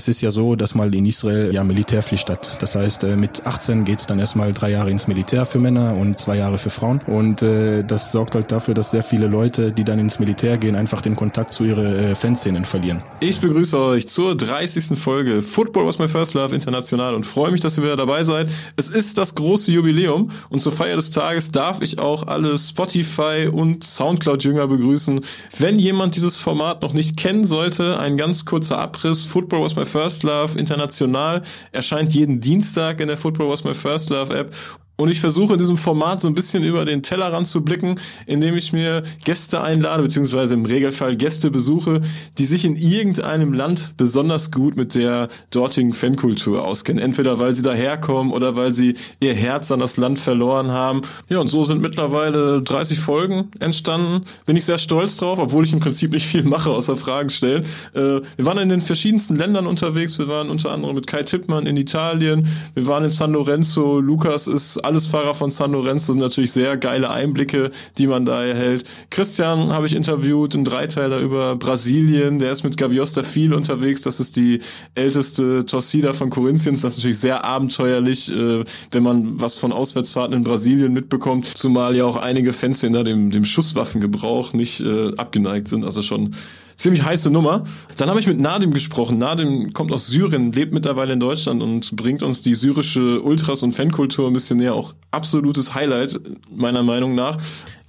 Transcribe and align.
es 0.00 0.08
ist 0.08 0.22
ja 0.22 0.30
so, 0.30 0.56
dass 0.56 0.74
mal 0.74 0.94
in 0.94 1.04
Israel 1.04 1.52
ja 1.52 1.62
Militärpflicht 1.62 2.30
hat. 2.30 2.62
Das 2.62 2.74
heißt, 2.74 3.04
äh, 3.04 3.16
mit 3.16 3.46
18 3.46 3.84
geht's 3.84 4.06
dann 4.06 4.18
erstmal 4.18 4.52
drei 4.52 4.70
Jahre 4.70 4.90
ins 4.90 5.06
Militär 5.08 5.44
für 5.44 5.58
Männer 5.58 5.94
und 5.94 6.18
zwei 6.18 6.36
Jahre 6.38 6.56
für 6.56 6.70
Frauen. 6.70 7.02
Und 7.06 7.42
äh, 7.42 7.84
das 7.84 8.10
sorgt 8.10 8.34
halt 8.34 8.50
dafür, 8.50 8.72
dass 8.72 8.92
sehr 8.92 9.02
viele 9.02 9.26
Leute, 9.26 9.72
die 9.72 9.84
dann 9.84 9.98
ins 9.98 10.18
Militär 10.18 10.56
gehen, 10.56 10.74
einfach 10.74 11.02
den 11.02 11.16
Kontakt 11.16 11.52
zu 11.52 11.64
ihren 11.64 11.84
äh, 11.84 12.14
Fanszenen 12.14 12.64
verlieren. 12.64 13.02
Ich 13.20 13.42
begrüße 13.42 13.78
euch 13.78 14.08
zur 14.08 14.34
30. 14.34 14.98
Folge 14.98 15.42
Football 15.42 15.86
was 15.86 15.98
my 15.98 16.08
first 16.08 16.32
love 16.32 16.54
international 16.54 17.14
und 17.14 17.26
freue 17.26 17.50
mich, 17.50 17.60
dass 17.60 17.76
ihr 17.76 17.84
wieder 17.84 17.96
dabei 17.98 18.24
seid. 18.24 18.48
Es 18.76 18.88
ist 18.88 19.18
das 19.18 19.34
große 19.34 19.70
Jubiläum 19.70 20.30
und 20.48 20.60
zur 20.60 20.72
Feier 20.72 20.96
des 20.96 21.10
Tages 21.10 21.52
darf 21.52 21.82
ich 21.82 21.98
auch 21.98 22.26
alle 22.26 22.56
Spotify 22.56 23.50
und 23.52 23.84
Soundcloud-Jünger 23.84 24.66
begrüßen. 24.66 25.20
Wenn 25.58 25.78
jemand 25.78 26.16
dieses 26.16 26.38
Format 26.38 26.80
noch 26.80 26.94
nicht 26.94 27.18
kennen 27.18 27.44
sollte, 27.44 28.00
ein 28.00 28.16
ganz 28.16 28.46
kurzer 28.46 28.78
Abriss. 28.78 29.26
Football 29.26 29.62
was 29.62 29.76
my 29.76 29.84
first 29.90 30.22
love 30.22 30.58
international 30.58 31.42
erscheint 31.72 32.12
jeden 32.12 32.40
Dienstag 32.40 33.00
in 33.00 33.08
der 33.08 33.16
Football 33.16 33.48
was 33.48 33.64
my 33.64 33.74
first 33.74 34.10
love 34.10 34.32
App 34.32 34.54
und 35.00 35.08
ich 35.08 35.20
versuche 35.20 35.54
in 35.54 35.58
diesem 35.58 35.78
Format 35.78 36.20
so 36.20 36.28
ein 36.28 36.34
bisschen 36.34 36.62
über 36.62 36.84
den 36.84 37.02
Tellerrand 37.02 37.46
zu 37.46 37.62
blicken, 37.62 37.98
indem 38.26 38.54
ich 38.54 38.74
mir 38.74 39.02
Gäste 39.24 39.62
einlade, 39.62 40.02
beziehungsweise 40.02 40.52
im 40.52 40.66
Regelfall 40.66 41.16
Gäste 41.16 41.50
besuche, 41.50 42.02
die 42.36 42.44
sich 42.44 42.66
in 42.66 42.76
irgendeinem 42.76 43.54
Land 43.54 43.94
besonders 43.96 44.52
gut 44.52 44.76
mit 44.76 44.94
der 44.94 45.28
dortigen 45.50 45.94
Fankultur 45.94 46.66
auskennen. 46.66 47.02
Entweder 47.02 47.38
weil 47.38 47.54
sie 47.54 47.62
daherkommen 47.62 48.30
oder 48.30 48.56
weil 48.56 48.74
sie 48.74 48.94
ihr 49.20 49.32
Herz 49.32 49.72
an 49.72 49.80
das 49.80 49.96
Land 49.96 50.18
verloren 50.18 50.70
haben. 50.70 51.00
Ja, 51.30 51.38
und 51.38 51.48
so 51.48 51.64
sind 51.64 51.80
mittlerweile 51.80 52.60
30 52.60 53.00
Folgen 53.00 53.48
entstanden. 53.58 54.26
Bin 54.44 54.58
ich 54.58 54.66
sehr 54.66 54.76
stolz 54.76 55.16
drauf, 55.16 55.38
obwohl 55.38 55.64
ich 55.64 55.72
im 55.72 55.80
Prinzip 55.80 56.12
nicht 56.12 56.26
viel 56.26 56.42
mache, 56.42 56.68
außer 56.68 56.96
Fragen 56.96 57.30
stellen. 57.30 57.64
Äh, 57.94 58.20
wir 58.36 58.44
waren 58.44 58.58
in 58.58 58.68
den 58.68 58.82
verschiedensten 58.82 59.36
Ländern 59.36 59.66
unterwegs. 59.66 60.18
Wir 60.18 60.28
waren 60.28 60.50
unter 60.50 60.72
anderem 60.72 60.94
mit 60.94 61.06
Kai 61.06 61.22
Tippmann 61.22 61.64
in 61.64 61.78
Italien. 61.78 62.48
Wir 62.74 62.86
waren 62.86 63.04
in 63.04 63.10
San 63.10 63.32
Lorenzo. 63.32 63.98
Lukas 63.98 64.46
ist 64.46 64.84
alles 64.90 65.06
Fahrer 65.06 65.34
von 65.34 65.52
San 65.52 65.70
Lorenzo 65.70 66.12
sind 66.12 66.20
natürlich 66.20 66.50
sehr 66.50 66.76
geile 66.76 67.10
Einblicke, 67.10 67.70
die 67.96 68.08
man 68.08 68.24
da 68.24 68.44
erhält. 68.44 68.84
Christian 69.08 69.72
habe 69.72 69.86
ich 69.86 69.94
interviewt, 69.94 70.56
ein 70.56 70.64
Dreiteiler 70.64 71.20
über 71.20 71.54
Brasilien, 71.54 72.40
der 72.40 72.50
ist 72.50 72.64
mit 72.64 72.76
Gaviosta 72.76 73.22
viel 73.22 73.54
unterwegs, 73.54 74.02
das 74.02 74.18
ist 74.18 74.34
die 74.34 74.58
älteste 74.96 75.64
Torcida 75.64 76.12
von 76.12 76.28
Corinthians, 76.28 76.80
das 76.80 76.94
ist 76.94 76.98
natürlich 76.98 77.20
sehr 77.20 77.44
abenteuerlich, 77.44 78.32
äh, 78.32 78.64
wenn 78.90 79.02
man 79.04 79.40
was 79.40 79.54
von 79.54 79.70
Auswärtsfahrten 79.70 80.34
in 80.34 80.42
Brasilien 80.42 80.92
mitbekommt, 80.92 81.46
zumal 81.46 81.94
ja 81.94 82.04
auch 82.04 82.16
einige 82.16 82.52
Fans 82.52 82.80
hinter 82.80 83.04
dem, 83.04 83.30
dem 83.30 83.44
Schusswaffengebrauch 83.44 84.54
nicht 84.54 84.80
äh, 84.80 85.14
abgeneigt 85.16 85.68
sind, 85.68 85.84
also 85.84 86.02
schon 86.02 86.34
ziemlich 86.80 87.04
heiße 87.04 87.30
Nummer. 87.30 87.64
Dann 87.98 88.08
habe 88.08 88.20
ich 88.20 88.26
mit 88.26 88.40
Nadim 88.40 88.72
gesprochen. 88.72 89.18
Nadim 89.18 89.72
kommt 89.74 89.92
aus 89.92 90.06
Syrien, 90.06 90.50
lebt 90.52 90.72
mittlerweile 90.72 91.12
in 91.12 91.20
Deutschland 91.20 91.62
und 91.62 91.94
bringt 91.94 92.22
uns 92.22 92.40
die 92.42 92.54
syrische 92.54 93.22
Ultras- 93.22 93.62
und 93.62 93.72
Fankultur 93.72 94.26
ein 94.26 94.32
bisschen 94.32 94.56
näher. 94.56 94.74
Auch 94.74 94.94
absolutes 95.10 95.74
Highlight, 95.74 96.18
meiner 96.50 96.82
Meinung 96.82 97.14
nach. 97.14 97.36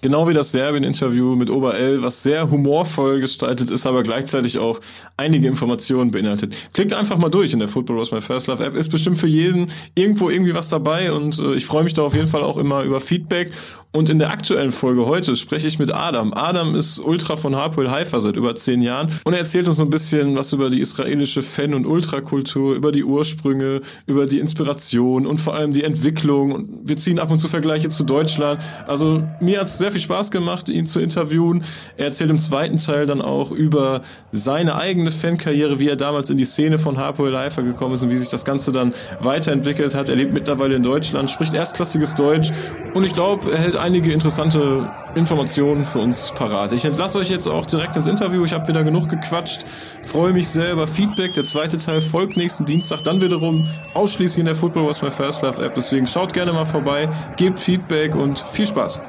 Genau 0.02 0.28
wie 0.28 0.34
das 0.34 0.52
Serbien-Interview 0.52 1.36
mit 1.36 1.52
Ober 1.52 1.78
L, 1.78 2.02
was 2.02 2.24
sehr 2.24 2.50
humorvoll 2.50 3.22
gestaltet 3.22 3.70
ist, 3.70 3.86
aber 3.86 4.02
gleichzeitig 4.02 4.58
auch 4.58 4.80
einige 5.16 5.48
Informationen 5.48 6.10
beinhaltet. 6.10 6.56
Klickt 6.74 6.94
einfach 6.94 7.18
mal 7.18 7.30
durch 7.30 7.54
in 7.54 7.60
der 7.60 7.68
Football 7.68 7.98
Was 7.98 8.12
My 8.12 8.20
First 8.20 8.48
Love 8.48 8.66
App. 8.66 8.76
Ist 8.76 8.90
bestimmt 8.90 9.20
für 9.20 9.28
jeden 9.28 9.72
irgendwo 9.94 10.32
irgendwie 10.32 10.56
was 10.56 10.70
dabei 10.70 11.12
und 11.12 11.38
äh, 11.38 11.54
ich 11.54 11.68
freue 11.68 11.84
mich 11.84 11.94
da 11.94 12.02
auf 12.02 12.16
jeden 12.16 12.28
Fall 12.28 12.42
auch 12.42 12.58
immer 12.58 12.84
über 12.84 13.00
Feedback. 13.00 13.52
Und 13.94 14.10
in 14.10 14.20
der 14.20 14.32
aktuellen 14.32 14.72
Folge 14.72 15.06
heute 15.06 15.36
spreche 15.36 15.68
ich 15.68 15.78
mit 15.78 15.94
Adam. 15.94 16.34
Adam 16.34 16.76
ist 16.76 16.98
Ultra 17.00 17.36
von 17.36 17.58
Hapoel 17.58 17.92
Haifa 17.92 18.22
seit 18.22 18.38
über 18.38 18.56
zehn 18.56 18.82
Jahren 18.82 19.10
und 19.26 19.34
er 19.34 19.40
erzählt 19.40 19.68
uns 19.68 19.78
so 19.78 19.84
ein 19.84 19.90
bisschen 19.90 20.38
was 20.38 20.54
über 20.54 20.70
die 20.70 20.80
israelische 20.80 21.42
Fan- 21.42 21.74
und 21.74 21.86
Ultrakultur, 21.86 22.74
über 22.74 22.94
die 22.94 23.04
Ursprünge, 23.04 23.82
über 24.06 24.28
die 24.28 24.40
Inspiration 24.40 25.28
und 25.28 25.40
vor 25.40 25.56
allem 25.56 25.74
die 25.74 25.84
Entwicklung. 25.84 26.54
Und 26.54 26.88
wir 26.88 26.96
ziehen 26.96 27.20
ab 27.20 27.32
und 27.32 27.40
zu 27.40 27.50
Vergleiche 27.50 27.90
zu 27.90 28.06
Deutschland. 28.06 28.62
Also 28.88 29.24
mir 29.42 29.60
hat 29.60 29.68
es 29.68 29.78
sehr 29.92 30.00
viel 30.00 30.02
Spaß 30.02 30.32
gemacht, 30.32 30.70
ihn 30.70 30.86
zu 30.86 31.00
interviewen. 31.00 31.64
Er 31.98 32.06
erzählt 32.06 32.30
im 32.30 32.40
zweiten 32.40 32.78
Teil 32.78 33.06
dann 33.06 33.22
auch 33.22 33.52
über 33.52 34.02
seine 34.32 34.76
eigene 34.76 35.12
Fankarriere, 35.12 35.80
wie 35.80 35.90
er 35.90 35.98
damals 35.98 36.30
in 36.30 36.38
die 36.38 36.46
Szene 36.46 36.80
von 36.80 36.98
Hapoel 36.98 37.36
Haifa 37.36 37.62
gekommen 37.62 37.96
ist 37.96 38.04
und 38.04 38.10
wie 38.10 38.18
sich 38.18 38.30
das 38.30 38.46
Ganze 38.46 38.72
dann 38.72 38.94
weiterentwickelt 39.20 39.94
hat. 39.94 40.08
Er 40.08 40.16
lebt 40.16 40.34
mittlerweile 40.34 40.76
in 40.76 40.84
Deutschland, 40.84 41.30
spricht 41.30 41.54
erstklassiges 41.54 42.16
Deutsch 42.16 42.52
und 42.94 43.04
ich 43.04 43.14
glaube, 43.14 43.52
er 43.52 43.58
hält 43.58 43.76
einige 43.76 44.14
interessante 44.14 44.90
Informationen 45.16 45.84
für 45.84 46.00
uns 46.00 46.32
parat. 46.36 46.72
Ich 46.72 46.86
entlasse 46.86 47.20
euch 47.20 47.30
jetzt 47.30 47.48
auch 47.48 47.66
direkt 47.66 47.98
ins 47.98 48.08
Interview. 48.08 48.46
Ich 48.46 48.54
habe 48.54 48.66
wieder 48.68 48.84
genug 48.84 49.10
gequatscht. 49.10 49.66
Freue 50.04 50.32
mich 50.32 50.48
sehr 50.48 50.72
über 50.72 50.88
Feedback. 50.88 51.34
Der 51.34 51.44
zweite 51.44 51.78
Teil 51.78 52.00
folgt 52.02 52.38
nächsten 52.38 52.66
Dienstag. 52.66 53.04
Dann 53.04 53.20
wiederum 53.20 53.68
ausschließlich 53.94 54.40
in 54.40 54.46
der 54.46 54.56
Football 54.56 54.88
Was 54.88 55.02
My 55.02 55.12
First 55.12 55.42
Love 55.42 55.62
App. 55.64 55.74
Deswegen 55.76 56.08
schaut 56.08 56.32
gerne 56.32 56.54
mal 56.54 56.66
vorbei, 56.66 57.10
gebt 57.36 57.60
Feedback 57.60 58.16
und 58.16 58.40
viel 58.52 58.66
Spaß. 58.66 59.02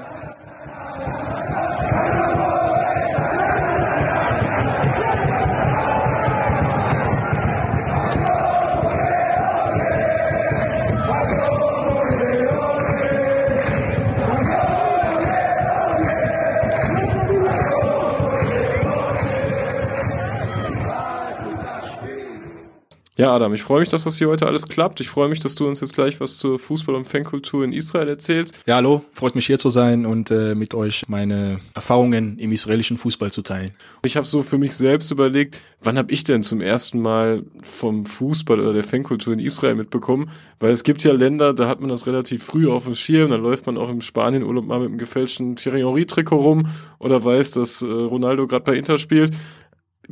Ja, 23.19 23.31
Adam, 23.35 23.53
ich 23.53 23.63
freue 23.63 23.81
mich, 23.81 23.91
dass 23.91 24.05
das 24.05 24.17
hier 24.17 24.29
heute 24.29 24.47
alles 24.47 24.69
klappt. 24.69 24.99
Ich 25.03 25.11
freue 25.11 25.29
mich, 25.29 25.39
dass 25.39 25.55
du 25.55 25.69
uns 25.69 25.81
jetzt 25.81 25.93
gleich 25.93 26.19
was 26.19 26.39
zur 26.39 26.59
Fußball- 26.59 26.95
und 26.95 27.05
Fankultur 27.05 27.63
in 27.63 27.75
Israel 27.75 28.09
erzählst. 28.09 28.59
Ja, 28.65 28.77
hallo, 28.77 29.05
freut 29.13 29.35
mich 29.35 29.45
hier 29.45 29.59
zu 29.59 29.69
sein 29.69 30.07
und 30.07 30.31
äh, 30.31 30.55
mit 30.55 30.73
euch 30.73 31.03
meine 31.09 31.61
Erfahrungen 31.75 32.39
im 32.39 32.53
israelischen 32.53 32.97
Fußball 32.97 33.31
zu 33.31 33.43
teilen. 33.43 33.73
Ich 34.03 34.17
habe 34.17 34.27
so 34.27 34.41
für 34.41 34.57
mich 34.57 34.75
selbst 34.75 35.11
überlegt, 35.11 35.61
wann 35.83 35.99
habe 35.99 36.11
ich 36.11 36.25
denn 36.25 36.43
zum 36.43 36.63
ersten 36.63 37.03
Mal 37.03 37.43
vom 37.63 38.07
Fußball 38.07 38.59
oder 38.59 38.73
der 38.73 38.83
Fankultur 38.83 39.35
in 39.35 39.41
Israel 39.41 39.75
mitbekommen? 39.75 40.31
Weil 40.59 40.71
es 40.71 40.83
gibt 40.83 41.05
ja 41.05 41.13
Länder, 41.13 41.53
da 41.53 41.69
hat 41.69 41.81
man 41.81 41.91
das 41.91 42.07
relativ 42.07 42.43
früh 42.43 42.71
auf 42.71 42.85
dem 42.85 42.95
Schirm, 42.95 43.31
dann 43.31 43.43
läuft 43.43 43.67
man 43.67 43.77
auch 43.77 43.91
im 43.91 44.01
Spanienurlaub 44.01 44.65
mal 44.65 44.81
mit 44.81 44.89
einem 44.89 44.99
gefälschten 44.99 45.57
Thierry 45.57 45.83
Henry-Trikot 45.83 46.39
rum 46.39 46.69
oder 46.99 47.23
weiß, 47.23 47.51
dass 47.51 47.83
äh, 47.83 47.87
Ronaldo 47.87 48.47
gerade 48.47 48.65
bei 48.65 48.75
Inter 48.75 48.97
spielt 48.97 49.35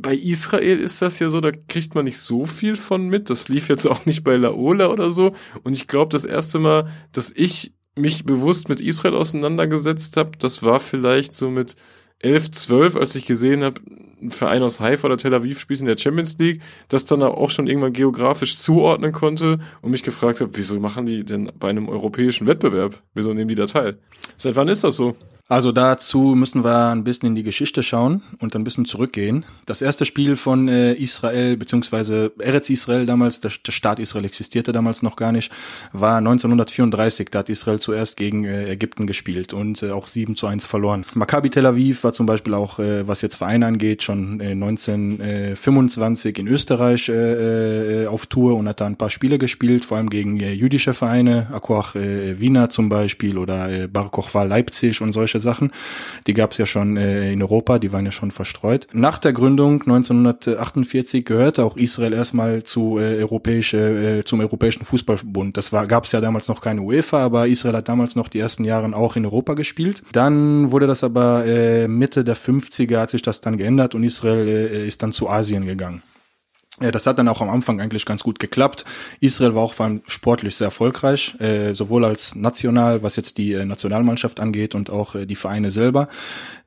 bei 0.01 0.15
Israel 0.15 0.79
ist 0.79 1.01
das 1.01 1.19
ja 1.19 1.29
so, 1.29 1.41
da 1.41 1.51
kriegt 1.51 1.95
man 1.95 2.05
nicht 2.05 2.19
so 2.19 2.45
viel 2.45 2.75
von 2.75 3.07
mit. 3.07 3.29
Das 3.29 3.49
lief 3.49 3.69
jetzt 3.69 3.85
auch 3.85 4.05
nicht 4.05 4.23
bei 4.23 4.35
Laola 4.35 4.87
oder 4.87 5.09
so. 5.09 5.33
Und 5.63 5.73
ich 5.73 5.87
glaube, 5.87 6.11
das 6.11 6.25
erste 6.25 6.59
Mal, 6.59 6.87
dass 7.11 7.31
ich 7.35 7.73
mich 7.95 8.25
bewusst 8.25 8.69
mit 8.69 8.81
Israel 8.81 9.15
auseinandergesetzt 9.15 10.17
habe, 10.17 10.31
das 10.37 10.63
war 10.63 10.79
vielleicht 10.79 11.33
so 11.33 11.49
mit 11.49 11.75
11, 12.19 12.51
12, 12.51 12.95
als 12.95 13.15
ich 13.15 13.25
gesehen 13.25 13.63
habe, 13.63 13.81
ein 14.21 14.29
Verein 14.29 14.61
aus 14.61 14.79
Haifa 14.79 15.07
oder 15.07 15.17
Tel 15.17 15.33
Aviv 15.33 15.59
spielt 15.59 15.79
in 15.79 15.87
der 15.87 15.97
Champions 15.97 16.37
League, 16.37 16.61
das 16.87 17.05
dann 17.05 17.23
auch 17.23 17.49
schon 17.49 17.67
irgendwann 17.67 17.93
geografisch 17.93 18.59
zuordnen 18.59 19.11
konnte 19.11 19.59
und 19.81 19.91
mich 19.91 20.03
gefragt 20.03 20.39
habe, 20.41 20.51
wieso 20.53 20.79
machen 20.79 21.07
die 21.07 21.23
denn 21.25 21.51
bei 21.57 21.69
einem 21.69 21.89
europäischen 21.89 22.45
Wettbewerb? 22.45 23.01
Wieso 23.15 23.33
nehmen 23.33 23.47
die 23.47 23.55
da 23.55 23.65
teil? 23.65 23.97
Seit 24.37 24.55
wann 24.55 24.67
ist 24.67 24.83
das 24.83 24.95
so? 24.95 25.15
Also 25.51 25.73
dazu 25.73 26.33
müssen 26.33 26.63
wir 26.63 26.91
ein 26.91 27.03
bisschen 27.03 27.27
in 27.27 27.35
die 27.35 27.43
Geschichte 27.43 27.83
schauen 27.83 28.21
und 28.39 28.55
ein 28.55 28.63
bisschen 28.63 28.85
zurückgehen. 28.85 29.43
Das 29.65 29.81
erste 29.81 30.05
Spiel 30.05 30.37
von 30.37 30.69
äh, 30.69 30.93
Israel, 30.93 31.57
beziehungsweise 31.57 32.31
Eretz 32.39 32.69
Israel 32.69 33.05
damals, 33.05 33.41
der, 33.41 33.49
Staat 33.49 33.99
Israel 33.99 34.23
existierte 34.23 34.71
damals 34.71 35.01
noch 35.01 35.17
gar 35.17 35.33
nicht, 35.33 35.51
war 35.91 36.19
1934. 36.19 37.27
Da 37.31 37.39
hat 37.39 37.49
Israel 37.49 37.79
zuerst 37.81 38.15
gegen 38.15 38.45
äh, 38.45 38.71
Ägypten 38.71 39.07
gespielt 39.07 39.51
und 39.51 39.83
äh, 39.83 39.91
auch 39.91 40.07
7 40.07 40.37
zu 40.37 40.47
1 40.47 40.65
verloren. 40.65 41.03
Maccabi 41.15 41.49
Tel 41.49 41.65
Aviv 41.65 42.05
war 42.05 42.13
zum 42.13 42.27
Beispiel 42.27 42.53
auch, 42.53 42.79
was 42.79 43.21
jetzt 43.21 43.35
Vereine 43.35 43.65
angeht, 43.65 44.03
schon 44.03 44.39
äh, 44.39 44.51
1925 44.51 46.39
in 46.39 46.47
Österreich 46.47 47.11
auf 48.07 48.25
Tour 48.27 48.55
und 48.55 48.69
hat 48.69 48.79
da 48.79 48.85
ein 48.85 48.95
paar 48.95 49.09
Spiele 49.09 49.37
gespielt, 49.37 49.83
vor 49.83 49.97
allem 49.97 50.09
gegen 50.09 50.37
jüdische 50.37 50.93
Vereine, 50.93 51.47
Akoach 51.51 51.95
äh, 51.95 52.39
Wiener 52.39 52.69
zum 52.69 52.87
Beispiel 52.87 53.37
oder 53.37 53.69
äh, 53.69 53.87
Bar 53.87 54.09
Kochwa 54.11 54.43
Leipzig 54.43 55.01
und 55.01 55.11
solche 55.11 55.40
Sachen. 55.41 55.71
Die 56.27 56.33
gab 56.33 56.51
es 56.51 56.57
ja 56.57 56.65
schon 56.65 56.97
äh, 56.97 57.31
in 57.31 57.41
Europa, 57.41 57.79
die 57.79 57.91
waren 57.91 58.05
ja 58.05 58.11
schon 58.11 58.31
verstreut. 58.31 58.87
Nach 58.93 59.19
der 59.19 59.33
Gründung 59.33 59.81
1948 59.81 61.25
gehörte 61.25 61.63
auch 61.65 61.77
Israel 61.77 62.13
erstmal 62.13 62.63
zu 62.63 62.97
äh, 62.97 63.21
europäische, 63.21 64.19
äh, 64.19 64.23
zum 64.23 64.39
Europäischen 64.39 64.85
Fußballverbund. 64.85 65.57
Das 65.57 65.71
gab 65.71 66.05
es 66.05 66.11
ja 66.11 66.21
damals 66.21 66.47
noch 66.47 66.61
keine 66.61 66.81
UEFA, 66.81 67.19
aber 67.19 67.47
Israel 67.47 67.75
hat 67.75 67.89
damals 67.89 68.15
noch 68.15 68.29
die 68.29 68.39
ersten 68.39 68.63
Jahre 68.63 68.95
auch 68.95 69.15
in 69.15 69.25
Europa 69.25 69.53
gespielt. 69.53 70.01
Dann 70.11 70.71
wurde 70.71 70.87
das 70.87 71.03
aber 71.03 71.45
äh, 71.45 71.87
Mitte 71.87 72.23
der 72.23 72.37
50er 72.37 72.99
hat 72.99 73.09
sich 73.09 73.21
das 73.21 73.41
dann 73.41 73.57
geändert 73.57 73.95
und 73.95 74.03
Israel 74.03 74.47
äh, 74.47 74.87
ist 74.87 75.03
dann 75.03 75.11
zu 75.11 75.29
Asien 75.29 75.65
gegangen. 75.65 76.01
Ja, 76.81 76.91
das 76.91 77.05
hat 77.05 77.19
dann 77.19 77.27
auch 77.27 77.41
am 77.41 77.49
Anfang 77.49 77.79
eigentlich 77.79 78.05
ganz 78.05 78.23
gut 78.23 78.39
geklappt. 78.39 78.85
Israel 79.19 79.55
war 79.55 79.61
auch 79.63 79.73
vor 79.73 79.85
allem 79.85 80.01
sportlich 80.07 80.55
sehr 80.55 80.65
erfolgreich, 80.65 81.35
äh, 81.39 81.73
sowohl 81.73 82.05
als 82.05 82.35
national, 82.35 83.03
was 83.03 83.15
jetzt 83.15 83.37
die 83.37 83.53
äh, 83.53 83.65
Nationalmannschaft 83.65 84.39
angeht 84.39 84.73
und 84.73 84.89
auch 84.89 85.15
äh, 85.15 85.25
die 85.25 85.35
Vereine 85.35 85.71
selber. 85.71 86.09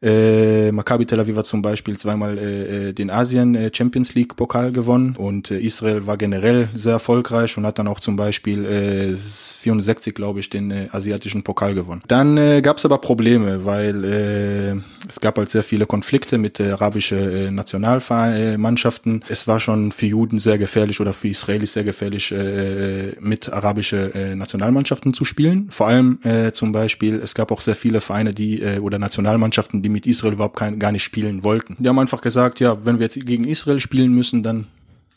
Äh, 0.03 0.71
Maccabi 0.71 1.07
Tel 1.07 1.19
Aviv 1.19 1.37
hat 1.37 1.47
zum 1.47 1.63
Beispiel 1.63 1.99
zweimal 1.99 2.39
äh, 2.39 2.89
äh 2.89 2.93
den 2.93 3.11
Asien 3.11 3.55
äh, 3.55 3.71
Champions 3.75 4.15
League 4.15 4.37
Pokal 4.37 4.71
gewonnen 4.71 5.17
und 5.17 5.51
äh, 5.51 5.59
Israel 5.59 6.07
war 6.07 6.17
generell 6.17 6.69
sehr 6.75 6.93
erfolgreich 6.93 7.57
und 7.57 7.67
hat 7.67 7.79
dann 7.79 7.89
auch 7.89 8.01
zum 8.01 8.17
Beispiel 8.17 8.65
äh, 8.67 9.17
64, 9.17 10.15
glaube 10.15 10.41
ich, 10.41 10.51
den 10.51 10.71
äh, 10.71 10.89
asiatischen 10.93 11.43
Pokal 11.43 11.75
gewonnen. 11.75 12.03
Dann 12.07 12.37
äh, 12.37 12.61
gab 12.61 12.77
es 12.77 12.85
aber 12.85 12.99
Probleme, 12.99 13.65
weil 13.65 14.05
äh, 14.05 14.81
es 15.09 15.21
gab 15.21 15.39
halt 15.39 15.51
sehr 15.51 15.63
viele 15.63 15.87
Konflikte 15.87 16.39
mit 16.39 16.61
äh, 16.61 16.73
arabischen 16.73 17.19
äh, 17.19 17.51
Nationalmannschaften. 17.51 19.25
Es 19.29 19.49
war 19.49 19.61
schon 19.61 19.93
für 20.05 20.11
Juden 20.11 20.39
sehr 20.39 20.59
gefährlich 20.59 21.01
oder 21.01 21.15
für 21.15 21.29
Israelis 21.29 21.73
sehr 21.73 21.85
gefährlich, 21.85 22.31
äh, 22.31 23.13
mit 23.21 23.51
arabische 23.51 24.15
äh, 24.15 24.35
Nationalmannschaften 24.35 25.15
zu 25.15 25.25
spielen. 25.25 25.69
Vor 25.71 25.87
allem 25.87 26.19
äh, 26.23 26.53
zum 26.53 26.73
Beispiel, 26.73 27.21
es 27.23 27.35
gab 27.35 27.51
auch 27.51 27.63
sehr 27.63 27.75
viele 27.75 28.03
Vereine, 28.03 28.35
die 28.35 28.61
äh, 28.61 28.79
oder 28.81 28.99
Nationalmannschaften, 28.99 29.83
die 29.83 29.89
mit 29.89 30.07
Israel 30.07 30.35
überhaupt 30.35 30.57
kein, 30.57 30.79
gar 30.79 30.93
nicht 30.93 31.05
spielen 31.05 31.43
wollten. 31.43 31.77
Die 31.79 31.89
haben 31.89 31.99
einfach 31.99 32.21
gesagt, 32.21 32.61
ja, 32.61 32.85
wenn 32.85 32.99
wir 32.99 33.05
jetzt 33.05 33.25
gegen 33.25 33.45
Israel 33.45 33.81
spielen 33.81 34.13
müssen, 34.13 34.43
dann 34.43 34.67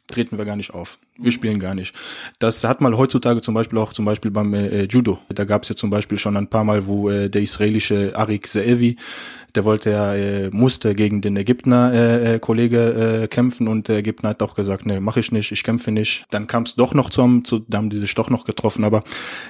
treten 0.07 0.37
wir 0.37 0.45
gar 0.45 0.55
nicht 0.55 0.73
auf. 0.73 0.99
Wir 1.17 1.33
spielen 1.33 1.59
gar 1.59 1.75
nicht. 1.75 1.93
Das 2.39 2.63
hat 2.63 2.79
mal 2.79 2.95
heutzutage 2.95 3.41
zum 3.41 3.53
Beispiel 3.53 3.79
auch 3.79 3.91
zum 3.91 4.05
Beispiel 4.05 4.31
beim 4.31 4.53
äh, 4.53 4.83
Judo. 4.83 5.19
Da 5.27 5.43
gab 5.43 5.63
es 5.63 5.69
ja 5.69 5.75
zum 5.75 5.89
Beispiel 5.89 6.17
schon 6.17 6.37
ein 6.37 6.47
paar 6.47 6.63
Mal, 6.63 6.87
wo 6.87 7.09
äh, 7.09 7.29
der 7.29 7.41
israelische 7.41 8.13
Arik 8.15 8.47
Zeevi 8.47 8.95
der 9.55 9.65
wollte 9.65 9.91
ja, 9.91 10.13
äh, 10.15 10.49
musste 10.51 10.95
gegen 10.95 11.21
den 11.21 11.35
Ägypter 11.37 11.93
äh, 11.93 12.35
äh, 12.35 12.39
Kollege 12.39 13.23
äh, 13.23 13.27
kämpfen 13.27 13.67
und 13.67 13.87
der 13.87 13.97
Ägypter 13.97 14.29
hat 14.29 14.41
auch 14.43 14.55
gesagt, 14.55 14.85
nee, 14.85 14.99
mache 14.99 15.19
ich 15.19 15.31
nicht, 15.31 15.51
ich 15.51 15.63
kämpfe 15.63 15.91
nicht. 15.91 16.25
Dann 16.29 16.47
kam 16.47 16.63
es 16.63 16.75
doch 16.75 16.93
noch 16.93 17.09
zum, 17.09 17.45
zu, 17.45 17.59
da 17.59 17.77
haben 17.77 17.89
die 17.89 17.97
sich 17.97 18.13
doch 18.15 18.29
noch 18.29 18.45
getroffen, 18.45 18.83
aber 18.83 19.03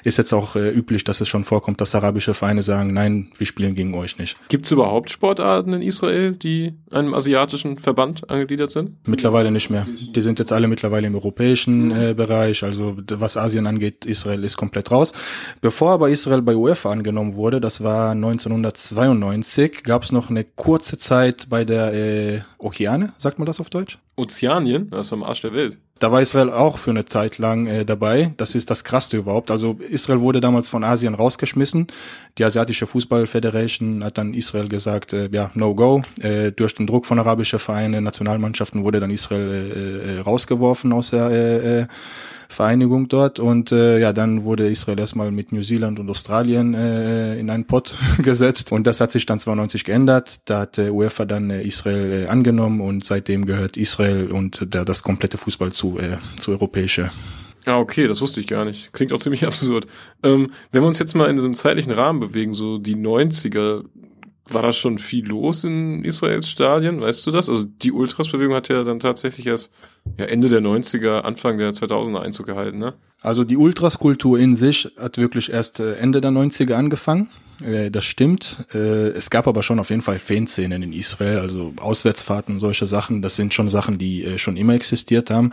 ist 0.04 0.18
jetzt 0.18 0.34
auch 0.34 0.56
äh, 0.56 0.70
üblich, 0.70 1.04
dass 1.04 1.22
es 1.22 1.28
schon 1.28 1.44
vorkommt, 1.44 1.82
dass 1.82 1.96
arabische 1.96 2.34
Vereine 2.34 2.64
sagen, 2.64 2.94
nein, 2.94 3.30
wir 3.38 3.48
spielen 3.48 3.76
gegen 3.76 3.94
euch 3.94 4.18
nicht. 4.18 4.38
Gibt 4.50 4.66
es 4.66 4.72
überhaupt 4.72 5.10
Sportarten 5.10 5.74
in 5.74 5.82
Israel, 5.82 6.36
die 6.36 6.74
einem 6.92 7.14
asiatischen 7.14 7.78
Verband 7.78 8.30
angegliedert 8.30 8.72
sind? 8.72 8.92
Mittlerweile 9.08 9.52
nicht 9.52 9.70
mehr. 9.70 9.88
Die 10.16 10.22
sind 10.22 10.40
jetzt 10.40 10.52
alle 10.52 10.68
mittlerweile 10.68 11.08
im 11.08 11.16
europäischen 11.16 11.92
äh, 11.92 12.14
Bereich, 12.14 12.64
also 12.64 12.98
was 13.10 13.38
Asien 13.38 13.68
angeht, 13.68 14.06
Israel 14.06 14.44
ist 14.44 14.58
komplett 14.58 14.92
raus. 14.92 15.14
Bevor 15.62 15.92
aber 15.92 16.10
Israel 16.10 16.42
bei 16.42 16.56
UEFA 16.56 16.92
angenommen 16.92 17.36
wurde, 17.36 17.62
das 17.62 17.84
war 17.84 18.12
1992, 18.12 19.84
gab 19.88 20.04
es 20.04 20.12
noch 20.12 20.30
eine 20.30 20.44
kurze 20.44 20.98
Zeit 20.98 21.48
bei 21.50 21.63
der 21.63 21.94
äh, 21.94 22.42
Okeane, 22.60 23.13
sagt 23.18 23.39
man 23.39 23.45
das 23.45 23.60
auf 23.60 23.69
Deutsch? 23.69 23.98
Ozeanien, 24.18 24.89
das 24.89 25.07
ist 25.07 25.13
am 25.13 25.24
Arsch 25.24 25.42
der 25.42 25.54
Welt. 25.54 25.78
Da 26.00 26.12
war 26.12 26.22
Israel 26.22 26.51
auch 26.51 26.78
für 26.78 26.92
eine 26.92 27.06
Zeit 27.06 27.38
lang 27.39 27.66
äh, 27.66 27.86
dabei. 27.86 28.34
Das 28.38 28.54
ist 28.54 28.69
das 28.69 28.84
Krasse 28.84 29.18
überhaupt. 29.18 29.50
Also 29.50 29.80
Israel 29.89 30.19
wurde 30.19 30.42
damals 30.42 30.69
von 30.69 30.84
Asien 30.84 31.16
rausgeschmissen. 31.16 31.88
Die 32.38 32.45
asiatische 32.45 32.86
Fußball 32.86 33.25
Federation 33.25 34.04
hat 34.04 34.18
dann 34.18 34.34
Israel 34.34 34.68
gesagt, 34.68 35.13
äh, 35.13 35.30
ja, 35.31 35.50
no 35.56 35.74
go. 35.74 36.04
Äh, 36.22 36.51
durch 36.51 36.75
den 36.75 36.86
Druck 36.86 37.06
von 37.06 37.18
arabischen 37.18 37.57
Vereinen, 37.57 38.04
Nationalmannschaften 38.04 38.84
wurde 38.84 39.00
dann 39.00 39.10
Israel 39.10 39.50
äh, 39.50 40.18
äh, 40.18 40.19
rausgeworfen 40.19 40.94
aus 40.94 41.10
der 41.10 41.31
äh, 41.31 41.80
äh, 41.81 41.88
Vereinigung 42.50 43.07
dort 43.10 43.39
und 43.39 43.72
äh, 43.72 44.00
ja, 44.00 44.13
dann 44.13 44.44
wurde 44.44 44.69
Israel 44.69 45.00
erstmal 45.00 45.31
mit 45.31 45.51
New 45.51 45.62
Zealand 45.62 46.00
und 46.00 46.10
Australien 46.10 46.74
äh, 46.75 47.38
in 47.38 47.50
einen 47.50 47.66
Pott 47.66 47.95
gesetzt 48.19 48.72
und 48.72 48.88
das 48.88 49.01
hat 49.01 49.12
sich 49.12 49.25
dann 49.25 49.40
92 49.40 49.83
geändert. 49.83 50.42
Da 50.45 50.62
hat 50.62 50.78
äh, 50.78 50.90
UEFA 50.90 51.25
dann 51.25 51.50
äh, 51.50 51.63
Israel 51.63 52.24
äh, 52.24 52.28
angenommen 52.28 52.81
und 52.81 53.04
seitdem 53.04 53.45
gehört 53.45 53.75
Israel 53.75 54.31
und 54.31 54.62
äh, 54.62 54.86
das 54.86 55.04
komplette 55.04 55.38
Fußball 55.38 55.74
zu, 55.74 56.00
äh, 56.00 56.18
zu 56.40 56.51
europäische 56.51 57.12
ja, 57.68 57.78
okay, 57.78 58.08
das 58.08 58.22
wusste 58.22 58.40
ich 58.40 58.48
gar 58.48 58.66
nicht. 58.66 58.94
Klingt 58.94 59.12
auch 59.14 59.19
ziemlich 59.19 59.46
absurd. 59.46 59.86
Ähm, 60.24 60.50
wenn 60.72 60.81
wir 60.81 60.88
uns 60.88 61.00
jetzt 61.00 61.16
mal 61.16 61.30
in 61.30 61.36
diesem 61.36 61.54
zeitlichen 61.54 61.92
Rahmen 61.92 62.19
bewegen, 62.19 62.54
so 62.54 62.78
die 62.78 62.96
90er, 62.96 63.84
war 64.50 64.62
da 64.62 64.72
schon 64.72 64.98
viel 64.98 65.28
los 65.28 65.66
in 65.66 66.06
Israels 66.06 66.50
Stadien? 66.50 67.02
Weißt 67.02 67.28
du 67.28 67.31
das? 67.31 67.50
Also 67.50 67.66
die 67.66 67.92
Ultras-Bewegung 67.92 68.56
hat 68.56 68.69
ja 68.69 68.84
dann 68.84 69.00
tatsächlich 69.00 69.46
erst 69.46 69.74
ja, 70.18 70.24
Ende 70.24 70.48
der 70.48 70.62
90er, 70.62 71.19
Anfang 71.22 71.58
der 71.58 71.74
2000er 71.74 72.22
Einzug 72.22 72.46
gehalten, 72.46 72.78
ne? 72.78 72.94
Also 73.22 73.44
die 73.44 73.58
Ultras-Kultur 73.58 74.40
in 74.40 74.56
sich 74.56 74.90
hat 74.98 75.18
wirklich 75.18 75.52
erst 75.52 75.81
äh, 75.81 75.96
Ende 75.96 76.22
der 76.22 76.31
90er 76.31 76.74
angefangen. 76.74 77.30
Äh, 77.63 77.92
das 77.92 78.06
stimmt. 78.06 78.57
Äh, 78.74 79.09
es 79.09 79.30
gab 79.30 79.48
aber 79.48 79.63
schon 79.63 79.80
auf 79.80 79.89
jeden 79.89 80.01
Fall 80.01 80.19
Fanszenen 80.19 80.83
in 80.83 80.94
Israel, 80.94 81.39
also 81.39 81.74
Auswärtsfahrten 81.77 82.56
und 82.56 82.59
solche 82.59 82.88
Sachen. 82.88 83.21
Das 83.21 83.36
sind 83.36 83.54
schon 83.54 83.69
Sachen, 83.69 83.98
die 83.98 84.38
schon 84.38 84.57
immer 84.57 84.74
existiert 84.74 85.30
haben. 85.30 85.51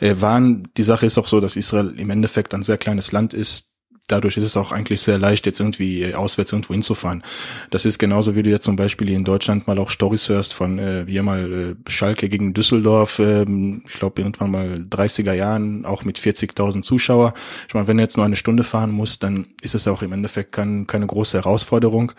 Waren, 0.00 0.68
die 0.76 0.82
Sache 0.82 1.06
ist 1.06 1.18
auch 1.18 1.28
so, 1.28 1.40
dass 1.40 1.56
Israel 1.56 1.94
im 1.96 2.10
Endeffekt 2.10 2.54
ein 2.54 2.62
sehr 2.62 2.78
kleines 2.78 3.12
Land 3.12 3.34
ist 3.34 3.65
dadurch 4.06 4.36
ist 4.36 4.44
es 4.44 4.56
auch 4.56 4.72
eigentlich 4.72 5.00
sehr 5.00 5.18
leicht, 5.18 5.46
jetzt 5.46 5.60
irgendwie 5.60 6.02
äh, 6.02 6.14
auswärts 6.14 6.52
irgendwo 6.52 6.74
hinzufahren. 6.74 7.22
Das 7.70 7.84
ist 7.84 7.98
genauso, 7.98 8.34
wie 8.34 8.42
du 8.42 8.50
jetzt 8.50 8.64
zum 8.64 8.76
Beispiel 8.76 9.10
in 9.10 9.24
Deutschland 9.24 9.66
mal 9.66 9.78
auch 9.78 9.90
Storys 9.90 10.28
hörst 10.28 10.52
von 10.52 10.78
äh, 10.78 11.04
hier 11.06 11.22
mal 11.22 11.52
äh, 11.52 11.90
Schalke 11.90 12.28
gegen 12.28 12.54
Düsseldorf, 12.54 13.18
äh, 13.18 13.42
ich 13.42 13.98
glaube 13.98 14.22
irgendwann 14.22 14.50
mal 14.50 14.86
30er 14.88 15.32
Jahren, 15.32 15.84
auch 15.84 16.04
mit 16.04 16.18
40.000 16.18 16.82
Zuschauer. 16.82 17.34
Ich 17.68 17.74
meine, 17.74 17.88
wenn 17.88 17.96
du 17.96 18.02
jetzt 18.02 18.16
nur 18.16 18.26
eine 18.26 18.36
Stunde 18.36 18.64
fahren 18.64 18.90
musst, 18.90 19.22
dann 19.22 19.46
ist 19.62 19.74
es 19.74 19.88
auch 19.88 20.02
im 20.02 20.12
Endeffekt 20.12 20.52
kein, 20.52 20.86
keine 20.86 21.06
große 21.06 21.38
Herausforderung. 21.38 22.12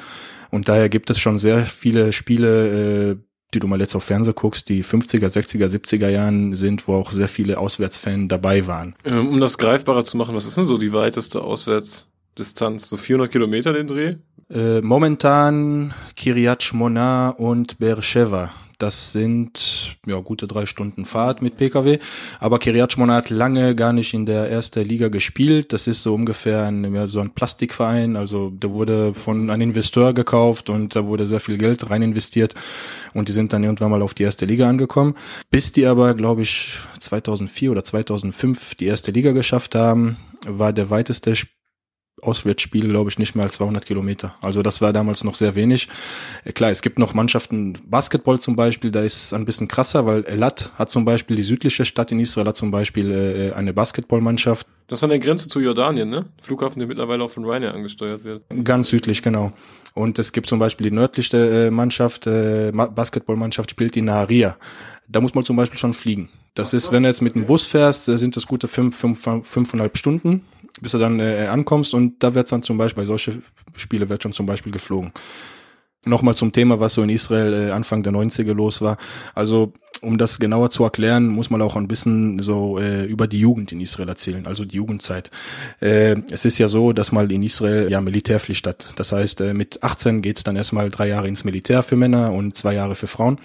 Und 0.50 0.69
daher 0.69 0.89
gibt 0.89 1.10
es 1.10 1.19
schon 1.19 1.38
sehr 1.38 1.66
viele 1.66 2.13
Spiele, 2.13 3.12
äh, 3.12 3.16
die 3.54 3.60
du 3.60 3.68
mal 3.68 3.80
jetzt 3.80 3.96
auf 3.96 4.04
Fernseh 4.04 4.34
guckst, 4.34 4.70
die 4.70 4.84
50er, 4.84 5.28
60er, 5.28 5.68
70er 5.68 6.10
Jahren 6.10 6.56
sind, 6.56 6.88
wo 6.88 6.96
auch 6.96 7.12
sehr 7.12 7.28
viele 7.28 7.58
Auswärtsfans 7.58 8.28
dabei 8.28 8.68
waren. 8.68 8.96
Ähm, 9.06 9.30
um 9.30 9.40
das 9.40 9.58
greifbarer 9.58 10.04
zu 10.04 10.18
machen, 10.18 10.36
was 10.36 10.46
ist 10.46 10.58
denn 10.58 10.66
so 10.66 10.78
die 10.78 10.94
weiteste 10.94 11.42
Auswärtsdistanz? 11.42 12.90
So 12.90 12.98
400 12.98 13.32
Kilometer 13.32 13.74
den 13.74 13.88
Dreh? 13.88 14.16
Äh, 14.50 14.82
momentan 14.82 15.94
Kiryat 16.16 16.64
Shmona 16.64 17.30
und 17.30 17.80
Beersheba. 17.80 18.52
Das 18.77 19.12
sind 19.12 19.97
ja 20.06 20.19
gute 20.19 20.47
drei 20.47 20.68
Stunden 20.68 21.06
Fahrt 21.06 21.41
mit 21.41 21.57
PKW. 21.57 21.97
Aber 22.39 22.59
Kiryat 22.59 22.91
Shmona 22.91 23.15
hat 23.15 23.31
lange 23.31 23.74
gar 23.75 23.91
nicht 23.91 24.13
in 24.13 24.27
der 24.27 24.51
ersten 24.51 24.85
Liga 24.85 25.07
gespielt. 25.07 25.74
Das 25.74 25.88
ist 25.88 26.03
so 26.03 26.13
ungefähr 26.13 26.65
ein, 26.65 26.94
ja, 26.94 27.07
so 27.07 27.19
ein 27.19 27.31
Plastikverein. 27.31 28.15
Also 28.15 28.51
der 28.51 28.72
wurde 28.72 29.15
von 29.15 29.50
einem 29.50 29.69
Investor 29.69 30.13
gekauft 30.13 30.69
und 30.69 30.96
da 30.96 31.07
wurde 31.07 31.25
sehr 31.25 31.39
viel 31.39 31.57
Geld 31.57 31.89
rein 31.89 32.03
investiert. 32.03 32.53
Und 33.13 33.29
die 33.29 33.34
sind 33.34 33.51
dann 33.51 33.63
irgendwann 33.63 33.89
mal 33.89 34.03
auf 34.03 34.13
die 34.13 34.24
erste 34.24 34.46
Liga 34.46 34.69
angekommen. 34.69 35.15
Bis 35.50 35.72
die 35.72 35.88
aber, 35.88 36.13
glaube 36.13 36.43
ich, 36.43 36.79
2004 37.00 37.72
oder 37.72 37.84
2005 37.84 38.75
die 38.75 38.86
erste 38.86 39.12
Liga 39.12 39.31
geschafft 39.31 39.74
haben, 39.74 40.17
war 40.46 40.72
der 40.72 40.91
weiteste 40.91 41.34
Auswärtsspiel, 42.21 42.89
glaube 42.89 43.09
ich, 43.09 43.19
nicht 43.19 43.36
mehr 43.36 43.45
als 43.45 43.55
200 43.55 43.86
Kilometer. 43.86 44.36
Also 44.41 44.63
das 44.63 44.81
war 44.81 44.91
damals 44.91 45.24
noch 45.24 45.36
sehr 45.36 45.53
wenig. 45.55 45.88
Äh, 46.45 46.51
klar, 46.51 46.71
es 46.71 46.81
gibt 46.81 46.97
noch 46.97 47.13
Mannschaften, 47.13 47.77
Basketball 47.86 48.39
zum 48.39 48.55
Beispiel, 48.55 48.91
da 48.91 49.01
ist 49.01 49.17
es 49.17 49.33
ein 49.33 49.45
bisschen 49.45 49.67
krasser, 49.67 50.05
weil 50.05 50.24
Elat 50.25 50.71
hat 50.75 50.89
zum 50.89 51.05
Beispiel, 51.05 51.36
die 51.36 51.43
südliche 51.43 51.86
Stadt 51.86 52.12
in 52.12 52.19
Israel 52.19 52.47
hat 52.47 52.57
zum 52.57 52.71
Beispiel 52.71 53.12
äh, 53.12 53.53
eine 53.53 53.74
Basketballmannschaft. 53.74 54.65
Das 54.88 55.00
ist 55.00 55.03
an 55.03 55.09
der 55.09 55.19
Grenze 55.19 55.50
zu 55.50 55.59
Jordanien, 55.59 56.09
ne? 56.09 56.25
Flughafen, 56.41 56.79
der 56.79 56.88
mittlerweile 56.88 57.24
auch 57.24 57.29
von 57.29 57.45
Ryanair 57.45 57.74
angesteuert 57.74 58.24
wird. 58.24 58.43
Ganz 58.63 58.88
südlich, 58.88 59.21
genau. 59.21 59.51
Und 59.93 60.17
es 60.17 60.31
gibt 60.31 60.47
zum 60.47 60.59
Beispiel 60.59 60.89
die 60.89 60.95
nördlichste 60.95 61.67
äh, 61.67 61.71
Mannschaft, 61.71 62.25
äh, 62.25 62.71
Basketballmannschaft 62.71 63.69
spielt 63.69 63.97
in 63.97 64.05
Naharia. 64.05 64.57
Da 65.07 65.21
muss 65.21 65.36
man 65.36 65.45
zum 65.45 65.55
Beispiel 65.55 65.77
schon 65.77 65.93
fliegen. 65.93 66.29
Das 66.53 66.74
ist, 66.74 66.91
wenn 66.91 67.03
du 67.03 67.09
jetzt 67.09 67.21
mit 67.21 67.36
dem 67.36 67.45
Bus 67.45 67.65
fährst, 67.65 68.05
sind 68.05 68.36
das 68.36 68.47
gute 68.47 68.67
fünf, 68.67 68.97
fünf, 68.97 69.47
fünfeinhalb 69.47 69.95
Stunden 69.95 70.43
bis 70.81 70.91
du 70.91 70.98
dann 70.98 71.19
äh, 71.19 71.48
ankommst 71.48 71.93
und 71.93 72.24
da 72.24 72.34
wird 72.34 72.51
dann 72.51 72.63
zum 72.63 72.77
Beispiel, 72.77 73.03
bei 73.03 73.07
solche 73.07 73.41
Spiele 73.75 74.10
wird 74.10 74.24
schon 74.24 74.34
zum 74.34 74.46
Beispiel 74.46 74.72
geflogen. 74.72 75.12
Nochmal 76.05 76.36
zum 76.36 76.51
Thema, 76.51 76.79
was 76.79 76.93
so 76.93 77.03
in 77.03 77.10
Israel 77.10 77.53
äh, 77.53 77.72
Anfang 77.72 78.03
der 78.03 78.13
90er 78.13 78.53
los 78.53 78.81
war. 78.81 78.98
Also 79.36 79.74
um 80.01 80.17
das 80.17 80.39
genauer 80.39 80.69
zu 80.69 80.84
erklären, 80.84 81.27
muss 81.27 81.50
man 81.50 81.62
auch 81.62 81.75
ein 81.75 81.88
bisschen 81.88 82.39
so 82.39 82.77
äh, 82.79 83.05
über 83.05 83.27
die 83.27 83.39
Jugend 83.39 83.72
in 83.72 83.81
Israel 83.81 84.10
erzählen, 84.10 84.46
also 84.46 84.65
die 84.65 84.75
Jugendzeit. 84.75 85.31
Äh, 85.81 86.15
es 86.29 86.46
ist 86.46 86.57
ja 86.57 86.67
so, 86.67 86.93
dass 86.93 87.12
mal 87.12 87.31
in 87.31 87.43
Israel 87.43 87.89
ja 87.89 88.01
Militärpflicht 88.01 88.67
hat. 88.67 88.89
Das 88.96 89.12
heißt, 89.12 89.41
äh, 89.41 89.53
mit 89.53 89.84
18 89.84 90.22
geht's 90.22 90.43
dann 90.43 90.55
erstmal 90.55 90.89
drei 90.89 91.07
Jahre 91.07 91.27
ins 91.27 91.43
Militär 91.43 91.84
für 91.84 91.96
Männer 91.96 92.31
und 92.31 92.55
zwei 92.55 92.74
Jahre 92.74 92.96
für 92.96 93.07
Frauen. 93.07 93.39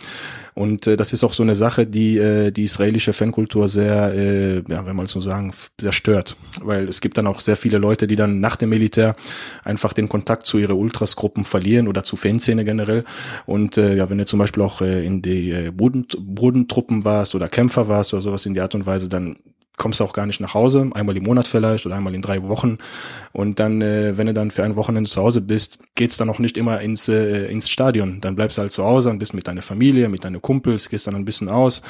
Und 0.55 0.87
äh, 0.87 0.97
das 0.97 1.13
ist 1.13 1.25
auch 1.25 1.33
so 1.33 1.43
eine 1.43 1.55
Sache, 1.55 1.87
die 1.87 2.19
äh, 2.19 2.51
die 2.51 2.65
israelische 2.65 3.13
Fankultur 3.13 3.69
sehr, 3.69 4.13
äh, 4.15 4.63
ja, 4.69 4.87
wenn 4.87 4.97
man 4.97 5.07
so 5.07 5.21
sagen, 5.21 5.53
sehr 5.81 5.93
stört. 5.93 6.37
Weil 6.63 6.89
es 6.89 7.01
gibt 7.01 7.17
dann 7.17 7.27
auch 7.27 7.41
sehr 7.41 7.57
viele 7.57 7.79
Leute, 7.79 8.07
die 8.07 8.17
dann 8.17 8.41
nach 8.41 8.57
dem 8.57 8.71
Militär 8.71 9.17
einfach 9.65 9.93
den 9.93 10.09
Kontakt 10.09 10.47
zu 10.47 10.59
ihre 10.59 10.75
Ultrasgruppen 10.75 11.45
verlieren 11.45 11.89
oder 11.89 12.05
zu 12.05 12.17
Fanszene 12.17 12.65
generell. 12.65 13.05
Und 13.47 13.79
äh, 13.79 13.97
ja, 13.97 14.11
wenn 14.11 14.19
du 14.19 14.27
zum 14.27 14.39
Beispiel 14.39 14.63
auch 14.63 14.81
äh, 14.81 15.05
in 15.05 15.23
die 15.23 15.51
äh, 15.51 15.71
Boden, 15.71 16.07
Bodentruppen 16.19 17.05
warst 17.05 17.35
oder 17.35 17.49
Kämpfer 17.49 17.89
warst 17.89 18.13
oder 18.13 18.23
sowas 18.23 18.47
in 18.47 18.55
die 18.55 18.61
Art 18.61 18.75
und 18.75 18.87
Weise, 18.87 19.09
dann 19.09 19.37
kommst 19.77 20.01
du 20.01 20.05
auch 20.05 20.13
gar 20.13 20.27
nicht 20.27 20.41
nach 20.41 20.55
Hause, 20.55 20.91
einmal 20.95 21.17
im 21.17 21.25
Monat 21.25 21.49
vielleicht 21.49 21.87
oder 21.87 21.97
einmal 21.97 22.15
in 22.15 22.23
drei 22.23 22.43
Wochen. 22.43 22.79
Und 23.33 23.59
dann, 23.59 23.81
äh, 23.81 24.17
wenn 24.17 24.27
du 24.27 24.35
dann 24.35 24.51
für 24.51 24.65
ein 24.65 24.77
Wochenende 24.77 25.09
zu 25.09 25.21
Hause 25.21 25.41
bist, 25.41 25.79
geht's 25.95 26.17
dann 26.17 26.29
auch 26.31 26.39
nicht 26.39 26.57
immer 26.57 26.81
ins, 26.81 27.09
äh, 27.09 27.47
ins 27.47 27.69
Stadion. 27.71 28.21
Dann 28.21 28.37
bleibst 28.37 28.59
du 28.59 28.63
halt 28.63 28.73
zu 28.73 28.85
Hause 28.85 29.11
und 29.11 29.19
bist 29.19 29.35
mit 29.35 29.49
deiner 29.49 29.63
Familie, 29.63 30.09
mit 30.09 30.25
deinen 30.25 30.43
Kumpels, 30.43 30.89
gehst 30.89 31.07
dann 31.07 31.15
ein 31.15 31.25
bisschen 31.25 31.49
aus, 31.49 31.83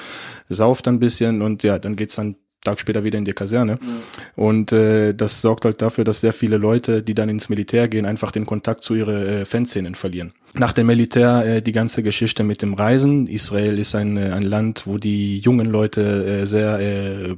sauft 0.49 0.87
ein 0.89 1.01
bisschen 1.01 1.43
und 1.43 1.63
ja, 1.63 1.79
dann 1.79 1.97
geht's 1.97 2.15
dann 2.15 2.37
Tag 2.65 2.79
später 2.79 3.03
wieder 3.03 3.19
in 3.19 3.25
die 3.25 3.33
Kaserne. 3.33 3.79
Mhm. 3.81 4.43
Und 4.43 4.73
äh, 4.73 5.15
das 5.15 5.43
sorgt 5.43 5.65
halt 5.65 5.83
dafür, 5.83 6.05
dass 6.05 6.21
sehr 6.21 6.33
viele 6.33 6.59
Leute, 6.59 7.03
die 7.03 7.15
dann 7.15 7.29
ins 7.29 7.49
Militär 7.49 7.89
gehen, 7.89 8.07
einfach 8.07 8.31
den 8.31 8.47
Kontakt 8.47 8.85
zu 8.85 8.95
ihren 8.95 9.27
äh, 9.27 9.45
Fanszenen 9.45 9.95
verlieren. 9.95 10.33
Nach 10.55 10.73
dem 10.73 10.87
Militär 10.87 11.45
äh, 11.45 11.63
die 11.63 11.73
ganze 11.73 12.03
Geschichte 12.03 12.45
mit 12.45 12.63
dem 12.63 12.75
Reisen. 12.75 13.27
Israel 13.27 13.79
ist 13.79 13.95
ein, 13.95 14.17
äh, 14.17 14.31
ein 14.31 14.45
Land, 14.45 14.87
wo 14.87 14.99
die 14.99 15.39
jungen 15.39 15.67
Leute 15.67 16.03
äh, 16.43 16.47
sehr 16.47 16.79
äh, 16.79 17.37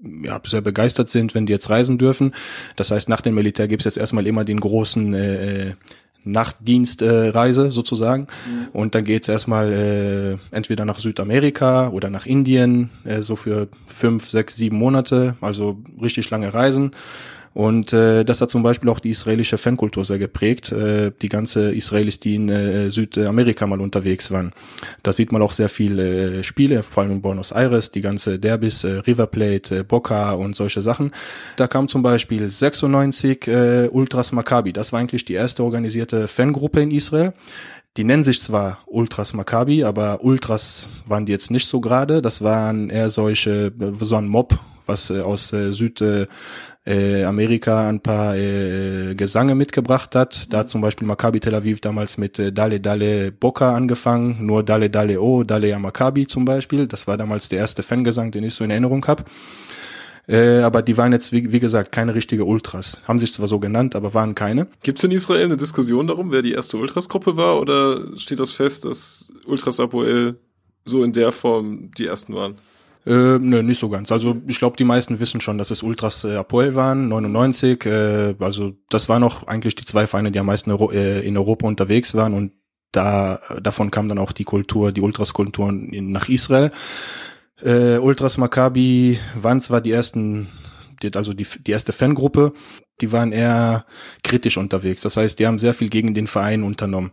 ja, 0.00 0.40
sehr 0.44 0.60
begeistert 0.60 1.08
sind, 1.08 1.34
wenn 1.34 1.46
die 1.46 1.52
jetzt 1.52 1.70
reisen 1.70 1.98
dürfen. 1.98 2.34
Das 2.76 2.90
heißt, 2.90 3.08
nach 3.08 3.20
dem 3.20 3.34
Militär 3.34 3.68
gibt's 3.68 3.84
jetzt 3.84 3.98
erstmal 3.98 4.26
immer 4.26 4.44
den 4.44 4.60
großen 4.60 5.14
äh, 5.14 5.74
Nachtdienstreise 6.24 7.66
äh, 7.66 7.70
sozusagen. 7.70 8.22
Mhm. 8.22 8.68
Und 8.72 8.94
dann 8.94 9.04
geht's 9.04 9.28
erstmal 9.28 9.72
äh, 9.72 10.54
entweder 10.54 10.84
nach 10.84 10.98
Südamerika 10.98 11.88
oder 11.88 12.10
nach 12.10 12.26
Indien, 12.26 12.90
äh, 13.04 13.22
so 13.22 13.36
für 13.36 13.68
fünf, 13.86 14.28
sechs, 14.28 14.56
sieben 14.56 14.76
Monate, 14.76 15.36
also 15.40 15.78
richtig 16.00 16.30
lange 16.30 16.52
Reisen. 16.52 16.92
Und 17.58 17.92
äh, 17.92 18.24
das 18.24 18.40
hat 18.40 18.52
zum 18.52 18.62
Beispiel 18.62 18.88
auch 18.88 19.00
die 19.00 19.10
israelische 19.10 19.58
Fankultur 19.58 20.04
sehr 20.04 20.20
geprägt. 20.20 20.70
Äh, 20.70 21.10
die 21.20 21.28
ganze 21.28 21.74
Israelis, 21.74 22.20
die 22.20 22.36
in 22.36 22.48
äh, 22.48 22.88
Südamerika 22.88 23.66
mal 23.66 23.80
unterwegs 23.80 24.30
waren. 24.30 24.52
Da 25.02 25.12
sieht 25.12 25.32
man 25.32 25.42
auch 25.42 25.50
sehr 25.50 25.68
viele 25.68 26.38
äh, 26.38 26.42
Spiele, 26.44 26.84
vor 26.84 27.02
allem 27.02 27.14
in 27.14 27.20
Buenos 27.20 27.50
Aires, 27.50 27.90
die 27.90 28.00
ganze 28.00 28.38
Derbys, 28.38 28.84
äh, 28.84 29.00
River 29.00 29.26
Plate, 29.26 29.78
äh, 29.78 29.82
Boca 29.82 30.34
und 30.34 30.54
solche 30.54 30.82
Sachen. 30.82 31.10
Da 31.56 31.66
kam 31.66 31.88
zum 31.88 32.00
Beispiel 32.00 32.48
96 32.48 33.48
äh, 33.48 33.88
Ultras 33.90 34.30
Maccabi. 34.30 34.72
Das 34.72 34.92
war 34.92 35.00
eigentlich 35.00 35.24
die 35.24 35.34
erste 35.34 35.64
organisierte 35.64 36.28
Fangruppe 36.28 36.82
in 36.82 36.92
Israel. 36.92 37.32
Die 37.96 38.04
nennen 38.04 38.22
sich 38.22 38.40
zwar 38.40 38.78
Ultras 38.86 39.34
Maccabi, 39.34 39.82
aber 39.82 40.22
Ultras 40.22 40.88
waren 41.06 41.26
die 41.26 41.32
jetzt 41.32 41.50
nicht 41.50 41.68
so 41.68 41.80
gerade. 41.80 42.22
Das 42.22 42.40
waren 42.40 42.88
eher 42.88 43.10
solche, 43.10 43.72
so 43.94 44.14
ein 44.14 44.28
Mob, 44.28 44.60
was 44.86 45.10
äh, 45.10 45.20
aus 45.20 45.52
äh, 45.52 45.72
Süd, 45.72 46.00
äh, 46.00 46.26
äh, 46.88 47.24
Amerika 47.24 47.88
ein 47.88 48.00
paar 48.00 48.34
äh, 48.36 49.14
Gesange 49.14 49.54
mitgebracht 49.54 50.14
hat. 50.14 50.52
Da 50.52 50.58
hat 50.58 50.70
zum 50.70 50.80
Beispiel 50.80 51.06
Maccabi 51.06 51.38
Tel 51.38 51.54
Aviv 51.54 51.80
damals 51.80 52.16
mit 52.16 52.38
äh, 52.38 52.50
Dale 52.50 52.80
Dale 52.80 53.30
Boca 53.30 53.74
angefangen, 53.74 54.38
nur 54.40 54.62
Dale 54.62 54.88
Dale 54.88 55.20
O, 55.20 55.44
Dale 55.44 55.68
ya 55.68 55.78
Maccabi 55.78 56.26
zum 56.26 56.46
Beispiel. 56.46 56.86
Das 56.86 57.06
war 57.06 57.18
damals 57.18 57.50
der 57.50 57.58
erste 57.58 57.82
Fangesang, 57.82 58.30
den 58.30 58.44
ich 58.44 58.54
so 58.54 58.64
in 58.64 58.70
Erinnerung 58.70 59.06
habe. 59.06 59.24
Äh, 60.26 60.60
aber 60.60 60.80
die 60.80 60.96
waren 60.96 61.12
jetzt, 61.12 61.30
wie, 61.32 61.52
wie 61.52 61.60
gesagt, 61.60 61.92
keine 61.92 62.14
richtige 62.14 62.46
Ultras. 62.46 63.02
Haben 63.06 63.18
sich 63.18 63.32
zwar 63.34 63.48
so 63.48 63.58
genannt, 63.58 63.94
aber 63.94 64.14
waren 64.14 64.34
keine. 64.34 64.66
Gibt 64.82 64.98
es 64.98 65.04
in 65.04 65.10
Israel 65.10 65.44
eine 65.44 65.56
Diskussion 65.58 66.06
darum, 66.06 66.32
wer 66.32 66.42
die 66.42 66.52
erste 66.52 66.78
Ultras-Gruppe 66.78 67.36
war? 67.36 67.60
Oder 67.60 68.16
steht 68.16 68.40
das 68.40 68.54
fest, 68.54 68.86
dass 68.86 69.30
Ultras 69.46 69.80
Apoel 69.80 70.36
so 70.86 71.02
in 71.02 71.12
der 71.12 71.32
Form 71.32 71.90
die 71.98 72.06
ersten 72.06 72.34
waren? 72.34 72.56
Äh, 73.08 73.38
nö, 73.38 73.62
nicht 73.62 73.78
so 73.78 73.88
ganz. 73.88 74.12
Also 74.12 74.36
ich 74.46 74.58
glaube, 74.58 74.76
die 74.76 74.84
meisten 74.84 75.18
wissen 75.18 75.40
schon, 75.40 75.56
dass 75.56 75.70
es 75.70 75.82
Ultras 75.82 76.24
äh, 76.24 76.36
Apoel 76.36 76.74
waren, 76.74 77.08
99. 77.08 77.86
Äh, 77.86 78.34
also 78.38 78.74
das 78.90 79.08
waren 79.08 79.22
noch 79.22 79.46
eigentlich 79.46 79.74
die 79.76 79.86
zwei 79.86 80.06
Vereine, 80.06 80.30
die 80.30 80.38
am 80.38 80.44
meisten 80.44 80.70
Euro, 80.70 80.92
äh, 80.92 81.20
in 81.20 81.38
Europa 81.38 81.66
unterwegs 81.66 82.14
waren 82.14 82.34
und 82.34 82.52
da 82.92 83.40
davon 83.62 83.90
kam 83.90 84.10
dann 84.10 84.18
auch 84.18 84.32
die 84.32 84.44
Kultur, 84.44 84.92
die 84.92 85.00
Ultras-Kultur 85.00 85.72
nach 85.72 86.28
Israel. 86.28 86.70
Äh, 87.62 87.96
Ultras 87.96 88.36
Maccabi 88.36 89.18
waren 89.34 89.62
zwar 89.62 89.80
die 89.80 89.92
ersten 89.92 90.48
die, 91.02 91.14
also 91.14 91.32
die, 91.32 91.46
die 91.66 91.72
erste 91.72 91.92
Fangruppe, 91.92 92.52
die 93.00 93.12
waren 93.12 93.32
eher 93.32 93.84
kritisch 94.24 94.56
unterwegs. 94.56 95.02
Das 95.02 95.16
heißt, 95.16 95.38
die 95.38 95.46
haben 95.46 95.58
sehr 95.58 95.74
viel 95.74 95.88
gegen 95.88 96.14
den 96.14 96.26
Verein 96.26 96.62
unternommen. 96.62 97.12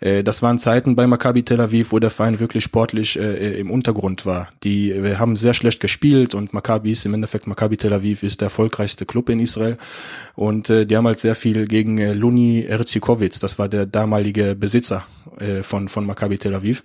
Äh, 0.00 0.22
das 0.22 0.42
waren 0.42 0.58
Zeiten 0.58 0.94
bei 0.94 1.06
Maccabi 1.06 1.42
Tel 1.42 1.60
Aviv, 1.60 1.92
wo 1.92 1.98
der 1.98 2.10
Verein 2.10 2.38
wirklich 2.38 2.64
sportlich 2.64 3.18
äh, 3.18 3.58
im 3.58 3.70
Untergrund 3.70 4.26
war. 4.26 4.48
Die 4.62 4.90
äh, 4.90 5.16
haben 5.16 5.36
sehr 5.36 5.54
schlecht 5.54 5.80
gespielt 5.80 6.34
und 6.34 6.52
Maccabi 6.52 6.92
ist 6.92 7.06
im 7.06 7.14
Endeffekt, 7.14 7.46
Maccabi 7.46 7.76
Tel 7.76 7.92
Aviv 7.92 8.22
ist 8.22 8.40
der 8.40 8.46
erfolgreichste 8.46 9.06
Club 9.06 9.28
in 9.28 9.40
Israel. 9.40 9.76
Und 10.34 10.70
äh, 10.70 10.86
die 10.86 10.96
haben 10.96 11.06
halt 11.06 11.20
sehr 11.20 11.34
viel 11.34 11.66
gegen 11.66 11.98
äh, 11.98 12.12
Luni 12.12 12.62
Erzikowitz, 12.62 13.38
das 13.38 13.58
war 13.58 13.68
der 13.68 13.86
damalige 13.86 14.54
Besitzer 14.54 15.06
äh, 15.40 15.62
von, 15.62 15.88
von 15.88 16.06
Maccabi 16.06 16.38
Tel 16.38 16.54
Aviv. 16.54 16.84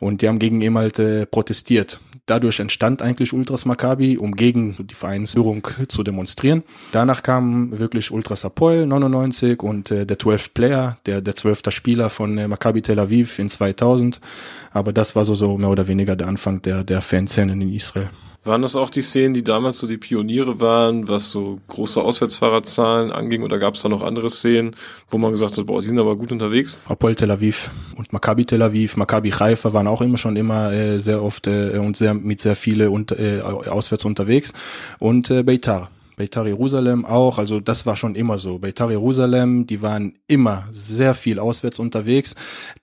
Und 0.00 0.22
die 0.22 0.28
haben 0.28 0.38
gegen 0.38 0.60
ihn 0.60 0.76
halt 0.76 0.98
äh, 0.98 1.26
protestiert. 1.26 2.00
Dadurch 2.28 2.60
entstand 2.60 3.00
eigentlich 3.00 3.32
Ultras 3.32 3.64
Maccabi, 3.64 4.18
um 4.18 4.36
gegen 4.36 4.76
die 4.86 4.94
Vereinsführung 4.94 5.66
zu 5.88 6.02
demonstrieren. 6.02 6.62
Danach 6.92 7.22
kam 7.22 7.78
wirklich 7.78 8.10
Ultras 8.10 8.44
Apoel 8.44 8.86
99 8.86 9.62
und 9.62 9.90
äh, 9.90 10.04
der 10.04 10.18
12 10.18 10.52
Player, 10.52 10.98
der 11.06 11.22
der 11.22 11.34
12. 11.34 11.62
Spieler 11.70 12.10
von 12.10 12.36
äh, 12.36 12.46
Maccabi 12.46 12.82
Tel 12.82 12.98
Aviv 12.98 13.38
in 13.38 13.48
2000. 13.48 14.20
Aber 14.72 14.92
das 14.92 15.16
war 15.16 15.24
so, 15.24 15.34
so 15.34 15.56
mehr 15.56 15.70
oder 15.70 15.88
weniger 15.88 16.16
der 16.16 16.28
Anfang 16.28 16.60
der, 16.60 16.84
der 16.84 17.00
Fanszene 17.00 17.52
in 17.52 17.72
Israel. 17.72 18.10
Waren 18.44 18.62
das 18.62 18.76
auch 18.76 18.88
die 18.88 19.02
Szenen, 19.02 19.34
die 19.34 19.44
damals 19.44 19.78
so 19.78 19.86
die 19.86 19.98
Pioniere 19.98 20.60
waren, 20.60 21.08
was 21.08 21.30
so 21.30 21.60
große 21.68 22.00
Auswärtsfahrerzahlen 22.00 23.12
anging? 23.12 23.42
Oder 23.42 23.58
gab 23.58 23.74
es 23.74 23.82
da 23.82 23.88
noch 23.88 24.02
andere 24.02 24.30
Szenen, 24.30 24.74
wo 25.10 25.18
man 25.18 25.32
gesagt 25.32 25.58
hat, 25.58 25.66
boah, 25.66 25.80
die 25.80 25.88
sind 25.88 25.98
aber 25.98 26.16
gut 26.16 26.32
unterwegs? 26.32 26.80
Apol 26.88 27.14
Tel 27.14 27.30
Aviv 27.30 27.70
und 27.96 28.12
Maccabi 28.12 28.46
Tel 28.46 28.62
Aviv, 28.62 28.96
Maccabi 28.96 29.30
Haifa 29.32 29.72
waren 29.72 29.86
auch 29.86 30.00
immer 30.00 30.18
schon 30.18 30.36
immer 30.36 30.72
äh, 30.72 30.98
sehr 30.98 31.22
oft 31.22 31.46
äh, 31.46 31.78
und 31.78 31.96
sehr 31.96 32.14
mit 32.14 32.40
sehr 32.40 32.56
viele 32.56 32.90
und, 32.90 33.12
äh, 33.12 33.40
auswärts 33.42 34.04
unterwegs. 34.04 34.54
Und 34.98 35.30
äh, 35.30 35.42
Beitar 35.42 35.90
Beitar 36.18 36.46
Jerusalem 36.46 37.04
auch, 37.04 37.38
also 37.38 37.60
das 37.60 37.86
war 37.86 37.96
schon 37.96 38.16
immer 38.16 38.38
so. 38.38 38.58
Beitar 38.58 38.90
Jerusalem, 38.90 39.68
die 39.68 39.82
waren 39.82 40.18
immer 40.26 40.66
sehr 40.72 41.14
viel 41.14 41.38
auswärts 41.38 41.78
unterwegs. 41.78 42.34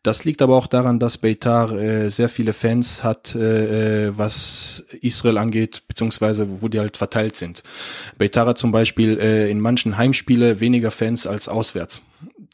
Das 0.04 0.24
liegt 0.24 0.42
aber 0.42 0.56
auch 0.56 0.68
daran, 0.68 1.00
dass 1.00 1.18
Beitar 1.18 1.74
äh, 1.74 2.10
sehr 2.10 2.30
viele 2.30 2.54
Fans 2.54 3.04
hat, 3.04 3.36
äh, 3.36 4.08
äh, 4.08 4.18
was 4.18 4.86
Israel 5.02 5.38
angeht, 5.38 5.84
beziehungsweise 5.88 6.62
wo 6.62 6.70
die 6.70 6.80
halt 6.80 6.96
verteilt 6.96 7.36
sind. 7.36 7.62
Beitar 8.18 8.48
hat 8.48 8.58
zum 8.58 8.72
Beispiel 8.72 9.20
äh, 9.20 9.52
in 9.52 9.60
manchen 9.60 9.98
Heimspiele 9.98 10.62
weniger 10.62 10.90
Fans 10.90 11.28
als 11.28 11.50
auswärts 11.50 12.02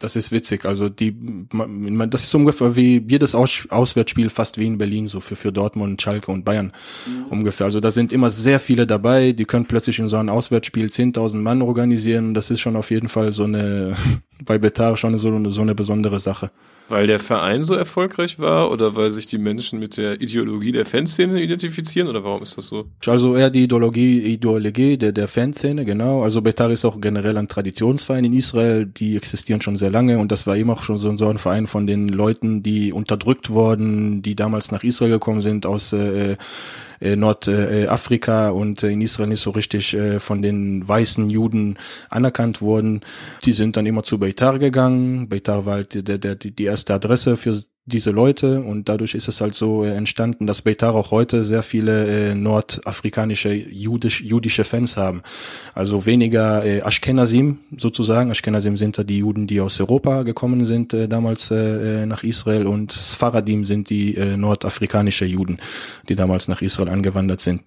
das 0.02 0.16
ist 0.16 0.32
witzig. 0.32 0.66
Also 0.66 0.90
die, 0.90 1.16
man, 1.52 2.10
das 2.10 2.24
ist 2.24 2.36
ungefähr 2.36 2.76
wie 2.76 3.04
jedes 3.08 3.36
Aus, 3.36 3.68
Auswärtsspiel 3.70 4.30
fast 4.30 4.58
wie 4.58 4.66
in 4.66 4.78
Berlin, 4.78 5.08
so 5.08 5.20
für, 5.20 5.36
für 5.36 5.52
Dortmund, 5.52 6.02
Schalke 6.02 6.32
und 6.32 6.44
Bayern 6.44 6.74
mhm. 7.06 7.26
ungefähr. 7.30 7.66
Also 7.66 7.80
da 7.80 7.92
sind 7.92 8.12
immer 8.12 8.32
sehr 8.32 8.60
viele 8.60 8.88
dabei, 8.88 9.32
die 9.32 9.46
können 9.46 9.66
plötzlich 9.66 10.00
in 10.00 10.08
so 10.08 10.18
einem 10.18 10.30
Auswärtsspiel 10.30 10.88
10.000 10.88 11.38
Mann 11.38 11.62
organisieren. 11.62 12.34
Das 12.34 12.50
ist 12.50 12.60
schon 12.60 12.76
auf 12.76 12.92
jeden 12.92 13.10
Fall 13.10 13.32
so 13.32 13.44
eine, 13.44 13.96
bei 14.46 14.58
Betar 14.58 14.98
schon 14.98 15.18
so, 15.18 15.50
so 15.50 15.62
eine 15.62 15.76
besondere 15.76 16.20
Sache. 16.20 16.52
Weil 16.92 17.08
der 17.08 17.20
Verein 17.20 17.64
so 17.64 17.74
erfolgreich 17.74 18.38
war 18.38 18.70
oder 18.70 18.98
weil 18.98 19.14
sich 19.14 19.26
die 19.26 19.38
Menschen 19.38 19.80
mit 19.80 19.96
der 19.96 20.20
Ideologie 20.20 20.74
der 20.74 20.86
Fanszene 20.86 21.42
identifizieren 21.42 22.10
oder 22.10 22.24
warum 22.26 22.44
ist 22.44 22.58
das 22.58 22.68
so? 22.68 22.88
Also 23.08 23.38
eher 23.38 23.50
die 23.50 23.64
Ideologie, 23.64 24.20
Ideologie 24.20 24.98
der, 24.98 25.14
der 25.14 25.30
Fanszene, 25.30 25.86
genau. 25.86 26.22
Also 26.22 26.42
Betar 26.42 26.70
ist 26.70 26.84
auch 26.84 27.00
generell 27.00 27.38
ein 27.38 27.48
Traditionsverein 27.48 28.26
in 28.26 28.34
Israel, 28.34 28.86
die 28.86 29.16
existieren 29.16 29.62
schon 29.62 29.78
sehr 29.78 29.90
lange 29.90 30.20
und 30.20 30.34
das 30.34 30.46
war 30.48 30.58
immer 30.58 30.74
auch 30.74 30.84
schon 30.84 30.98
so, 30.98 31.16
so 31.16 31.30
ein 31.30 31.38
Verein 31.38 31.66
von 31.66 31.88
den 31.88 32.10
Leuten, 32.10 32.62
die 32.62 32.92
unterdrückt 32.92 33.50
wurden, 33.50 34.22
die 34.22 34.36
damals 34.36 34.72
nach 34.72 34.84
Israel 34.84 35.12
gekommen 35.12 35.40
sind 35.40 35.66
aus 35.66 35.94
äh, 35.94 36.36
äh, 37.02 37.16
Nordafrika 37.16 38.50
und 38.50 38.84
äh, 38.84 38.90
in 38.90 39.02
Israel 39.02 39.30
nicht 39.30 39.42
so 39.42 39.50
richtig 39.50 39.94
äh, 39.94 40.20
von 40.20 40.42
den 40.42 40.88
weißen 40.88 41.30
Juden 41.30 41.78
anerkannt 42.10 42.62
wurden. 42.62 43.02
Die 43.44 43.54
sind 43.54 43.76
dann 43.76 43.86
immer 43.86 44.04
zu 44.04 44.20
Beitar 44.20 44.60
gegangen. 44.60 45.28
Beitar 45.28 45.66
war 45.66 45.74
halt 45.74 46.08
der, 46.08 46.18
der, 46.20 46.36
die 46.36 46.64
erste 46.64 46.81
Adresse 46.90 47.38
für 47.38 47.62
diese 47.86 48.12
Leute 48.12 48.62
und 48.62 48.90
dadurch 48.90 49.16
ist 49.16 49.28
es 49.28 49.42
halt 49.42 49.56
so 49.56 49.84
äh, 49.84 49.96
entstanden, 49.96 50.46
dass 50.46 50.62
Beitar 50.62 50.94
auch 50.94 51.10
heute 51.10 51.44
sehr 51.44 51.64
viele 51.64 52.30
äh, 52.32 52.36
nordafrikanische 52.36 53.54
jüdisch, 53.54 54.22
jüdische 54.22 54.64
Fans 54.64 54.98
haben. 54.98 55.24
Also 55.74 56.06
weniger 56.06 56.64
äh, 56.64 56.82
Ashkenazim 56.82 57.58
sozusagen. 57.76 58.30
Ashkenazim 58.30 58.78
sind 58.78 59.00
da 59.00 59.04
die 59.04 59.18
Juden, 59.18 59.48
die 59.48 59.62
aus 59.62 59.80
Europa 59.80 60.22
gekommen 60.22 60.64
sind 60.64 60.94
äh, 60.94 61.08
damals 61.08 61.50
äh, 61.50 62.04
äh 62.04 62.06
nach 62.06 62.24
Israel 62.24 62.68
und 62.68 62.92
Sfaradim 62.92 63.66
sind 63.66 63.90
die 63.90 64.16
äh, 64.16 64.38
nordafrikanische 64.38 65.26
Juden, 65.26 65.58
die 66.08 66.16
damals 66.16 66.48
nach 66.48 66.62
Israel 66.62 66.90
angewandert 66.90 67.42
sind. 67.42 67.64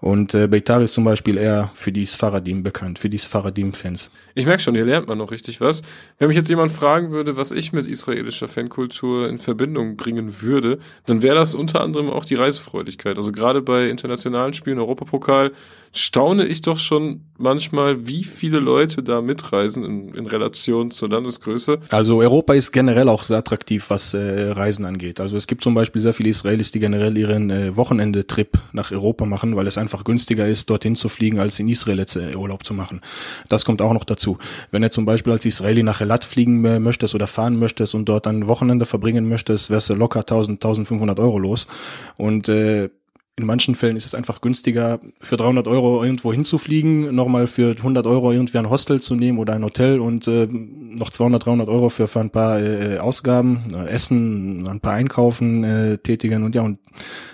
Und 0.00 0.34
äh, 0.34 0.46
Beitar 0.46 0.80
ist 0.82 0.94
zum 0.94 1.02
Beispiel 1.02 1.36
eher 1.36 1.72
für 1.74 1.90
die 1.90 2.06
Sfaradim 2.06 2.62
bekannt, 2.62 3.00
für 3.00 3.10
die 3.10 3.18
Sfaradim-Fans. 3.18 4.10
Ich 4.36 4.46
merke 4.46 4.62
schon, 4.62 4.76
hier 4.76 4.84
lernt 4.84 5.08
man 5.08 5.18
noch 5.18 5.32
richtig 5.32 5.60
was. 5.60 5.82
Wenn 6.18 6.28
mich 6.28 6.36
jetzt 6.36 6.48
jemand 6.48 6.70
fragen 6.70 7.10
würde, 7.10 7.36
was 7.36 7.50
ich 7.50 7.72
mit 7.72 7.86
israelischer 7.86 8.46
Fankultur 8.46 9.28
in 9.28 9.40
Verbindung 9.48 9.96
bringen 9.96 10.42
würde, 10.42 10.78
dann 11.06 11.22
wäre 11.22 11.36
das 11.36 11.54
unter 11.54 11.80
anderem 11.80 12.10
auch 12.10 12.26
die 12.26 12.34
Reisefreudigkeit. 12.34 13.16
Also 13.16 13.32
gerade 13.32 13.62
bei 13.62 13.88
internationalen 13.88 14.52
Spielen, 14.52 14.78
Europapokal, 14.78 15.52
staune 15.92 16.46
ich 16.46 16.60
doch 16.60 16.78
schon 16.78 17.24
manchmal, 17.38 18.06
wie 18.06 18.24
viele 18.24 18.58
Leute 18.58 19.02
da 19.02 19.20
mitreisen 19.22 19.84
in, 19.84 20.14
in 20.14 20.26
Relation 20.26 20.90
zur 20.90 21.08
Landesgröße. 21.08 21.78
Also 21.90 22.18
Europa 22.18 22.54
ist 22.54 22.72
generell 22.72 23.08
auch 23.08 23.22
sehr 23.22 23.38
attraktiv, 23.38 23.90
was 23.90 24.12
äh, 24.12 24.50
Reisen 24.50 24.84
angeht. 24.84 25.20
Also 25.20 25.36
es 25.36 25.46
gibt 25.46 25.62
zum 25.62 25.74
Beispiel 25.74 26.02
sehr 26.02 26.12
viele 26.12 26.30
Israelis, 26.30 26.72
die 26.72 26.80
generell 26.80 27.16
ihren 27.16 27.50
äh, 27.50 27.76
Wochenende-Trip 27.76 28.58
nach 28.72 28.90
Europa 28.90 29.24
machen, 29.24 29.56
weil 29.56 29.66
es 29.66 29.78
einfach 29.78 30.04
günstiger 30.04 30.46
ist, 30.46 30.68
dorthin 30.68 30.96
zu 30.96 31.08
fliegen, 31.08 31.38
als 31.38 31.58
in 31.60 31.68
Israel 31.68 31.98
jetzt 31.98 32.16
äh, 32.16 32.34
Urlaub 32.34 32.64
zu 32.64 32.74
machen. 32.74 33.00
Das 33.48 33.64
kommt 33.64 33.80
auch 33.80 33.92
noch 33.92 34.04
dazu. 34.04 34.38
Wenn 34.70 34.82
du 34.82 34.90
zum 34.90 35.06
Beispiel 35.06 35.32
als 35.32 35.46
Israeli 35.46 35.82
nach 35.82 36.00
Elat 36.00 36.24
fliegen 36.24 36.64
äh, 36.64 36.80
möchtest 36.80 37.14
oder 37.14 37.26
fahren 37.26 37.58
möchtest 37.58 37.94
und 37.94 38.08
dort 38.08 38.26
ein 38.26 38.48
Wochenende 38.48 38.84
verbringen 38.84 39.28
möchtest, 39.28 39.70
wärst 39.70 39.90
du 39.90 39.94
locker 39.94 40.20
1000, 40.20 40.56
1500 40.56 41.20
Euro 41.20 41.38
los. 41.38 41.68
Und 42.16 42.48
äh, 42.48 42.90
in 43.38 43.46
manchen 43.46 43.76
Fällen 43.76 43.96
ist 43.96 44.04
es 44.04 44.14
einfach 44.14 44.40
günstiger, 44.40 44.98
für 45.20 45.36
300 45.36 45.68
Euro 45.68 46.02
irgendwo 46.02 46.32
hinzufliegen, 46.32 47.14
nochmal 47.14 47.46
für 47.46 47.76
100 47.76 48.04
Euro 48.06 48.32
irgendwie 48.32 48.58
ein 48.58 48.68
Hostel 48.68 49.00
zu 49.00 49.14
nehmen 49.14 49.38
oder 49.38 49.54
ein 49.54 49.64
Hotel 49.64 50.00
und 50.00 50.26
äh, 50.26 50.48
noch 50.50 51.10
200, 51.10 51.46
300 51.46 51.68
Euro 51.68 51.88
für, 51.88 52.08
für 52.08 52.18
ein 52.18 52.30
paar 52.30 52.60
äh, 52.60 52.98
Ausgaben, 52.98 53.72
äh, 53.74 53.88
Essen, 53.90 54.66
ein 54.66 54.80
paar 54.80 54.94
Einkaufen 54.94 55.62
äh, 55.62 55.98
tätigen 55.98 56.42
und 56.42 56.56
ja, 56.56 56.62
und 56.62 56.80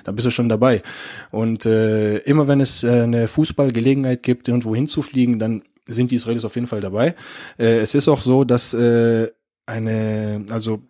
da 0.05 0.13
bist 0.13 0.27
du 0.27 0.31
schon 0.31 0.51
dabei. 0.51 0.83
Und 1.31 1.65
äh, 1.65 2.19
immer 2.19 2.49
wenn 2.49 2.61
es 2.61 2.85
äh, 2.85 3.03
eine 3.03 3.27
Fußballgelegenheit 3.27 4.23
gibt, 4.23 4.49
irgendwo 4.49 4.75
hinzufliegen, 4.75 5.39
dann 5.39 5.63
sind 5.87 6.11
die 6.11 6.17
Israelis 6.17 6.45
auf 6.45 6.55
jeden 6.55 6.67
Fall 6.67 6.83
dabei. 6.83 7.15
Äh, 7.59 7.79
es 7.79 7.95
ist 7.95 8.09
auch 8.09 8.21
so, 8.21 8.45
dass 8.45 8.75
äh, 8.75 9.31
eine, 9.65 10.45
also 10.51 10.83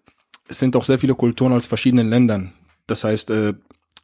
es 0.48 0.58
sind 0.58 0.74
auch 0.74 0.84
sehr 0.84 0.98
viele 0.98 1.14
Kulturen 1.14 1.52
aus 1.52 1.66
verschiedenen 1.66 2.08
Ländern. 2.08 2.52
Das 2.88 3.04
heißt, 3.04 3.30
äh, 3.30 3.54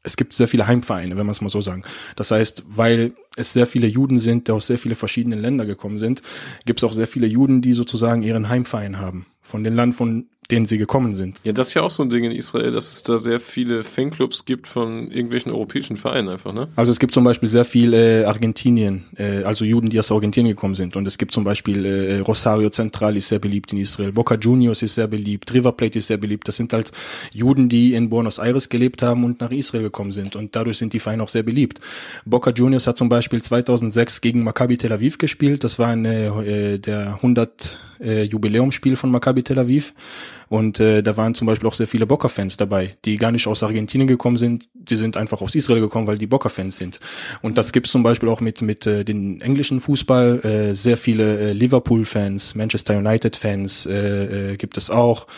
es 0.02 0.16
gibt 0.16 0.32
sehr 0.32 0.48
viele 0.48 0.66
Heimvereine, 0.66 1.16
wenn 1.16 1.26
man 1.26 1.32
es 1.32 1.40
mal 1.40 1.50
so 1.50 1.60
sagen. 1.60 1.82
Das 2.16 2.30
heißt, 2.30 2.64
weil 2.66 3.12
es 3.36 3.52
sehr 3.52 3.66
viele 3.66 3.86
Juden 3.86 4.18
sind, 4.18 4.48
die 4.48 4.52
aus 4.52 4.66
sehr 4.66 4.78
viele 4.78 4.94
verschiedene 4.94 5.36
Länder 5.36 5.66
gekommen 5.66 5.98
sind, 5.98 6.22
gibt 6.64 6.80
es 6.80 6.84
auch 6.84 6.92
sehr 6.92 7.06
viele 7.06 7.26
Juden, 7.26 7.62
die 7.62 7.74
sozusagen 7.74 8.22
ihren 8.22 8.48
Heimverein 8.48 8.98
haben. 8.98 9.26
Von 9.40 9.62
den 9.62 9.74
Land, 9.74 9.94
von 9.94 10.28
denen 10.50 10.66
sie 10.66 10.78
gekommen 10.78 11.14
sind. 11.14 11.38
Ja, 11.44 11.52
das 11.52 11.68
ist 11.68 11.74
ja 11.74 11.82
auch 11.82 11.90
so 11.90 12.02
ein 12.02 12.10
Ding 12.10 12.24
in 12.24 12.32
Israel, 12.32 12.72
dass 12.72 12.92
es 12.92 13.02
da 13.02 13.18
sehr 13.18 13.40
viele 13.40 13.84
Fanclubs 13.84 14.44
gibt 14.44 14.68
von 14.68 15.10
irgendwelchen 15.10 15.52
europäischen 15.52 15.96
Vereinen 15.96 16.28
einfach, 16.28 16.52
ne? 16.52 16.68
Also 16.76 16.92
es 16.92 16.98
gibt 16.98 17.14
zum 17.14 17.24
Beispiel 17.24 17.48
sehr 17.48 17.64
viele 17.64 18.22
äh, 18.22 18.24
Argentinien, 18.24 19.04
äh, 19.16 19.42
also 19.44 19.64
Juden, 19.64 19.90
die 19.90 19.98
aus 19.98 20.10
Argentinien 20.10 20.54
gekommen 20.54 20.74
sind. 20.74 20.96
Und 20.96 21.06
es 21.06 21.18
gibt 21.18 21.32
zum 21.32 21.44
Beispiel 21.44 21.84
äh, 21.84 22.18
Rosario 22.20 22.70
Central 22.70 23.16
ist 23.16 23.28
sehr 23.28 23.38
beliebt 23.38 23.72
in 23.72 23.78
Israel, 23.78 24.12
Boca 24.12 24.34
Juniors 24.34 24.82
ist 24.82 24.94
sehr 24.94 25.06
beliebt, 25.06 25.52
River 25.52 25.72
Plate 25.72 25.98
ist 25.98 26.08
sehr 26.08 26.16
beliebt. 26.16 26.48
Das 26.48 26.56
sind 26.56 26.72
halt 26.72 26.92
Juden, 27.32 27.68
die 27.68 27.94
in 27.94 28.10
Buenos 28.10 28.38
Aires 28.38 28.68
gelebt 28.68 29.02
haben 29.02 29.24
und 29.24 29.40
nach 29.40 29.50
Israel 29.50 29.82
gekommen 29.82 30.12
sind. 30.12 30.36
Und 30.36 30.56
dadurch 30.56 30.78
sind 30.78 30.92
die 30.92 31.00
Vereine 31.00 31.22
auch 31.22 31.28
sehr 31.28 31.42
beliebt. 31.42 31.80
Boca 32.24 32.50
Juniors 32.50 32.86
hat 32.86 32.98
zum 32.98 33.08
Beispiel 33.08 33.42
2006 33.42 34.20
gegen 34.20 34.44
Maccabi 34.44 34.76
Tel 34.76 34.92
Aviv 34.92 35.18
gespielt. 35.18 35.64
Das 35.64 35.78
war 35.78 35.88
eine, 35.88 36.26
äh, 36.44 36.78
der 36.78 37.14
100 37.14 37.78
äh, 38.00 38.22
Jubiläumsspiel 38.24 38.96
von 38.96 39.10
Maccabi 39.10 39.42
Tel 39.42 39.58
Aviv. 39.58 39.94
Und 40.50 40.80
äh, 40.80 41.00
da 41.00 41.16
waren 41.16 41.36
zum 41.36 41.46
Beispiel 41.46 41.68
auch 41.68 41.74
sehr 41.74 41.86
viele 41.86 42.06
Bocker-Fans 42.06 42.56
dabei, 42.56 42.96
die 43.04 43.18
gar 43.18 43.30
nicht 43.30 43.46
aus 43.46 43.62
Argentinien 43.62 44.08
gekommen 44.08 44.36
sind, 44.36 44.68
die 44.74 44.96
sind 44.96 45.16
einfach 45.16 45.40
aus 45.40 45.54
Israel 45.54 45.80
gekommen, 45.80 46.08
weil 46.08 46.18
die 46.18 46.26
Bocker-Fans 46.26 46.76
sind. 46.76 46.98
Und 47.40 47.56
das 47.56 47.72
gibt's 47.72 47.92
zum 47.92 48.02
Beispiel 48.02 48.28
auch 48.28 48.40
mit 48.40 48.60
mit 48.60 48.84
äh, 48.84 49.04
den 49.04 49.40
englischen 49.42 49.80
Fußball, 49.80 50.40
äh, 50.44 50.74
sehr 50.74 50.96
viele 50.96 51.38
äh, 51.38 51.52
Liverpool-Fans, 51.52 52.56
Manchester 52.56 52.98
United-Fans 52.98 53.86
äh, 53.86 54.52
äh, 54.52 54.56
gibt 54.56 54.76
es 54.76 54.90
auch 54.90 55.28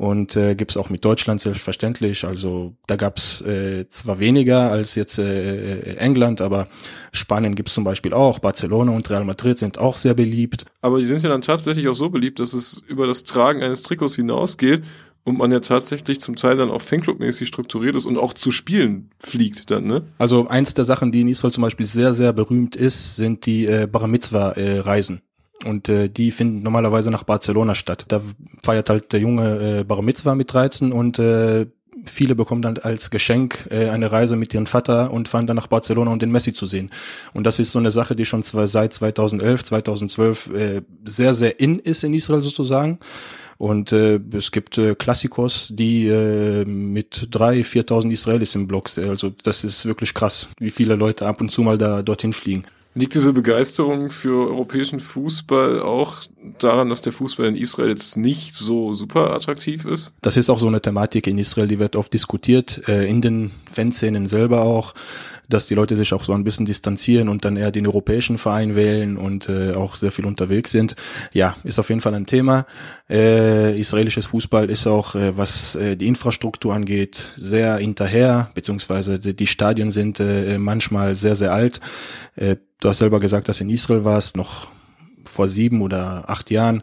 und 0.00 0.34
äh, 0.34 0.54
gibt 0.54 0.70
es 0.70 0.78
auch 0.78 0.88
mit 0.88 1.04
Deutschland 1.04 1.42
selbstverständlich. 1.42 2.24
Also 2.24 2.74
da 2.86 2.96
gab's 2.96 3.42
äh, 3.42 3.86
zwar 3.90 4.18
weniger 4.18 4.70
als 4.70 4.94
jetzt 4.94 5.18
äh, 5.18 5.74
äh 5.74 5.96
England, 5.96 6.40
aber 6.40 6.68
Spanien 7.12 7.54
gibt's 7.54 7.74
zum 7.74 7.84
Beispiel 7.84 8.14
auch. 8.14 8.38
Barcelona 8.38 8.92
und 8.92 9.10
Real 9.10 9.26
Madrid 9.26 9.58
sind 9.58 9.76
auch 9.76 9.96
sehr 9.96 10.14
beliebt. 10.14 10.64
Aber 10.80 11.00
die 11.00 11.04
sind 11.04 11.22
ja 11.22 11.28
dann 11.28 11.42
tatsächlich 11.42 11.86
auch 11.86 11.94
so 11.94 12.08
beliebt, 12.08 12.40
dass 12.40 12.54
es 12.54 12.82
über 12.88 13.06
das 13.06 13.24
Tragen 13.24 13.62
eines 13.62 13.82
Trikots 13.82 14.16
hinausgeht 14.16 14.84
und 15.24 15.36
man 15.36 15.52
ja 15.52 15.60
tatsächlich 15.60 16.18
zum 16.22 16.34
Teil 16.34 16.56
dann 16.56 16.70
auch 16.70 16.80
Fanclub-mäßig 16.80 17.46
strukturiert 17.46 17.94
ist 17.94 18.06
und 18.06 18.16
auch 18.16 18.32
zu 18.32 18.52
Spielen 18.52 19.10
fliegt 19.18 19.70
dann, 19.70 19.84
ne? 19.84 20.04
Also 20.16 20.48
eins 20.48 20.72
der 20.72 20.86
Sachen, 20.86 21.12
die 21.12 21.20
in 21.20 21.28
Israel 21.28 21.52
zum 21.52 21.60
Beispiel 21.60 21.84
sehr, 21.84 22.14
sehr 22.14 22.32
berühmt 22.32 22.74
ist, 22.74 23.16
sind 23.16 23.44
die 23.44 23.66
äh, 23.66 23.86
Bar 23.86 24.08
Mitzvah-Reisen. 24.08 25.20
Und 25.64 25.88
äh, 25.88 26.08
die 26.08 26.30
finden 26.30 26.62
normalerweise 26.62 27.10
nach 27.10 27.22
Barcelona 27.22 27.74
statt. 27.74 28.06
Da 28.08 28.22
feiert 28.62 28.88
halt 28.88 29.12
der 29.12 29.20
junge 29.20 29.80
äh, 29.80 29.84
Bar 29.84 30.02
Mitzvah 30.02 30.34
mit 30.34 30.52
13 30.52 30.92
und 30.92 31.18
äh, 31.18 31.66
viele 32.04 32.34
bekommen 32.34 32.62
dann 32.62 32.78
als 32.78 33.10
Geschenk 33.10 33.68
äh, 33.70 33.88
eine 33.88 34.10
Reise 34.10 34.36
mit 34.36 34.54
ihrem 34.54 34.66
Vater 34.66 35.10
und 35.10 35.28
fahren 35.28 35.46
dann 35.46 35.56
nach 35.56 35.66
Barcelona, 35.66 36.10
um 36.10 36.18
den 36.18 36.30
Messi 36.30 36.52
zu 36.52 36.66
sehen. 36.66 36.90
Und 37.34 37.44
das 37.44 37.58
ist 37.58 37.72
so 37.72 37.78
eine 37.78 37.90
Sache, 37.90 38.16
die 38.16 38.24
schon 38.24 38.42
zwar 38.42 38.68
seit 38.68 38.92
2011, 38.92 39.64
2012 39.64 40.50
äh, 40.54 40.82
sehr, 41.04 41.34
sehr 41.34 41.60
in 41.60 41.78
ist 41.78 42.04
in 42.04 42.14
Israel 42.14 42.42
sozusagen. 42.42 42.98
Und 43.58 43.92
äh, 43.92 44.18
es 44.32 44.52
gibt 44.52 44.78
äh, 44.78 44.94
Klassikos, 44.94 45.68
die 45.70 46.06
äh, 46.06 46.64
mit 46.64 47.28
drei, 47.30 47.62
viertausend 47.62 48.10
Israelis 48.10 48.54
im 48.54 48.66
Block, 48.66 48.88
also 48.96 49.30
das 49.42 49.64
ist 49.64 49.84
wirklich 49.84 50.14
krass, 50.14 50.48
wie 50.58 50.70
viele 50.70 50.94
Leute 50.94 51.26
ab 51.26 51.42
und 51.42 51.50
zu 51.50 51.60
mal 51.60 51.76
da 51.76 52.02
dorthin 52.02 52.32
fliegen. 52.32 52.64
Liegt 52.94 53.14
diese 53.14 53.32
Begeisterung 53.32 54.10
für 54.10 54.48
europäischen 54.48 54.98
Fußball 54.98 55.80
auch 55.80 56.16
daran, 56.58 56.88
dass 56.88 57.02
der 57.02 57.12
Fußball 57.12 57.46
in 57.46 57.56
Israel 57.56 57.90
jetzt 57.90 58.16
nicht 58.16 58.54
so 58.54 58.92
super 58.92 59.30
attraktiv 59.32 59.84
ist? 59.84 60.12
Das 60.22 60.36
ist 60.36 60.50
auch 60.50 60.58
so 60.58 60.66
eine 60.66 60.82
Thematik 60.82 61.28
in 61.28 61.38
Israel, 61.38 61.68
die 61.68 61.78
wird 61.78 61.94
oft 61.94 62.12
diskutiert, 62.12 62.88
äh, 62.88 63.08
in 63.08 63.22
den 63.22 63.52
Fanszenen 63.70 64.26
selber 64.26 64.62
auch, 64.62 64.94
dass 65.50 65.66
die 65.66 65.74
Leute 65.74 65.96
sich 65.96 66.12
auch 66.12 66.24
so 66.24 66.32
ein 66.32 66.44
bisschen 66.44 66.66
distanzieren 66.66 67.28
und 67.28 67.44
dann 67.44 67.56
eher 67.56 67.70
den 67.70 67.86
europäischen 67.86 68.38
Verein 68.38 68.74
wählen 68.76 69.16
und 69.16 69.48
äh, 69.48 69.72
auch 69.72 69.94
sehr 69.94 70.10
viel 70.10 70.26
unterwegs 70.26 70.70
sind. 70.70 70.96
Ja, 71.32 71.56
ist 71.64 71.78
auf 71.78 71.88
jeden 71.88 72.00
Fall 72.00 72.14
ein 72.14 72.26
Thema. 72.26 72.66
Äh, 73.08 73.78
israelisches 73.78 74.26
Fußball 74.26 74.70
ist 74.70 74.86
auch, 74.86 75.14
äh, 75.14 75.36
was 75.36 75.74
äh, 75.74 75.96
die 75.96 76.06
Infrastruktur 76.06 76.74
angeht, 76.74 77.32
sehr 77.36 77.76
hinterher, 77.76 78.50
beziehungsweise 78.54 79.18
die, 79.18 79.34
die 79.34 79.46
Stadien 79.46 79.90
sind 79.90 80.20
äh, 80.20 80.58
manchmal 80.58 81.16
sehr, 81.16 81.36
sehr 81.36 81.52
alt. 81.52 81.80
Äh, 82.36 82.56
Du 82.80 82.88
hast 82.88 82.98
selber 82.98 83.20
gesagt, 83.20 83.48
dass 83.48 83.60
in 83.60 83.68
Israel 83.68 84.04
warst, 84.04 84.38
noch 84.38 84.68
vor 85.26 85.48
sieben 85.48 85.82
oder 85.82 86.28
acht 86.28 86.50
Jahren. 86.50 86.82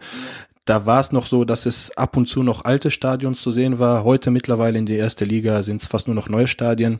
Da 0.63 0.85
war 0.85 0.99
es 0.99 1.11
noch 1.11 1.25
so, 1.25 1.43
dass 1.43 1.65
es 1.65 1.95
ab 1.97 2.17
und 2.17 2.27
zu 2.27 2.43
noch 2.43 2.65
alte 2.65 2.91
Stadions 2.91 3.41
zu 3.41 3.49
sehen 3.51 3.79
war. 3.79 4.03
Heute 4.03 4.29
mittlerweile 4.29 4.77
in 4.77 4.85
der 4.85 4.99
ersten 4.99 5.25
Liga 5.27 5.63
sind 5.63 5.81
es 5.81 5.87
fast 5.87 6.07
nur 6.07 6.15
noch 6.15 6.29
neue 6.29 6.47
Stadien. 6.47 6.99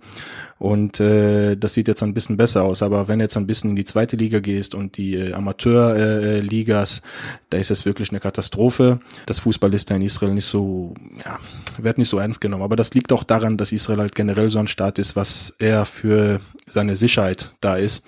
Und 0.60 1.00
äh, 1.00 1.56
das 1.56 1.74
sieht 1.74 1.88
jetzt 1.88 2.04
ein 2.04 2.14
bisschen 2.14 2.38
besser 2.38 2.64
aus. 2.64 2.82
Aber 2.82 3.08
wenn 3.08 3.20
du 3.20 3.26
jetzt 3.26 3.38
ein 3.38 3.48
bisschen 3.48 3.72
in 3.72 3.76
die 3.76 3.86
zweite 3.86 4.16
Liga 4.16 4.40
gehst 4.40 4.74
und 4.74 4.98
die 4.98 5.16
äh, 5.16 5.34
Amateurligas, 5.34 7.00
äh, 7.00 7.02
da 7.50 7.58
ist 7.58 7.72
es 7.72 7.86
wirklich 7.86 8.10
eine 8.10 8.20
Katastrophe. 8.20 9.00
Das 9.26 9.40
Fußball 9.40 9.74
ist 9.74 9.90
da 9.90 9.96
in 9.96 10.02
Israel 10.02 10.34
nicht 10.34 10.46
so, 10.46 10.94
ja, 11.24 11.40
wird 11.78 11.98
nicht 11.98 12.10
so 12.10 12.18
ernst 12.20 12.42
genommen. 12.42 12.64
Aber 12.64 12.76
das 12.76 12.94
liegt 12.94 13.12
auch 13.12 13.24
daran, 13.24 13.58
dass 13.58 13.72
Israel 13.72 14.00
halt 14.00 14.16
generell 14.16 14.50
so 14.50 14.60
ein 14.60 14.68
Staat 14.68 15.00
ist, 15.00 15.16
was 15.16 15.56
eher 15.60 15.86
für 15.86 16.42
seine 16.66 16.96
Sicherheit 16.96 17.52
da 17.62 17.78
ist. 17.78 18.04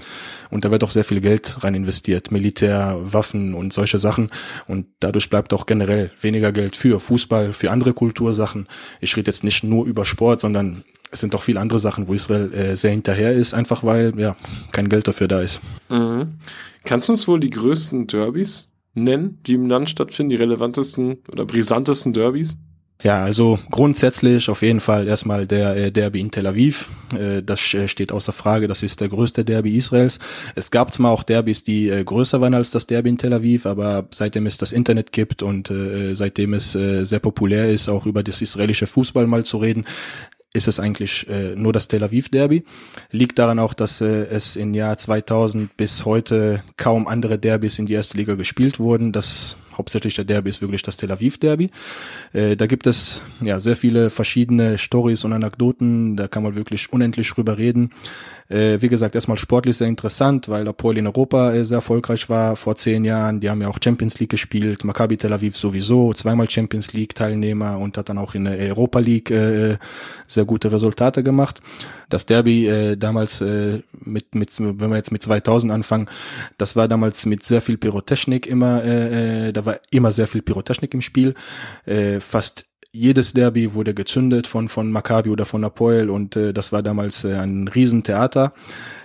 Und 0.49 0.65
da 0.65 0.71
wird 0.71 0.83
auch 0.83 0.89
sehr 0.89 1.03
viel 1.03 1.21
Geld 1.21 1.63
rein 1.63 1.75
investiert. 1.75 2.31
Militär, 2.31 2.97
Waffen 2.99 3.53
und 3.53 3.71
solche 3.71 3.99
Sachen. 3.99 4.31
Und 4.67 4.87
dadurch 4.99 5.29
bleibt 5.29 5.53
auch 5.53 5.65
generell 5.65 6.11
weniger 6.19 6.51
Geld 6.51 6.75
für 6.75 6.99
Fußball, 6.99 7.53
für 7.53 7.71
andere 7.71 7.93
Kultursachen. 7.93 8.67
Ich 8.99 9.15
rede 9.15 9.29
jetzt 9.29 9.43
nicht 9.43 9.63
nur 9.63 9.85
über 9.85 10.05
Sport, 10.05 10.41
sondern 10.41 10.83
es 11.11 11.19
sind 11.19 11.33
doch 11.33 11.43
viele 11.43 11.59
andere 11.59 11.79
Sachen, 11.79 12.07
wo 12.07 12.13
Israel 12.13 12.53
äh, 12.53 12.75
sehr 12.75 12.91
hinterher 12.91 13.33
ist, 13.33 13.53
einfach 13.53 13.83
weil 13.83 14.13
ja 14.19 14.35
kein 14.71 14.89
Geld 14.89 15.07
dafür 15.07 15.27
da 15.27 15.41
ist. 15.41 15.61
Mhm. 15.89 16.35
Kannst 16.85 17.09
du 17.09 17.13
uns 17.13 17.27
wohl 17.27 17.39
die 17.39 17.49
größten 17.49 18.07
Derbys 18.07 18.67
nennen, 18.93 19.39
die 19.45 19.53
im 19.53 19.67
Land 19.67 19.89
stattfinden, 19.89 20.29
die 20.31 20.35
relevantesten 20.37 21.17
oder 21.31 21.45
brisantesten 21.45 22.13
Derbys? 22.13 22.57
Ja, 23.01 23.23
also 23.23 23.59
grundsätzlich 23.71 24.49
auf 24.49 24.61
jeden 24.61 24.81
Fall 24.81 25.07
erstmal 25.07 25.47
der 25.47 25.73
äh, 25.77 25.91
Derby 25.91 26.19
in 26.19 26.31
Tel 26.31 26.47
Aviv. 26.47 26.89
Äh, 27.17 27.41
das 27.41 27.73
äh, 27.73 27.87
steht 27.87 28.11
außer 28.11 28.33
Frage. 28.33 28.67
Das 28.67 28.83
ist 28.83 28.99
der 28.99 29.07
größte 29.07 29.45
Derby 29.45 29.77
Israels. 29.77 30.19
Es 30.55 30.69
gab 30.69 30.93
zwar 30.93 31.11
auch 31.11 31.23
Derbys, 31.23 31.63
die 31.63 31.87
äh, 31.87 32.03
größer 32.03 32.41
waren 32.41 32.53
als 32.53 32.71
das 32.71 32.87
Derby 32.87 33.07
in 33.07 33.17
Tel 33.17 33.31
Aviv, 33.31 33.65
aber 33.65 34.05
seitdem 34.13 34.47
es 34.47 34.57
das 34.57 34.73
Internet 34.73 35.13
gibt 35.13 35.43
und 35.43 35.71
äh, 35.71 36.13
seitdem 36.13 36.53
es 36.53 36.75
äh, 36.75 37.05
sehr 37.05 37.19
populär 37.19 37.69
ist, 37.69 37.87
auch 37.87 38.05
über 38.05 38.21
das 38.21 38.41
israelische 38.41 38.85
Fußball 38.85 39.27
mal 39.27 39.45
zu 39.45 39.59
reden, 39.59 39.85
ist 40.53 40.67
es 40.67 40.79
eigentlich 40.79 41.27
äh, 41.29 41.55
nur 41.55 41.73
das 41.73 41.87
Tel 41.87 42.03
Aviv 42.03 42.29
Derby. 42.29 42.63
Liegt 43.11 43.37
daran 43.37 43.59
auch, 43.59 43.73
dass 43.73 44.01
äh, 44.01 44.25
es 44.25 44.55
im 44.55 44.73
Jahr 44.73 44.97
2000 44.97 45.75
bis 45.77 46.05
heute 46.05 46.63
kaum 46.75 47.07
andere 47.07 47.37
Derbys 47.37 47.77
in 47.77 47.85
die 47.85 47.93
erste 47.93 48.17
Liga 48.17 48.35
gespielt 48.35 48.79
wurden. 48.79 49.11
Das 49.11 49.57
hauptsächlich 49.77 50.15
der 50.15 50.25
Derby 50.25 50.49
ist 50.49 50.61
wirklich 50.61 50.81
das 50.81 50.97
Tel 50.97 51.11
Aviv 51.11 51.37
Derby. 51.37 51.69
Äh, 52.33 52.55
da 52.55 52.65
gibt 52.65 52.87
es 52.87 53.21
ja 53.41 53.59
sehr 53.59 53.75
viele 53.75 54.09
verschiedene 54.09 54.77
Stories 54.79 55.23
und 55.23 55.33
Anekdoten. 55.33 56.15
Da 56.15 56.27
kann 56.27 56.43
man 56.43 56.55
wirklich 56.55 56.91
unendlich 56.91 57.29
drüber 57.29 57.57
reden. 57.57 57.91
Äh, 58.49 58.81
wie 58.81 58.89
gesagt, 58.89 59.13
erstmal 59.13 59.37
sportlich 59.37 59.77
sehr 59.77 59.87
interessant, 59.87 60.49
weil 60.49 60.67
Apoel 60.67 60.97
in 60.97 61.05
Europa 61.05 61.53
äh, 61.53 61.63
sehr 61.63 61.77
erfolgreich 61.77 62.29
war 62.29 62.55
vor 62.55 62.75
zehn 62.75 63.05
Jahren. 63.05 63.39
Die 63.39 63.49
haben 63.49 63.61
ja 63.61 63.67
auch 63.67 63.77
Champions 63.83 64.19
League 64.19 64.31
gespielt. 64.31 64.83
Maccabi 64.83 65.17
Tel 65.17 65.33
Aviv 65.33 65.55
sowieso, 65.55 66.13
zweimal 66.13 66.49
Champions 66.49 66.93
League 66.93 67.13
Teilnehmer 67.13 67.77
und 67.77 67.95
hat 67.97 68.09
dann 68.09 68.17
auch 68.17 68.33
in 68.33 68.45
der 68.45 68.57
Europa 68.57 68.99
League 68.99 69.29
äh, 69.29 69.77
sehr 70.25 70.45
gute 70.45 70.71
Resultate 70.71 71.21
gemacht. 71.21 71.61
Das 72.09 72.25
Derby 72.25 72.67
äh, 72.67 72.95
damals 72.95 73.39
äh, 73.41 73.83
mit, 74.03 74.33
mit, 74.33 74.59
wenn 74.59 74.89
wir 74.89 74.97
jetzt 74.97 75.11
mit 75.11 75.21
2000 75.21 75.71
anfangen, 75.71 76.09
das 76.57 76.75
war 76.75 76.87
damals 76.87 77.27
mit 77.27 77.43
sehr 77.43 77.61
viel 77.61 77.77
Pyrotechnik 77.77 78.47
immer, 78.47 78.83
äh, 78.83 79.49
äh, 79.49 79.53
da 79.53 79.63
war 79.65 79.79
immer 79.91 80.11
sehr 80.11 80.25
viel 80.25 80.41
Pyrotechnik 80.41 80.93
im 80.95 81.01
Spiel. 81.01 81.35
Äh, 81.85 82.19
fast 82.19 82.65
jedes 82.91 83.33
Derby 83.33 83.73
wurde 83.73 83.93
gezündet 83.93 84.47
von 84.47 84.67
von 84.67 84.91
Maccabi 84.91 85.29
oder 85.29 85.45
von 85.45 85.63
Apoel 85.63 86.09
und 86.09 86.35
äh, 86.35 86.53
das 86.53 86.71
war 86.71 86.81
damals 86.81 87.23
äh, 87.23 87.35
ein 87.35 87.67
Riesentheater. 87.67 88.53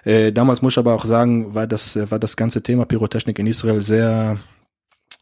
Äh, 0.05 0.33
damals 0.33 0.63
muss 0.63 0.75
ich 0.75 0.79
aber 0.79 0.95
auch 0.95 1.05
sagen, 1.05 1.55
war 1.55 1.67
das 1.67 1.97
äh, 1.97 2.11
war 2.11 2.19
das 2.19 2.37
ganze 2.37 2.63
Thema 2.63 2.87
Pyrotechnik 2.87 3.39
in 3.39 3.47
Israel 3.47 3.83
sehr 3.83 4.39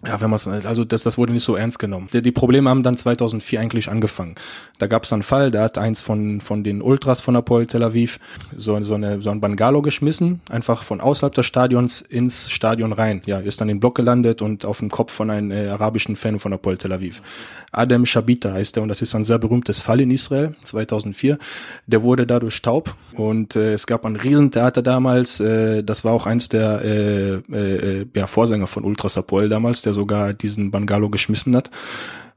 ja, 0.04 0.20
wenn 0.20 0.30
man 0.30 0.40
also 0.64 0.84
das, 0.84 1.02
das 1.02 1.16
wurde 1.16 1.32
nicht 1.32 1.44
so 1.44 1.54
ernst 1.54 1.78
genommen. 1.78 2.08
Die, 2.12 2.22
die 2.22 2.32
Probleme 2.32 2.68
haben 2.68 2.82
dann 2.82 2.98
2004 2.98 3.60
eigentlich 3.60 3.88
angefangen. 3.88 4.34
Da 4.78 4.88
gab 4.88 5.04
es 5.04 5.12
einen 5.12 5.22
Fall, 5.22 5.52
da 5.52 5.62
hat 5.62 5.78
eins 5.78 6.00
von 6.00 6.40
von 6.40 6.64
den 6.64 6.82
Ultras 6.82 7.20
von 7.20 7.36
Apoel 7.36 7.66
Tel 7.66 7.84
Aviv 7.84 8.18
so, 8.56 8.82
so, 8.82 8.94
eine, 8.94 9.22
so 9.22 9.30
ein 9.30 9.40
Bangalo 9.40 9.80
geschmissen, 9.80 10.40
einfach 10.50 10.82
von 10.82 11.00
außerhalb 11.00 11.34
des 11.34 11.46
Stadions 11.46 12.00
ins 12.00 12.50
Stadion 12.50 12.92
rein. 12.92 13.22
Ja, 13.26 13.38
ist 13.38 13.60
dann 13.60 13.68
im 13.68 13.78
Block 13.78 13.94
gelandet 13.94 14.42
und 14.42 14.64
auf 14.64 14.80
dem 14.80 14.90
Kopf 14.90 15.12
von 15.12 15.30
einem 15.30 15.52
äh, 15.52 15.68
arabischen 15.68 16.16
Fan 16.16 16.40
von 16.40 16.52
Apoel 16.52 16.78
Tel 16.78 16.92
Aviv. 16.92 17.22
Adam 17.70 18.04
Shabita 18.04 18.52
heißt 18.52 18.76
er 18.76 18.82
und 18.82 18.88
das 18.88 19.02
ist 19.02 19.14
ein 19.14 19.24
sehr 19.24 19.38
berühmtes 19.38 19.80
Fall 19.80 20.00
in 20.00 20.10
Israel, 20.10 20.54
2004. 20.64 21.38
Der 21.86 22.02
wurde 22.02 22.26
dadurch 22.26 22.60
taub 22.60 22.94
und 23.14 23.56
äh, 23.56 23.72
es 23.72 23.86
gab 23.86 24.04
ein 24.04 24.16
Riesentheater 24.16 24.82
damals. 24.82 25.40
Äh, 25.40 25.82
das 25.84 26.04
war 26.04 26.12
auch 26.12 26.26
eins 26.26 26.48
der 26.48 26.82
äh, 26.82 27.34
äh, 27.52 28.06
ja, 28.14 28.26
Vorsänger 28.26 28.66
von 28.66 28.84
Ultras 28.84 29.18
Apoel 29.18 29.48
damals, 29.48 29.82
der 29.82 29.92
sogar 29.92 30.32
diesen 30.32 30.70
Bangalo 30.70 31.10
geschmissen 31.10 31.54
hat. 31.54 31.70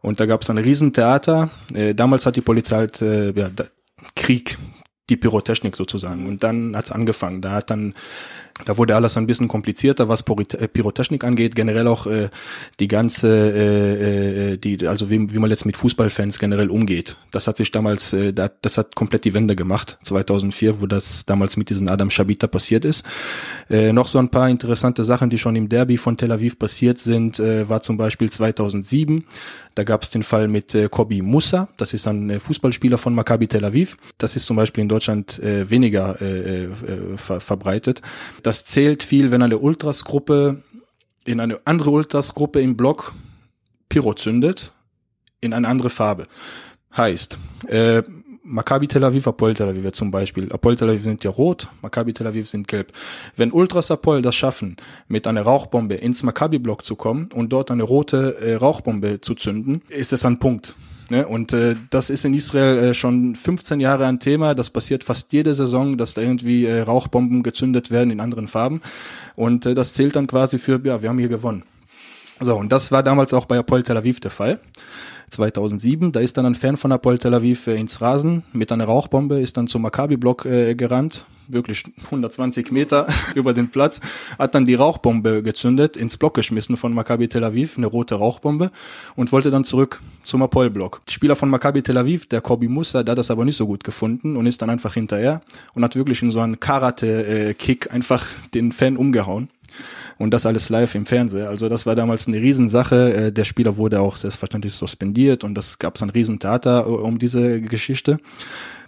Und 0.02 0.20
da 0.20 0.26
gab 0.26 0.42
es 0.42 0.50
ein 0.50 0.58
Riesentheater. 0.58 1.50
Äh, 1.74 1.96
damals 1.96 2.26
hat 2.26 2.36
die 2.36 2.42
Polizei 2.42 2.76
halt 2.76 3.02
äh, 3.02 3.32
ja, 3.32 3.50
Krieg, 4.16 4.58
die 5.10 5.18
Pyrotechnik 5.18 5.76
sozusagen. 5.76 6.28
Und 6.28 6.44
dann 6.44 6.76
hat's 6.76 6.92
angefangen. 6.92 7.42
Da 7.42 7.52
hat 7.52 7.70
dann 7.70 7.94
da 8.64 8.78
wurde 8.78 8.96
alles 8.96 9.18
ein 9.18 9.28
bisschen 9.28 9.50
komplizierter, 9.50 10.08
was 10.08 10.22
äh, 10.22 10.68
Pyrotechnik 10.70 11.26
angeht, 11.26 11.56
generell 11.56 11.88
auch 11.88 12.08
äh, 12.08 12.30
die 12.80 12.88
ganze, 12.88 13.28
äh, 13.28 14.54
äh, 14.54 14.58
die, 14.58 14.88
also 14.88 15.10
wie, 15.10 15.34
wie 15.34 15.40
man 15.40 15.50
jetzt 15.50 15.66
mit 15.66 15.76
Fußballfans 15.76 16.40
generell 16.40 16.70
umgeht. 16.70 17.18
Das 17.32 17.48
hat 17.48 17.58
sich 17.58 17.72
damals, 17.72 18.14
äh, 18.14 18.32
das 18.34 18.78
hat 18.78 18.96
komplett 18.96 19.26
die 19.26 19.34
Wende 19.34 19.58
gemacht, 19.58 19.98
2004, 20.04 20.80
wo 20.80 20.86
das 20.86 21.26
damals 21.26 21.58
mit 21.58 21.70
diesem 21.70 21.90
Adam 21.90 22.10
Shabita 22.10 22.48
passiert 22.48 22.86
ist. 22.86 23.04
Äh, 23.70 23.92
noch 23.92 24.08
so 24.08 24.20
ein 24.20 24.30
paar 24.30 24.50
interessante 24.50 25.04
Sachen, 25.04 25.30
die 25.30 25.38
schon 25.38 25.58
im 25.58 25.68
Derby 25.68 25.98
von 25.98 26.16
Tel 26.16 26.32
Aviv 26.32 26.58
passiert 26.58 26.98
sind, 27.00 27.40
äh, 27.40 27.68
war 27.68 27.82
zum 27.82 27.98
Beispiel 27.98 28.32
2007. 28.32 29.26
Da 29.76 29.84
gab 29.84 30.04
es 30.04 30.10
den 30.10 30.24
Fall 30.24 30.48
mit 30.48 30.74
äh, 30.74 30.88
Kobi 30.90 31.22
Musa, 31.22 31.68
das 31.78 31.94
ist 31.94 32.08
ein 32.08 32.30
äh, 32.30 32.40
Fußballspieler 32.40 32.98
von 32.98 33.14
Maccabi 33.14 33.48
Tel 33.48 33.66
Aviv. 33.66 33.98
Das 34.18 34.36
ist 34.38 34.46
zum 34.46 34.56
Beispiel 34.56 34.82
in 34.82 34.90
Deutschland 34.90 35.38
äh, 35.40 35.70
weniger 35.70 36.20
äh, 36.22 36.64
äh, 36.64 37.18
ver 37.18 37.42
verbreitet. 37.42 38.02
Das 38.42 38.64
zählt 38.64 39.04
viel, 39.04 39.32
wenn 39.32 39.42
eine 39.42 39.58
Ultrasgruppe 39.58 40.64
in 41.26 41.40
eine 41.40 41.60
andere 41.66 41.90
Ultrasgruppe 41.90 42.62
im 42.62 42.78
Block 42.78 43.14
Pyro 43.90 44.14
zündet, 44.14 44.72
in 45.42 45.54
eine 45.54 45.68
andere 45.68 45.90
Farbe. 45.90 46.28
Heißt, 46.96 47.40
äh, 47.68 48.04
Maccabi 48.48 48.88
Tel 48.88 49.04
Aviv, 49.04 49.28
Apoel 49.28 49.56
Tel 49.56 49.68
Aviv 49.68 49.92
zum 49.94 50.12
Beispiel. 50.12 50.52
Apoel 50.52 50.76
Tel 50.76 50.90
Aviv 50.90 51.04
sind 51.04 51.24
ja 51.24 51.32
rot, 51.32 51.68
Maccabi 51.82 52.14
Tel 52.14 52.28
Aviv 52.28 52.48
sind 52.48 52.68
gelb. 52.68 52.94
Wenn 53.36 53.52
Ultras 53.52 53.90
Apoel 53.90 54.22
das 54.22 54.36
schaffen, 54.36 54.78
mit 55.08 55.26
einer 55.26 55.42
Rauchbombe 55.42 55.96
ins 55.96 56.22
Maccabi-Block 56.22 56.86
zu 56.86 56.96
kommen 56.96 57.30
und 57.34 57.52
dort 57.52 57.72
eine 57.72 57.84
rote 57.84 58.38
äh, 58.40 58.56
Rauchbombe 58.56 59.20
zu 59.20 59.34
zünden, 59.34 59.82
ist 59.90 60.14
es 60.14 60.26
ein 60.26 60.38
Punkt. 60.38 60.76
Ne? 61.10 61.28
Und 61.28 61.54
äh, 61.54 61.76
das 61.90 62.10
ist 62.10 62.24
in 62.26 62.34
Israel 62.34 62.78
äh, 62.78 62.94
schon 62.94 63.36
15 63.36 63.80
Jahre 63.80 64.06
ein 64.06 64.20
Thema. 64.20 64.54
Das 64.54 64.70
passiert 64.70 65.04
fast 65.04 65.34
jede 65.34 65.54
Saison, 65.54 65.98
dass 65.98 66.14
da 66.14 66.22
irgendwie 66.22 66.66
äh, 66.66 66.82
Rauchbomben 66.82 67.42
gezündet 67.42 67.90
werden 67.90 68.12
in 68.12 68.20
anderen 68.20 68.48
Farben. 68.48 68.82
Und 69.36 69.66
äh, 69.66 69.74
das 69.74 69.94
zählt 69.94 70.16
dann 70.16 70.28
quasi 70.28 70.60
für, 70.60 70.80
ja, 70.84 71.02
wir 71.02 71.10
haben 71.10 71.20
hier 71.20 71.30
gewonnen. 71.30 71.64
So, 72.40 72.56
und 72.56 72.72
das 72.72 72.92
war 72.92 73.02
damals 73.02 73.34
auch 73.34 73.46
bei 73.46 73.58
Apoel 73.58 73.84
Tel 73.84 73.98
Aviv 73.98 74.20
der 74.20 74.32
Fall. 74.32 74.60
2007, 75.30 76.12
da 76.12 76.20
ist 76.20 76.38
dann 76.38 76.46
ein 76.46 76.56
Fan 76.56 76.78
von 76.78 76.92
Apoel 76.92 77.18
Tel 77.18 77.34
Aviv 77.34 77.68
äh, 77.68 77.76
ins 77.76 78.02
Rasen 78.02 78.44
mit 78.54 78.72
einer 78.72 78.86
Rauchbombe, 78.86 79.40
ist 79.40 79.58
dann 79.58 79.68
zum 79.68 79.82
Maccabi-Block 79.82 80.46
äh, 80.46 80.76
gerannt, 80.76 81.26
wirklich 81.48 81.84
120 82.06 82.72
Meter 82.72 83.08
über 83.36 83.54
den 83.54 83.70
Platz, 83.70 84.02
hat 84.38 84.54
dann 84.54 84.66
die 84.66 84.76
Rauchbombe 84.76 85.44
gezündet, 85.44 85.98
ins 85.98 86.18
Block 86.18 86.34
geschmissen 86.34 86.78
von 86.78 86.94
Maccabi 86.94 87.28
Tel 87.28 87.44
Aviv, 87.44 87.78
eine 87.78 87.88
rote 87.88 88.16
Rauchbombe 88.16 88.72
und 89.16 89.32
wollte 89.32 89.50
dann 89.50 89.64
zurück 89.64 90.02
zum 90.24 90.44
Apoel-Block. 90.44 91.02
Spieler 91.10 91.36
von 91.36 91.50
Maccabi 91.50 91.82
Tel 91.82 91.98
Aviv, 91.98 92.28
der 92.28 92.42
Kobi 92.42 92.68
Musa, 92.68 93.04
der 93.04 93.14
hat 93.14 93.18
das 93.20 93.32
aber 93.32 93.46
nicht 93.46 93.58
so 93.58 93.66
gut 93.66 93.84
gefunden 93.84 94.36
und 94.36 94.46
ist 94.46 94.62
dann 94.62 94.70
einfach 94.70 94.94
hinterher 94.94 95.42
und 95.74 95.84
hat 95.84 95.96
wirklich 95.96 96.22
in 96.22 96.32
so 96.32 96.40
einen 96.40 96.60
Karate-Kick 96.60 97.94
einfach 97.94 98.26
den 98.54 98.72
Fan 98.72 98.98
umgehauen 98.98 99.50
und 100.18 100.32
das 100.34 100.46
alles 100.46 100.70
live 100.70 100.96
im 100.96 101.06
Fernsehen. 101.06 101.48
Also 101.48 101.70
das 101.70 101.86
war 101.86 101.96
damals 101.96 102.28
eine 102.28 102.38
Riesensache. 102.38 103.14
Äh, 103.14 103.32
der 103.32 103.46
Spieler 103.46 103.78
wurde 103.78 104.02
auch 104.02 104.16
selbstverständlich 104.16 104.74
suspendiert 104.74 105.44
und 105.44 105.56
das 105.56 105.80
gab 105.80 105.96
es 105.96 106.04
ein 106.04 106.10
Riesentheater 106.10 106.88
um 106.88 107.20
diese 107.20 107.62
Geschichte. 107.62 108.20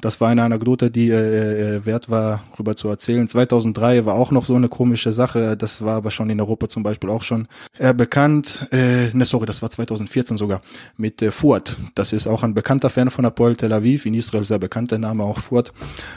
Das 0.02 0.21
war 0.21 0.30
eine 0.30 0.43
Anekdote, 0.43 0.91
die 0.91 1.10
äh, 1.10 1.78
äh, 1.78 1.86
wert 1.86 2.10
war, 2.10 2.43
rüber 2.60 2.76
zu 2.76 2.88
erzählen. 2.88 3.28
2003 3.28 4.06
war 4.06 4.15
auch 4.15 4.32
noch 4.32 4.45
so 4.45 4.56
eine 4.56 4.69
komische 4.69 5.12
Sache. 5.12 5.58
Das 5.58 5.84
war 5.84 5.95
aber 5.95 6.12
schon 6.12 6.30
in 6.30 6.39
Europa 6.39 6.69
zum 6.69 6.84
Beispiel 6.84 7.10
auch 7.10 7.23
schon 7.23 7.47
äh, 7.78 7.93
bekannt. 7.93 8.67
Äh, 8.71 9.10
ne, 9.13 9.26
sorry, 9.26 9.45
das 9.45 9.62
war 9.62 9.69
2014 9.69 10.38
sogar 10.38 10.62
mit 10.97 11.21
äh, 11.21 11.32
Fuad. 11.32 11.78
Das 11.95 12.13
ist 12.13 12.28
auch 12.28 12.43
ein 12.43 12.54
bekannter 12.54 12.89
Fan 12.89 13.10
von 13.10 13.26
Apoel 13.26 13.56
Tel 13.56 13.73
Aviv. 13.73 14.06
In 14.06 14.13
Israel 14.13 14.43
sehr 14.43 14.60
bekannter 14.60 15.00
Name 15.00 15.23
auch 15.23 15.39
Fuad. 15.39 15.73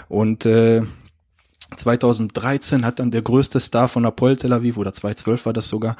Und 0.08 0.44
äh, 0.44 0.82
2013 1.76 2.84
hat 2.84 2.98
dann 2.98 3.10
der 3.10 3.22
größte 3.22 3.60
Star 3.60 3.88
von 3.88 4.04
Apoel 4.04 4.36
Tel 4.36 4.52
Aviv, 4.52 4.76
oder 4.76 4.92
2012 4.92 5.46
war 5.46 5.52
das 5.52 5.68
sogar, 5.68 5.96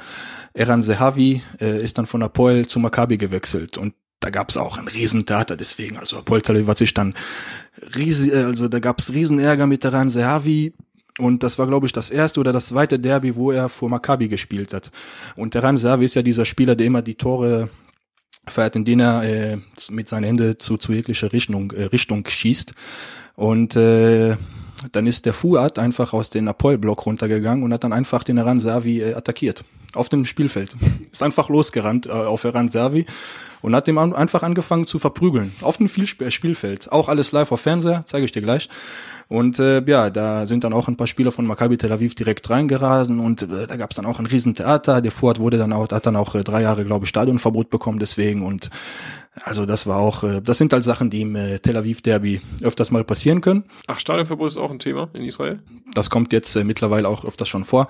Eran 0.53 0.83
Zehavi, 0.83 1.41
äh, 1.59 1.81
ist 1.81 1.97
dann 1.97 2.05
von 2.05 2.23
Apoel 2.23 2.67
zu 2.67 2.79
Maccabi 2.79 3.17
gewechselt. 3.17 3.77
Und 3.77 3.93
da 4.19 4.29
gab 4.29 4.49
es 4.49 4.57
auch 4.57 4.77
einen 4.77 4.87
Riesentheater 4.87 5.57
deswegen. 5.57 5.97
Also 5.97 6.17
Apoel 6.17 6.41
Tel 6.41 6.57
Aviv 6.57 6.67
hat 6.67 6.77
sich 6.77 6.93
dann 6.93 7.13
riesig, 7.95 8.33
äh, 8.33 8.43
also 8.43 8.67
da 8.67 8.79
gab 8.79 8.99
es 8.99 9.13
Riesenärger 9.13 9.67
mit 9.67 9.83
Eran 9.85 10.09
Zehavi. 10.09 10.73
Und 11.19 11.43
das 11.43 11.59
war, 11.59 11.67
glaube 11.67 11.85
ich, 11.85 11.93
das 11.93 12.09
erste 12.09 12.39
oder 12.39 12.53
das 12.53 12.67
zweite 12.67 12.97
Derby, 12.97 13.35
wo 13.35 13.51
er 13.51 13.69
vor 13.69 13.89
Maccabi 13.89 14.27
gespielt 14.27 14.73
hat. 14.73 14.91
Und 15.35 15.55
Eran 15.55 15.77
Zehavi 15.77 16.05
ist 16.05 16.15
ja 16.15 16.21
dieser 16.21 16.45
Spieler, 16.45 16.75
der 16.75 16.87
immer 16.87 17.01
die 17.01 17.15
Tore 17.15 17.69
feiert, 18.47 18.75
in 18.75 18.85
denen 18.85 19.01
er 19.01 19.23
äh, 19.23 19.57
mit 19.89 20.09
seinen 20.09 20.23
Händen 20.23 20.59
zu, 20.59 20.77
zu 20.77 20.93
jeglicher 20.93 21.31
Richtung, 21.31 21.71
äh, 21.71 21.83
Richtung 21.83 22.25
schießt. 22.27 22.73
Und 23.35 23.75
äh, 23.75 24.37
dann 24.91 25.07
ist 25.07 25.25
der 25.25 25.33
Fuad 25.33 25.79
einfach 25.79 26.13
aus 26.13 26.29
den 26.29 26.47
Apoel-Block 26.47 27.05
runtergegangen 27.05 27.63
und 27.63 27.73
hat 27.73 27.83
dann 27.83 27.93
einfach 27.93 28.23
den 28.23 28.37
Eran 28.37 28.59
Savi 28.59 29.01
äh, 29.01 29.13
attackiert. 29.13 29.63
Auf 29.93 30.09
dem 30.09 30.25
Spielfeld. 30.25 30.75
Ist 31.11 31.21
einfach 31.21 31.49
losgerannt 31.49 32.07
äh, 32.07 32.11
auf 32.11 32.45
Eran 32.45 32.69
Savi 32.69 33.05
und 33.61 33.75
hat 33.75 33.87
dem 33.87 33.97
einfach 33.97 34.43
angefangen 34.43 34.85
zu 34.85 34.99
verprügeln. 34.99 35.53
Auf 35.61 35.77
dem 35.77 35.87
Spielfeld. 35.87 36.91
Auch 36.91 37.09
alles 37.09 37.31
live 37.31 37.51
auf 37.51 37.61
Fernseher, 37.61 38.03
zeige 38.05 38.25
ich 38.25 38.31
dir 38.31 38.41
gleich. 38.41 38.69
Und 39.27 39.59
äh, 39.59 39.81
ja, 39.85 40.09
da 40.09 40.45
sind 40.45 40.65
dann 40.65 40.73
auch 40.73 40.89
ein 40.89 40.97
paar 40.97 41.07
Spieler 41.07 41.31
von 41.31 41.45
Maccabi 41.45 41.77
Tel 41.77 41.93
Aviv 41.93 42.15
direkt 42.15 42.49
reingerasen 42.49 43.19
und 43.19 43.43
äh, 43.43 43.65
da 43.65 43.77
gab 43.77 43.91
es 43.91 43.95
dann 43.95 44.05
auch 44.05 44.19
ein 44.19 44.25
Riesentheater. 44.25 45.01
Der 45.01 45.11
Fuad 45.11 45.39
wurde 45.39 45.57
dann 45.57 45.71
auch, 45.71 45.89
hat 45.89 46.05
dann 46.05 46.17
auch 46.17 46.35
äh, 46.35 46.43
drei 46.43 46.61
Jahre, 46.61 46.83
glaube 46.83 47.05
ich, 47.05 47.09
Stadionverbot 47.09 47.69
bekommen 47.69 47.97
deswegen 47.97 48.41
und 48.41 48.69
also 49.33 49.65
das 49.65 49.87
war 49.87 49.97
auch, 49.97 50.23
äh, 50.23 50.41
das 50.41 50.57
sind 50.57 50.73
halt 50.73 50.83
Sachen, 50.83 51.09
die 51.09 51.21
im 51.21 51.37
äh, 51.37 51.59
Tel 51.59 51.77
Aviv 51.77 52.01
Derby 52.01 52.41
öfters 52.61 52.91
mal 52.91 53.05
passieren 53.05 53.39
können. 53.39 53.63
Ach, 53.87 53.97
Stadionverbot 53.97 54.47
ist 54.47 54.57
auch 54.57 54.71
ein 54.71 54.79
Thema 54.79 55.09
in 55.13 55.23
Israel? 55.23 55.59
Das 55.93 56.09
kommt 56.09 56.33
jetzt 56.33 56.53
äh, 56.57 56.65
mittlerweile 56.65 57.07
auch 57.07 57.23
öfters 57.23 57.47
schon 57.47 57.63
vor. 57.63 57.87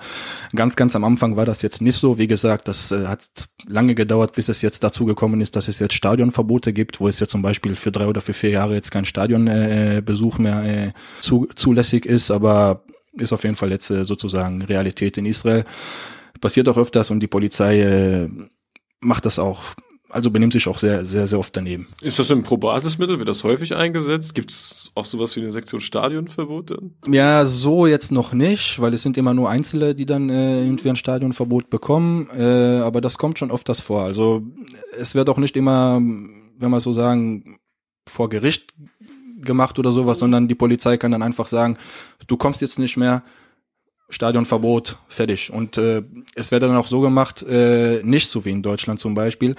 Ganz, 0.54 0.76
ganz 0.76 0.94
am 0.94 1.02
Anfang 1.02 1.36
war 1.36 1.44
das 1.44 1.62
jetzt 1.62 1.82
nicht 1.82 1.96
so. 1.96 2.16
Wie 2.16 2.28
gesagt, 2.28 2.68
das 2.68 2.92
hat 2.92 3.48
lange 3.66 3.96
gedauert, 3.96 4.34
bis 4.34 4.48
es 4.48 4.62
jetzt 4.62 4.84
dazu 4.84 5.04
gekommen 5.04 5.40
ist, 5.40 5.56
dass 5.56 5.66
es 5.66 5.80
jetzt 5.80 5.94
Stadionverbote 5.94 6.72
gibt, 6.72 7.00
wo 7.00 7.08
es 7.08 7.18
ja 7.18 7.26
zum 7.26 7.42
Beispiel 7.42 7.74
für 7.74 7.90
drei 7.90 8.06
oder 8.06 8.20
für 8.20 8.34
vier 8.34 8.50
Jahre 8.50 8.74
jetzt 8.74 8.90
kein 8.90 9.04
Stadionbesuch 9.04 10.38
mehr 10.38 10.92
zu, 11.20 11.48
zulässig 11.56 12.06
ist, 12.06 12.30
aber 12.30 12.84
ist 13.14 13.32
auf 13.32 13.42
jeden 13.42 13.56
Fall 13.56 13.70
jetzt 13.70 13.88
sozusagen 13.88 14.62
Realität 14.62 15.16
in 15.18 15.26
Israel. 15.26 15.64
Passiert 16.40 16.68
auch 16.68 16.76
öfters 16.76 17.10
und 17.10 17.20
die 17.20 17.26
Polizei 17.26 18.28
macht 19.00 19.26
das 19.26 19.38
auch 19.38 19.60
also 20.12 20.30
benimmt 20.30 20.52
sich 20.52 20.68
auch 20.68 20.78
sehr, 20.78 21.04
sehr, 21.04 21.26
sehr 21.26 21.38
oft 21.38 21.56
daneben. 21.56 21.88
Ist 22.02 22.18
das 22.18 22.30
ein 22.30 22.42
probates 22.42 22.98
Mittel? 22.98 23.18
Wird 23.18 23.28
das 23.28 23.42
häufig 23.44 23.74
eingesetzt? 23.74 24.34
Gibt 24.34 24.50
es 24.50 24.92
auch 24.94 25.04
sowas 25.04 25.34
wie 25.36 25.40
eine 25.40 25.50
Sektion 25.50 25.80
Stadionverbot? 25.80 26.76
Ja, 27.08 27.44
so 27.46 27.86
jetzt 27.86 28.12
noch 28.12 28.32
nicht, 28.32 28.80
weil 28.80 28.94
es 28.94 29.02
sind 29.02 29.16
immer 29.16 29.34
nur 29.34 29.48
Einzelne, 29.48 29.94
die 29.94 30.06
dann 30.06 30.28
äh, 30.28 30.62
irgendwie 30.62 30.90
ein 30.90 30.96
Stadionverbot 30.96 31.70
bekommen. 31.70 32.28
Äh, 32.36 32.42
aber 32.80 33.00
das 33.00 33.18
kommt 33.18 33.38
schon 33.38 33.50
oft 33.50 33.68
das 33.68 33.80
vor. 33.80 34.02
Also 34.02 34.42
es 34.98 35.14
wird 35.14 35.28
auch 35.28 35.38
nicht 35.38 35.56
immer, 35.56 35.96
wenn 35.96 36.70
man 36.70 36.80
so 36.80 36.92
sagen, 36.92 37.58
vor 38.06 38.28
Gericht 38.28 38.74
gemacht 39.40 39.78
oder 39.78 39.92
sowas, 39.92 40.18
sondern 40.18 40.46
die 40.46 40.54
Polizei 40.54 40.98
kann 40.98 41.12
dann 41.12 41.22
einfach 41.22 41.46
sagen, 41.46 41.78
du 42.26 42.36
kommst 42.36 42.60
jetzt 42.60 42.78
nicht 42.78 42.96
mehr, 42.96 43.22
Stadionverbot, 44.12 44.98
fertig. 45.08 45.50
Und 45.52 45.78
äh, 45.78 46.02
es 46.34 46.50
wird 46.50 46.62
dann 46.62 46.76
auch 46.76 46.86
so 46.86 47.00
gemacht, 47.00 47.42
äh, 47.42 48.02
nicht 48.02 48.30
so 48.30 48.44
wie 48.44 48.50
in 48.50 48.62
Deutschland 48.62 49.00
zum 49.00 49.14
Beispiel. 49.14 49.56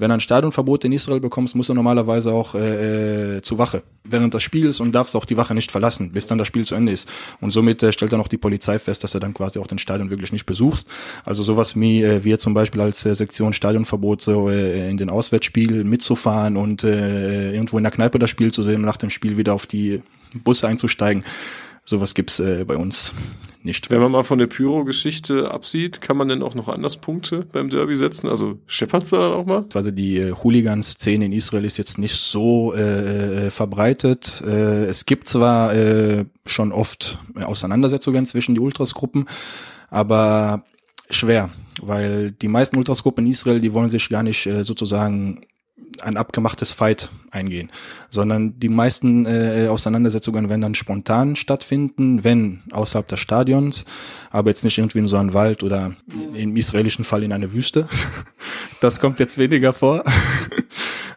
Wenn 0.00 0.08
du 0.08 0.14
ein 0.14 0.20
Stadionverbot 0.20 0.86
in 0.86 0.92
Israel 0.92 1.20
bekommst, 1.20 1.54
musst 1.54 1.68
du 1.68 1.74
normalerweise 1.74 2.32
auch 2.32 2.54
äh, 2.54 3.36
äh, 3.36 3.42
zu 3.42 3.58
Wache 3.58 3.82
während 4.02 4.32
des 4.32 4.42
Spiels 4.42 4.80
und 4.80 4.92
darfst 4.92 5.14
auch 5.14 5.26
die 5.26 5.36
Wache 5.36 5.54
nicht 5.54 5.70
verlassen, 5.70 6.12
bis 6.12 6.26
dann 6.26 6.38
das 6.38 6.48
Spiel 6.48 6.64
zu 6.64 6.74
Ende 6.74 6.90
ist. 6.90 7.06
Und 7.42 7.50
somit 7.50 7.82
äh, 7.82 7.92
stellt 7.92 8.10
dann 8.10 8.20
auch 8.22 8.28
die 8.28 8.38
Polizei 8.38 8.78
fest, 8.78 9.04
dass 9.04 9.12
du 9.12 9.18
dann 9.18 9.34
quasi 9.34 9.58
auch 9.58 9.66
den 9.66 9.76
Stadion 9.76 10.08
wirklich 10.08 10.32
nicht 10.32 10.46
besuchst. 10.46 10.88
Also 11.26 11.42
sowas 11.42 11.78
wie 11.78 12.02
äh, 12.02 12.24
wir 12.24 12.38
zum 12.38 12.54
Beispiel 12.54 12.80
als 12.80 13.04
äh, 13.04 13.14
Sektion 13.14 13.52
Stadionverbot 13.52 14.22
so 14.22 14.48
äh, 14.48 14.88
in 14.88 14.96
den 14.96 15.10
Auswärtsspiel 15.10 15.84
mitzufahren 15.84 16.56
und 16.56 16.82
äh, 16.82 17.52
irgendwo 17.52 17.76
in 17.76 17.84
der 17.84 17.92
Kneipe 17.92 18.18
das 18.18 18.30
Spiel 18.30 18.52
zu 18.52 18.62
sehen, 18.62 18.80
nach 18.80 18.96
dem 18.96 19.10
Spiel 19.10 19.36
wieder 19.36 19.52
auf 19.52 19.66
die 19.66 20.00
Busse 20.32 20.66
einzusteigen. 20.66 21.24
Sowas 21.84 22.14
gibt's 22.14 22.38
äh, 22.38 22.64
bei 22.66 22.76
uns 22.76 23.14
nicht. 23.62 23.90
Wenn 23.90 24.00
man 24.00 24.12
mal 24.12 24.22
von 24.22 24.38
der 24.38 24.46
Pyro-Geschichte 24.46 25.50
absieht, 25.50 26.00
kann 26.00 26.16
man 26.16 26.28
denn 26.28 26.42
auch 26.42 26.54
noch 26.54 26.68
anders 26.68 26.96
Punkte 26.96 27.46
beim 27.52 27.68
Derby 27.68 27.96
setzen? 27.96 28.28
Also 28.28 28.58
scheppert's 28.66 29.10
da 29.10 29.18
dann 29.18 29.32
auch 29.32 29.44
mal? 29.44 29.64
Also 29.74 29.90
die 29.90 30.18
äh, 30.18 30.32
Hooligan-Szene 30.32 31.26
in 31.26 31.32
Israel 31.32 31.64
ist 31.64 31.78
jetzt 31.78 31.98
nicht 31.98 32.14
so 32.14 32.74
äh, 32.74 33.46
äh, 33.46 33.50
verbreitet. 33.50 34.42
Äh, 34.46 34.84
es 34.84 35.04
gibt 35.04 35.28
zwar 35.28 35.74
äh, 35.74 36.24
schon 36.46 36.72
oft 36.72 37.18
Auseinandersetzungen 37.34 38.26
zwischen 38.26 38.54
die 38.54 38.60
Ultras-Gruppen, 38.60 39.26
aber 39.88 40.64
schwer, 41.10 41.50
weil 41.82 42.32
die 42.32 42.48
meisten 42.48 42.76
Ultras-Gruppen 42.76 43.26
in 43.26 43.32
Israel, 43.32 43.60
die 43.60 43.72
wollen 43.72 43.90
sich 43.90 44.08
gar 44.08 44.22
nicht 44.22 44.46
äh, 44.46 44.64
sozusagen 44.64 45.40
ein 46.02 46.16
abgemachtes 46.16 46.72
Fight 46.72 47.10
eingehen, 47.30 47.70
sondern 48.10 48.58
die 48.58 48.68
meisten 48.68 49.26
äh, 49.26 49.68
Auseinandersetzungen 49.68 50.48
werden 50.48 50.60
dann 50.60 50.74
spontan 50.74 51.36
stattfinden, 51.36 52.24
wenn 52.24 52.62
außerhalb 52.72 53.06
des 53.08 53.20
Stadions, 53.20 53.84
aber 54.30 54.50
jetzt 54.50 54.64
nicht 54.64 54.78
irgendwie 54.78 54.98
in 54.98 55.06
so 55.06 55.16
einem 55.16 55.34
Wald 55.34 55.62
oder 55.62 55.94
im 56.34 56.56
israelischen 56.56 57.04
Fall 57.04 57.22
in 57.22 57.32
einer 57.32 57.52
Wüste. 57.52 57.88
Das 58.80 58.98
kommt 58.98 59.20
jetzt 59.20 59.36
weniger 59.36 59.74
vor. 59.74 60.04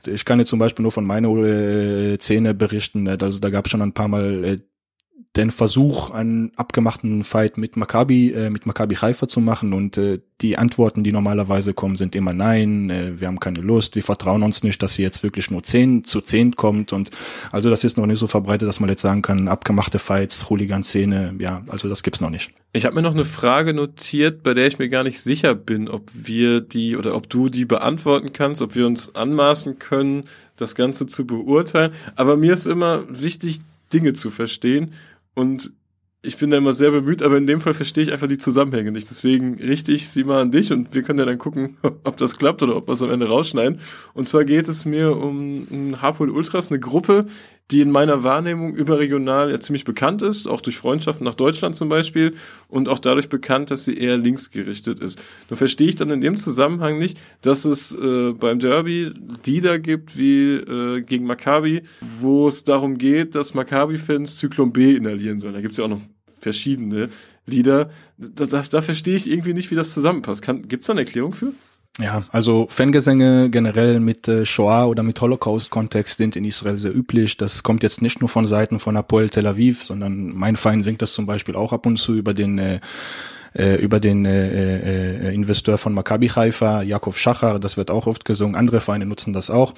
Ich 0.06 0.26
kann 0.26 0.38
jetzt 0.38 0.50
zum 0.50 0.60
Beispiel 0.60 0.84
nur 0.84 0.92
von 0.92 1.06
meiner 1.06 1.30
äh, 1.30 2.18
Szene 2.20 2.54
berichten. 2.54 3.08
Also 3.08 3.40
da 3.40 3.50
gab 3.50 3.66
es 3.66 3.72
schon 3.72 3.82
ein 3.82 3.94
paar 3.94 4.10
Mal 4.10 4.44
äh, 4.44 4.58
den 5.36 5.50
Versuch, 5.50 6.12
einen 6.12 6.52
abgemachten 6.58 7.24
Fight 7.24 7.58
mit 7.58 7.76
Maccabi, 7.76 8.32
äh, 8.32 8.50
mit 8.52 8.68
Maccabi 8.68 8.96
Haifa 8.96 9.28
zu 9.28 9.42
machen 9.42 9.74
und 9.74 9.98
äh, 9.98 10.20
die 10.42 10.58
Antworten, 10.58 11.04
die 11.04 11.12
normalerweise 11.12 11.74
kommen, 11.74 11.96
sind 11.96 12.16
immer 12.16 12.34
nein, 12.34 12.92
äh, 12.92 13.20
wir 13.20 13.28
haben 13.28 13.40
keine 13.40 13.62
Lust, 13.62 13.96
wir 13.96 14.04
vertrauen 14.04 14.44
uns 14.44 14.64
nicht, 14.64 14.84
dass 14.84 14.94
sie 14.94 15.02
jetzt 15.02 15.24
wirklich 15.24 15.50
nur 15.50 15.64
zehn 15.64 16.04
zu 16.04 16.22
zehn 16.22 16.56
kommt 16.56 16.94
und 16.94 17.10
also 17.52 17.72
das 17.72 17.84
ist 17.84 17.98
noch 17.98 18.06
nicht 18.06 18.20
so 18.20 18.28
verbreitet, 18.28 18.68
dass 18.68 18.80
man 18.80 18.90
jetzt 18.90 19.02
sagen 19.02 19.24
kann, 19.24 19.48
abgemachte 19.48 19.98
Fights, 19.98 20.52
Hooligan-Szene, 20.52 21.36
ja, 21.40 21.64
also 21.68 21.90
das 21.90 22.04
gibt's 22.04 22.22
noch 22.22 22.30
nicht. 22.30 22.52
Ich 22.72 22.86
habe 22.86 22.96
mir 22.96 23.02
noch 23.02 23.14
eine 23.14 23.26
Frage 23.26 23.74
notiert, 23.74 24.44
bei 24.44 24.54
der 24.54 24.68
ich 24.68 24.78
mir 24.78 24.90
gar 24.90 25.04
nicht 25.04 25.22
sicher 25.22 25.56
bin, 25.56 25.88
ob 25.88 26.12
wir 26.14 26.62
die 26.62 26.96
oder 26.96 27.16
ob 27.16 27.30
du 27.30 27.50
die 27.50 27.66
beantworten 27.66 28.34
kannst, 28.34 28.62
ob 28.62 28.76
wir 28.76 28.86
uns 28.86 29.14
anmaßen 29.16 29.80
können, 29.80 30.26
das 30.58 30.76
Ganze 30.76 31.08
zu 31.08 31.26
beurteilen. 31.26 31.92
Aber 32.16 32.36
mir 32.36 32.54
ist 32.54 32.66
immer 32.66 33.04
wichtig, 33.10 33.62
Dinge 33.94 34.14
zu 34.14 34.32
verstehen. 34.32 34.94
Und 35.36 35.74
ich 36.26 36.38
bin 36.38 36.50
da 36.50 36.58
immer 36.58 36.74
sehr 36.74 36.92
bemüht, 36.92 37.22
aber 37.22 37.38
in 37.38 37.48
dem 37.48 37.60
Fall 37.60 37.74
verstehe 37.74 38.04
ich 38.06 38.14
einfach 38.14 38.30
die 38.30 38.38
Zusammenhänge 38.38 38.94
nicht. 38.94 39.10
Deswegen 39.10 39.56
richte 39.56 39.92
ich 39.92 40.08
sie 40.08 40.24
mal 40.24 40.42
an 40.42 40.52
dich 40.52 40.72
und 40.72 40.96
wir 40.96 41.04
können 41.04 41.20
ja 41.20 41.26
dann 41.26 41.38
gucken, 41.38 41.78
ob 42.04 42.16
das 42.16 42.38
klappt 42.38 42.64
oder 42.64 42.78
ob 42.78 42.88
wir 42.88 42.94
es 42.94 43.02
am 43.02 43.12
Ende 43.12 43.28
rausschneiden. 43.28 43.80
Und 44.14 44.28
zwar 44.28 44.46
geht 44.46 44.70
es 44.70 44.86
mir 44.86 45.18
um, 45.18 45.68
um 45.70 46.02
Harpool 46.02 46.30
Ultras, 46.30 46.72
eine 46.72 46.80
Gruppe, 46.80 47.26
die 47.72 47.82
in 47.82 47.92
meiner 47.92 48.24
Wahrnehmung 48.24 48.74
überregional 48.76 49.50
ja 49.50 49.60
ziemlich 49.60 49.86
bekannt 49.86 50.22
ist, 50.22 50.48
auch 50.48 50.62
durch 50.62 50.78
Freundschaften 50.78 51.26
nach 51.26 51.36
Deutschland 51.36 51.76
zum 51.76 51.90
Beispiel 51.90 52.36
und 52.68 52.90
auch 52.90 53.00
dadurch 53.00 53.30
bekannt, 53.30 53.72
dass 53.72 53.86
sie 53.86 53.98
eher 53.98 54.18
linksgerichtet 54.18 55.00
ist. 55.00 55.22
Nur 55.50 55.58
verstehe 55.58 55.88
ich 55.88 55.96
dann 55.96 56.10
in 56.10 56.22
dem 56.22 56.36
Zusammenhang 56.38 56.98
nicht, 56.98 57.18
dass 57.42 57.66
es 57.66 57.94
äh, 57.96 58.34
beim 58.34 58.60
Derby 58.60 59.12
Lieder 59.46 59.80
gibt 59.80 60.18
wie 60.18 60.56
äh, 60.56 61.02
gegen 61.02 61.26
Maccabi, 61.26 61.84
wo 62.02 62.48
es 62.48 62.64
darum 62.64 62.98
geht, 62.98 63.36
dass 63.36 63.54
Maccabi-Fans 63.54 64.38
Zyklon 64.38 64.74
B 64.74 64.96
inhalieren 64.96 65.40
sollen. 65.40 65.54
Da 65.54 65.62
gibt 65.62 65.72
es 65.72 65.78
ja 65.78 65.86
auch 65.86 65.90
noch 65.90 66.02
verschiedene 66.38 67.10
Lieder. 67.46 67.90
Da, 68.18 68.46
da, 68.46 68.62
da 68.62 68.82
verstehe 68.82 69.16
ich 69.16 69.30
irgendwie 69.30 69.54
nicht, 69.54 69.72
wie 69.72 69.76
das 69.76 69.94
zusammenpasst. 69.94 70.44
Gibt 70.46 70.82
es 70.82 70.88
da 70.88 70.94
eine 70.94 71.02
Erklärung 71.02 71.32
für? 71.32 71.54
Ja, 72.00 72.24
also 72.32 72.66
Fangesänge 72.72 73.52
generell 73.52 74.00
mit 74.00 74.28
äh, 74.28 74.48
Shoah 74.48 74.88
oder 74.88 75.04
mit 75.04 75.22
Holocaust-Kontext 75.22 76.18
sind 76.18 76.36
in 76.36 76.44
Israel 76.44 76.80
sehr 76.80 76.96
üblich. 76.96 77.38
Das 77.38 77.62
kommt 77.62 77.84
jetzt 77.84 78.02
nicht 78.02 78.20
nur 78.20 78.30
von 78.30 78.48
Seiten 78.48 78.80
von 78.80 78.98
Apoel 78.98 79.30
Tel 79.30 79.46
Aviv, 79.46 79.84
sondern 79.84 80.36
mein 80.36 80.56
Feind 80.56 80.84
singt 80.84 81.04
das 81.04 81.14
zum 81.14 81.28
Beispiel 81.28 81.56
auch 81.56 81.72
ab 81.72 81.86
und 81.86 81.98
zu 81.98 82.16
über 82.16 82.34
den 82.34 82.58
äh, 82.58 82.80
äh 83.54 83.76
über 83.76 84.00
den 84.00 84.26
äh, 84.26 85.28
äh, 85.30 85.36
Investor 85.36 85.78
von 85.78 85.94
Maccabi 85.94 86.30
Haifa, 86.30 86.82
Jakov 86.82 87.20
Schachar, 87.20 87.60
das 87.60 87.78
wird 87.78 87.92
auch 87.92 88.08
oft 88.08 88.26
gesungen. 88.26 88.56
Andere 88.56 88.82
Vereine 88.82 89.06
nutzen 89.06 89.32
das 89.32 89.52
auch. 89.52 89.76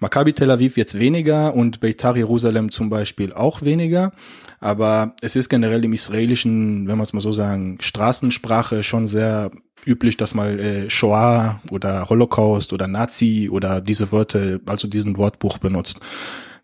Maccabi 0.00 0.34
Tel 0.34 0.50
Aviv 0.50 0.76
jetzt 0.76 0.98
weniger 0.98 1.54
und 1.54 1.80
Beitar 1.80 2.14
Jerusalem 2.14 2.72
zum 2.72 2.90
Beispiel 2.90 3.32
auch 3.32 3.62
weniger. 3.62 4.12
Aber 4.60 5.14
es 5.22 5.34
ist 5.34 5.48
generell 5.48 5.82
im 5.82 5.94
israelischen, 5.94 6.88
wenn 6.88 6.98
man 6.98 7.04
es 7.04 7.14
mal 7.14 7.22
so 7.22 7.32
sagen, 7.32 7.78
Straßensprache 7.80 8.82
schon 8.82 9.06
sehr 9.06 9.50
üblich, 9.86 10.16
dass 10.16 10.34
mal 10.34 10.58
äh, 10.58 10.90
Shoah 10.90 11.60
oder 11.70 12.08
Holocaust 12.08 12.72
oder 12.72 12.86
Nazi 12.86 13.48
oder 13.50 13.80
diese 13.80 14.12
Wörter, 14.12 14.60
also 14.66 14.88
diesen 14.88 15.16
Wortbuch 15.16 15.58
benutzt, 15.58 16.00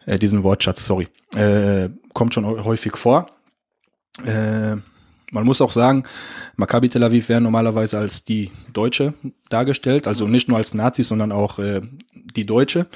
äh, 0.06 0.18
diesen 0.18 0.42
Wortschatz, 0.42 0.84
sorry, 0.84 1.08
äh, 1.34 1.88
kommt 2.12 2.34
schon 2.34 2.44
häufig 2.44 2.96
vor. 2.96 3.26
Äh, 4.24 4.76
man 5.32 5.44
muss 5.44 5.60
auch 5.60 5.70
sagen, 5.70 6.04
Maccabi 6.56 6.88
Tel 6.88 7.04
Aviv 7.04 7.28
werden 7.28 7.44
normalerweise 7.44 7.98
als 7.98 8.24
die 8.24 8.50
Deutsche 8.72 9.14
dargestellt, 9.48 10.06
also 10.06 10.26
nicht 10.26 10.48
nur 10.48 10.58
als 10.58 10.74
Nazis, 10.74 11.08
sondern 11.08 11.30
auch 11.32 11.58
äh, 11.58 11.82
die 12.12 12.46
Deutsche. 12.46 12.86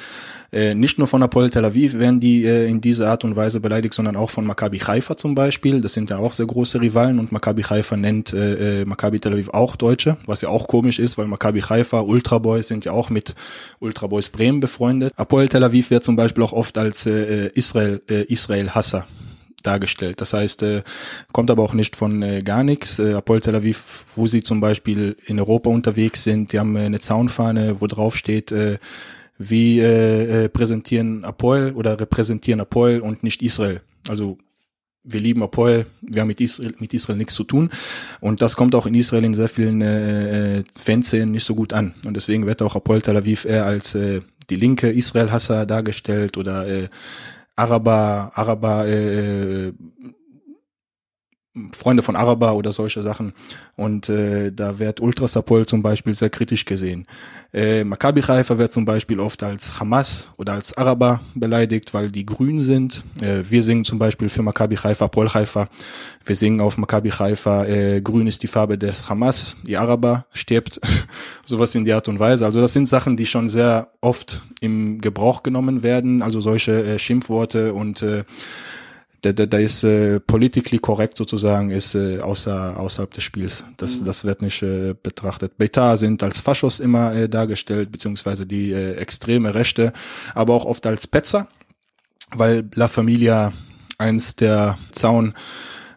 Äh, 0.54 0.76
nicht 0.76 0.98
nur 0.98 1.08
von 1.08 1.20
Apoel 1.20 1.50
Tel 1.50 1.64
Aviv 1.64 1.98
werden 1.98 2.20
die 2.20 2.44
äh, 2.44 2.68
in 2.68 2.80
dieser 2.80 3.10
Art 3.10 3.24
und 3.24 3.34
Weise 3.34 3.58
beleidigt, 3.58 3.92
sondern 3.92 4.14
auch 4.14 4.30
von 4.30 4.46
Maccabi 4.46 4.78
Haifa 4.78 5.16
zum 5.16 5.34
Beispiel. 5.34 5.80
Das 5.80 5.94
sind 5.94 6.10
ja 6.10 6.18
auch 6.18 6.32
sehr 6.32 6.46
große 6.46 6.80
Rivalen 6.80 7.18
und 7.18 7.32
Maccabi 7.32 7.62
Haifa 7.62 7.96
nennt 7.96 8.32
äh, 8.32 8.82
äh, 8.82 8.84
Maccabi 8.84 9.18
Tel 9.18 9.32
Aviv 9.32 9.48
auch 9.48 9.74
Deutsche, 9.74 10.16
was 10.26 10.42
ja 10.42 10.50
auch 10.50 10.68
komisch 10.68 11.00
ist, 11.00 11.18
weil 11.18 11.26
Maccabi 11.26 11.60
Haifa, 11.60 12.02
Ultra 12.02 12.38
Boys 12.38 12.68
sind 12.68 12.84
ja 12.84 12.92
auch 12.92 13.10
mit 13.10 13.34
Ultra 13.80 14.06
Boys 14.06 14.30
Bremen 14.30 14.60
befreundet. 14.60 15.12
Apoel 15.16 15.48
Tel 15.48 15.64
Aviv 15.64 15.90
wird 15.90 16.04
zum 16.04 16.14
Beispiel 16.14 16.44
auch 16.44 16.52
oft 16.52 16.78
als 16.78 17.04
äh, 17.04 17.48
Israel 17.54 18.00
äh, 18.08 18.22
Israel 18.32 18.70
Hasser 18.70 19.08
dargestellt. 19.64 20.20
Das 20.20 20.34
heißt, 20.34 20.62
äh, 20.62 20.82
kommt 21.32 21.50
aber 21.50 21.64
auch 21.64 21.74
nicht 21.74 21.96
von 21.96 22.22
äh, 22.22 22.42
gar 22.42 22.62
nichts. 22.62 23.00
Äh, 23.00 23.14
Apoel 23.14 23.40
Tel 23.40 23.56
Aviv, 23.56 24.04
wo 24.14 24.28
sie 24.28 24.44
zum 24.44 24.60
Beispiel 24.60 25.16
in 25.26 25.40
Europa 25.40 25.68
unterwegs 25.70 26.22
sind, 26.22 26.52
die 26.52 26.60
haben 26.60 26.76
äh, 26.76 26.80
eine 26.80 27.00
Zaunfahne, 27.00 27.80
wo 27.80 27.88
drauf 27.88 28.14
steht, 28.14 28.52
äh, 28.52 28.78
wie 29.38 29.80
äh, 29.80 30.44
äh, 30.44 30.48
präsentieren 30.48 31.24
Apoel 31.24 31.72
oder 31.72 31.98
repräsentieren 31.98 32.60
Apoel 32.60 33.00
und 33.00 33.22
nicht 33.22 33.42
Israel. 33.42 33.80
Also 34.08 34.38
wir 35.02 35.20
lieben 35.20 35.42
Apoel, 35.42 35.86
wir 36.00 36.22
haben 36.22 36.28
mit 36.28 36.40
Israel, 36.40 36.74
mit 36.78 36.94
Israel 36.94 37.18
nichts 37.18 37.34
zu 37.34 37.44
tun. 37.44 37.70
Und 38.20 38.40
das 38.40 38.56
kommt 38.56 38.74
auch 38.74 38.86
in 38.86 38.94
Israel 38.94 39.24
in 39.24 39.34
sehr 39.34 39.48
vielen 39.48 39.82
äh, 39.82 40.58
äh 40.58 40.64
Fanszenen 40.78 41.30
nicht 41.30 41.44
so 41.44 41.54
gut 41.54 41.72
an. 41.72 41.94
Und 42.06 42.14
deswegen 42.14 42.46
wird 42.46 42.62
auch 42.62 42.74
Apoel 42.74 43.02
Tel 43.02 43.16
Aviv 43.16 43.44
eher 43.44 43.66
als 43.66 43.94
äh, 43.94 44.22
die 44.50 44.56
linke 44.56 44.90
Israel-Hasser 44.90 45.66
dargestellt 45.66 46.36
oder 46.36 46.66
äh, 46.66 46.88
Araber, 47.56 48.32
Araber, 48.34 48.86
äh, 48.86 49.72
Freunde 51.72 52.02
von 52.02 52.16
Araber 52.16 52.56
oder 52.56 52.72
solche 52.72 53.00
Sachen. 53.02 53.32
Und 53.76 54.08
äh, 54.08 54.50
da 54.50 54.80
wird 54.80 55.00
Ultrasapol 55.00 55.66
zum 55.66 55.82
Beispiel 55.82 56.12
sehr 56.12 56.30
kritisch 56.30 56.64
gesehen. 56.64 57.06
Äh, 57.52 57.84
Maccabi 57.84 58.22
Haifa 58.22 58.58
wird 58.58 58.72
zum 58.72 58.84
Beispiel 58.84 59.20
oft 59.20 59.40
als 59.44 59.78
Hamas 59.78 60.28
oder 60.36 60.54
als 60.54 60.76
Araber 60.76 61.20
beleidigt, 61.36 61.94
weil 61.94 62.10
die 62.10 62.26
grün 62.26 62.58
sind. 62.58 63.04
Äh, 63.20 63.44
wir 63.48 63.62
singen 63.62 63.84
zum 63.84 64.00
Beispiel 64.00 64.28
für 64.28 64.42
Maccabi 64.42 64.74
Haifa, 64.74 65.06
Pol 65.06 65.28
Haifa. 65.32 65.68
Wir 66.24 66.34
singen 66.34 66.60
auf 66.60 66.76
Maccabi 66.76 67.10
Haifa, 67.10 67.64
äh, 67.66 68.00
grün 68.00 68.26
ist 68.26 68.42
die 68.42 68.48
Farbe 68.48 68.76
des 68.76 69.08
Hamas, 69.08 69.56
die 69.62 69.76
Araber 69.76 70.26
stirbt. 70.32 70.80
Sowas 71.46 71.72
in 71.76 71.84
die 71.84 71.92
Art 71.92 72.08
und 72.08 72.18
Weise. 72.18 72.46
Also 72.46 72.60
das 72.60 72.72
sind 72.72 72.88
Sachen, 72.88 73.16
die 73.16 73.26
schon 73.26 73.48
sehr 73.48 73.88
oft 74.00 74.42
im 74.60 75.00
Gebrauch 75.00 75.44
genommen 75.44 75.84
werden. 75.84 76.20
Also 76.20 76.40
solche 76.40 76.82
äh, 76.82 76.98
Schimpfworte 76.98 77.74
und 77.74 78.02
äh, 78.02 78.24
da, 79.24 79.32
da, 79.32 79.46
da 79.46 79.58
ist 79.58 79.84
äh, 79.84 80.20
politically 80.20 80.78
korrekt 80.78 81.16
sozusagen, 81.16 81.70
ist 81.70 81.94
äh, 81.94 82.20
außer, 82.20 82.78
außerhalb 82.78 83.12
des 83.12 83.24
Spiels. 83.24 83.64
Das, 83.76 84.00
mhm. 84.00 84.04
das 84.04 84.24
wird 84.24 84.42
nicht 84.42 84.62
äh, 84.62 84.94
betrachtet. 85.00 85.56
Beta 85.56 85.96
sind 85.96 86.22
als 86.22 86.40
Faschos 86.40 86.80
immer 86.80 87.14
äh, 87.14 87.28
dargestellt, 87.28 87.90
beziehungsweise 87.90 88.46
die 88.46 88.72
äh, 88.72 88.94
extreme 88.96 89.54
Rechte, 89.54 89.92
aber 90.34 90.54
auch 90.54 90.66
oft 90.66 90.86
als 90.86 91.06
Petzer, 91.06 91.48
weil 92.34 92.68
La 92.74 92.88
Familia 92.88 93.52
eins 93.98 94.36
der 94.36 94.78
Zaun 94.92 95.34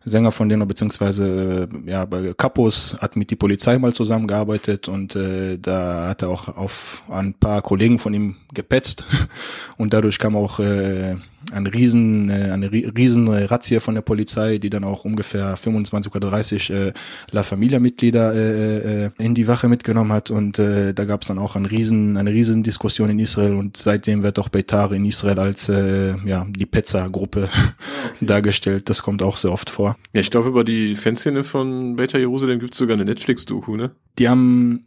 Sänger 0.07 0.31
von 0.31 0.47
denen, 0.47 0.67
beziehungsweise 0.67 1.67
äh, 1.69 1.89
ja, 1.89 2.05
bei 2.05 2.33
Kapos 2.33 2.95
hat 2.99 3.15
mit 3.15 3.29
die 3.29 3.35
Polizei 3.35 3.77
mal 3.77 3.93
zusammengearbeitet 3.93 4.87
und 4.87 5.15
äh, 5.15 5.57
da 5.57 6.07
hat 6.07 6.21
er 6.21 6.29
auch 6.29 6.47
auf 6.47 7.03
ein 7.09 7.33
paar 7.33 7.61
Kollegen 7.61 7.99
von 7.99 8.13
ihm 8.13 8.37
gepetzt 8.53 9.03
und 9.77 9.93
dadurch 9.93 10.17
kam 10.17 10.35
auch 10.35 10.59
äh, 10.59 11.17
eine 11.51 11.73
riesen, 11.73 12.29
äh, 12.29 12.51
eine 12.51 12.71
riesen 12.71 13.27
Razzia 13.27 13.79
von 13.79 13.95
der 13.95 14.01
Polizei, 14.01 14.57
die 14.57 14.69
dann 14.69 14.83
auch 14.83 15.05
ungefähr 15.05 15.57
25 15.57 16.13
oder 16.13 16.29
30 16.29 16.69
äh, 16.69 16.93
La 17.31 17.43
Familia-Mitglieder 17.43 18.33
äh, 18.33 19.05
äh, 19.05 19.09
in 19.17 19.35
die 19.35 19.47
Wache 19.47 19.67
mitgenommen 19.67 20.11
hat 20.11 20.31
und 20.31 20.59
äh, 20.59 20.93
da 20.93 21.05
gab 21.05 21.21
es 21.21 21.27
dann 21.27 21.39
auch 21.39 21.55
ein 21.55 21.65
riesen, 21.65 22.17
eine 22.17 22.31
riesen 22.31 22.63
Diskussion 22.63 23.09
in 23.09 23.19
Israel 23.19 23.55
und 23.55 23.77
seitdem 23.77 24.23
wird 24.23 24.39
auch 24.39 24.49
Beitar 24.49 24.91
in 24.91 25.05
Israel 25.05 25.39
als 25.39 25.69
äh, 25.69 26.15
ja 26.25 26.45
die 26.49 26.65
Pezza-Gruppe 26.65 27.49
ah, 27.51 27.73
okay. 28.15 28.25
dargestellt. 28.25 28.89
Das 28.89 29.01
kommt 29.01 29.21
auch 29.23 29.37
sehr 29.37 29.51
oft 29.51 29.69
vor. 29.69 29.97
Ja, 30.13 30.21
ich 30.21 30.31
glaube 30.31 30.49
über 30.49 30.63
die 30.63 30.95
Fanszene 30.95 31.43
von 31.43 31.95
Beitar 31.95 32.19
Jerusalem 32.19 32.59
gibt 32.59 32.73
es 32.73 32.77
sogar 32.77 32.95
eine 32.95 33.05
Netflix-Doku, 33.05 33.75
ne? 33.75 33.91
Die 34.19 34.29
haben 34.29 34.85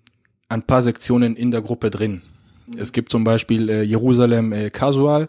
ein 0.49 0.63
paar 0.63 0.83
Sektionen 0.83 1.37
in 1.37 1.51
der 1.51 1.63
Gruppe 1.63 1.91
drin. 1.91 2.23
Es 2.77 2.93
gibt 2.93 3.11
zum 3.11 3.25
Beispiel 3.25 3.69
äh, 3.69 3.83
Jerusalem 3.83 4.53
äh, 4.53 4.71
Casual. 4.71 5.29